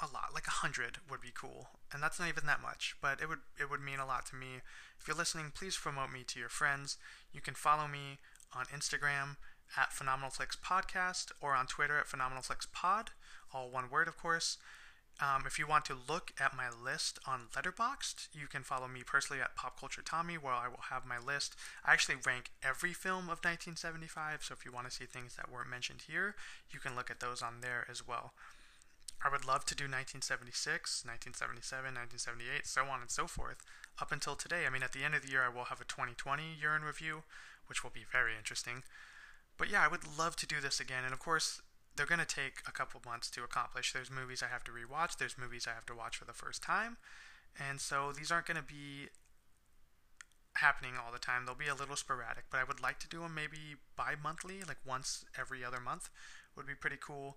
a 0.00 0.06
lot, 0.12 0.34
like 0.34 0.46
a 0.46 0.62
hundred 0.62 0.98
would 1.08 1.20
be 1.20 1.32
cool, 1.34 1.68
and 1.92 2.02
that's 2.02 2.18
not 2.18 2.28
even 2.28 2.46
that 2.46 2.62
much, 2.62 2.96
but 3.00 3.20
it 3.20 3.28
would 3.28 3.40
it 3.60 3.70
would 3.70 3.80
mean 3.80 3.98
a 3.98 4.06
lot 4.06 4.26
to 4.26 4.36
me. 4.36 4.60
If 4.98 5.06
you're 5.06 5.16
listening, 5.16 5.52
please 5.54 5.76
promote 5.76 6.12
me 6.12 6.24
to 6.26 6.38
your 6.38 6.48
friends. 6.48 6.96
You 7.32 7.40
can 7.40 7.54
follow 7.54 7.86
me 7.86 8.18
on 8.54 8.66
Instagram 8.66 9.36
at 9.76 9.92
Phenomenal 9.92 10.30
Podcast 10.30 11.32
or 11.40 11.54
on 11.54 11.66
Twitter 11.66 11.98
at 11.98 12.06
Phenomenal 12.06 12.44
Pod, 12.72 13.10
all 13.52 13.70
one 13.70 13.90
word, 13.90 14.08
of 14.08 14.16
course. 14.16 14.58
Um, 15.20 15.44
if 15.46 15.58
you 15.58 15.66
want 15.66 15.84
to 15.86 15.96
look 16.08 16.32
at 16.40 16.56
my 16.56 16.68
list 16.68 17.18
on 17.26 17.48
Letterboxd, 17.54 18.28
you 18.32 18.46
can 18.46 18.62
follow 18.62 18.88
me 18.88 19.02
personally 19.04 19.42
at 19.42 19.54
Pop 19.54 19.78
Culture 19.78 20.02
Tommy, 20.02 20.34
where 20.34 20.54
I 20.54 20.68
will 20.68 20.84
have 20.90 21.06
my 21.06 21.18
list. 21.18 21.54
I 21.84 21.92
actually 21.92 22.16
rank 22.26 22.50
every 22.62 22.92
film 22.92 23.24
of 23.24 23.44
1975, 23.44 24.42
so 24.42 24.54
if 24.54 24.64
you 24.64 24.72
want 24.72 24.88
to 24.88 24.92
see 24.92 25.04
things 25.04 25.36
that 25.36 25.50
weren't 25.50 25.70
mentioned 25.70 26.04
here, 26.08 26.34
you 26.70 26.80
can 26.80 26.96
look 26.96 27.10
at 27.10 27.20
those 27.20 27.42
on 27.42 27.60
there 27.60 27.86
as 27.90 28.06
well. 28.06 28.32
I 29.24 29.30
would 29.30 29.46
love 29.46 29.64
to 29.66 29.74
do 29.74 29.84
1976, 29.84 31.06
1977, 31.06 31.94
1978, 31.94 32.66
so 32.66 32.90
on 32.90 33.00
and 33.00 33.10
so 33.10 33.26
forth, 33.26 33.62
up 34.00 34.10
until 34.10 34.34
today. 34.34 34.66
I 34.66 34.70
mean, 34.70 34.82
at 34.82 34.92
the 34.92 35.04
end 35.04 35.14
of 35.14 35.22
the 35.22 35.30
year, 35.30 35.46
I 35.46 35.48
will 35.48 35.70
have 35.70 35.80
a 35.80 35.86
2020 35.86 36.42
year 36.58 36.74
in 36.74 36.82
review, 36.82 37.22
which 37.66 37.84
will 37.84 37.94
be 37.94 38.04
very 38.10 38.34
interesting. 38.36 38.82
But 39.56 39.70
yeah, 39.70 39.84
I 39.84 39.88
would 39.88 40.18
love 40.18 40.34
to 40.36 40.46
do 40.46 40.60
this 40.60 40.80
again, 40.80 41.04
and 41.04 41.12
of 41.12 41.20
course, 41.20 41.62
they're 41.94 42.06
going 42.06 42.18
to 42.18 42.26
take 42.26 42.66
a 42.66 42.72
couple 42.72 43.00
months 43.04 43.30
to 43.30 43.44
accomplish. 43.44 43.92
There's 43.92 44.10
movies 44.10 44.42
I 44.42 44.50
have 44.50 44.64
to 44.64 44.72
rewatch, 44.72 45.18
there's 45.18 45.38
movies 45.38 45.66
I 45.68 45.74
have 45.74 45.86
to 45.86 45.94
watch 45.94 46.16
for 46.16 46.24
the 46.24 46.32
first 46.32 46.62
time. 46.62 46.96
And 47.58 47.80
so 47.80 48.12
these 48.16 48.32
aren't 48.32 48.46
going 48.46 48.56
to 48.56 48.62
be 48.62 49.08
happening 50.54 50.92
all 50.96 51.12
the 51.12 51.18
time. 51.18 51.44
They'll 51.44 51.54
be 51.54 51.68
a 51.68 51.74
little 51.74 51.96
sporadic, 51.96 52.44
but 52.50 52.60
I 52.60 52.64
would 52.64 52.82
like 52.82 52.98
to 53.00 53.08
do 53.08 53.20
them 53.20 53.34
maybe 53.34 53.76
bi 53.96 54.14
monthly, 54.22 54.62
like 54.66 54.78
once 54.86 55.24
every 55.38 55.64
other 55.64 55.80
month 55.80 56.08
would 56.56 56.66
be 56.66 56.74
pretty 56.74 56.98
cool. 57.00 57.36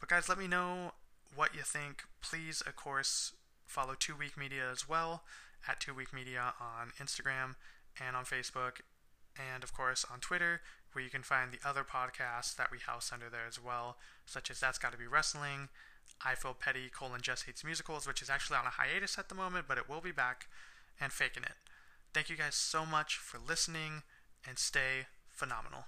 But 0.00 0.08
guys, 0.08 0.28
let 0.28 0.38
me 0.38 0.46
know 0.46 0.92
what 1.34 1.54
you 1.54 1.62
think. 1.62 2.02
Please, 2.20 2.60
of 2.66 2.76
course, 2.76 3.32
follow 3.66 3.94
Two 3.98 4.16
Week 4.16 4.36
Media 4.36 4.70
as 4.70 4.88
well 4.88 5.22
at 5.68 5.80
Two 5.80 5.94
Week 5.94 6.12
Media 6.12 6.54
on 6.60 6.92
Instagram 7.00 7.54
and 8.00 8.16
on 8.16 8.24
Facebook. 8.24 8.80
and 9.38 9.62
of 9.62 9.72
course 9.72 10.04
on 10.12 10.20
Twitter, 10.20 10.60
where 10.92 11.04
you 11.04 11.10
can 11.10 11.22
find 11.22 11.52
the 11.52 11.68
other 11.68 11.84
podcasts 11.84 12.56
that 12.56 12.70
we 12.70 12.78
house 12.78 13.10
under 13.12 13.30
there 13.30 13.46
as 13.48 13.62
well, 13.62 13.96
such 14.26 14.50
as 14.50 14.60
That's 14.60 14.78
Gotta 14.78 14.96
Be 14.96 15.06
Wrestling, 15.06 15.68
I 16.24 16.34
Feel 16.34 16.54
Petty, 16.54 16.88
colon 16.88 17.20
Just 17.22 17.46
Hates 17.46 17.64
Musicals, 17.64 18.06
which 18.06 18.22
is 18.22 18.30
actually 18.30 18.56
on 18.56 18.66
a 18.66 18.70
hiatus 18.70 19.18
at 19.18 19.28
the 19.28 19.34
moment, 19.34 19.66
but 19.68 19.78
it 19.78 19.88
will 19.88 20.00
be 20.00 20.12
back, 20.12 20.48
and 21.00 21.12
Faking 21.12 21.44
It. 21.44 21.54
Thank 22.12 22.30
you 22.30 22.36
guys 22.36 22.54
so 22.54 22.84
much 22.84 23.16
for 23.16 23.38
listening, 23.38 24.02
and 24.46 24.58
stay 24.58 25.06
phenomenal. 25.28 25.84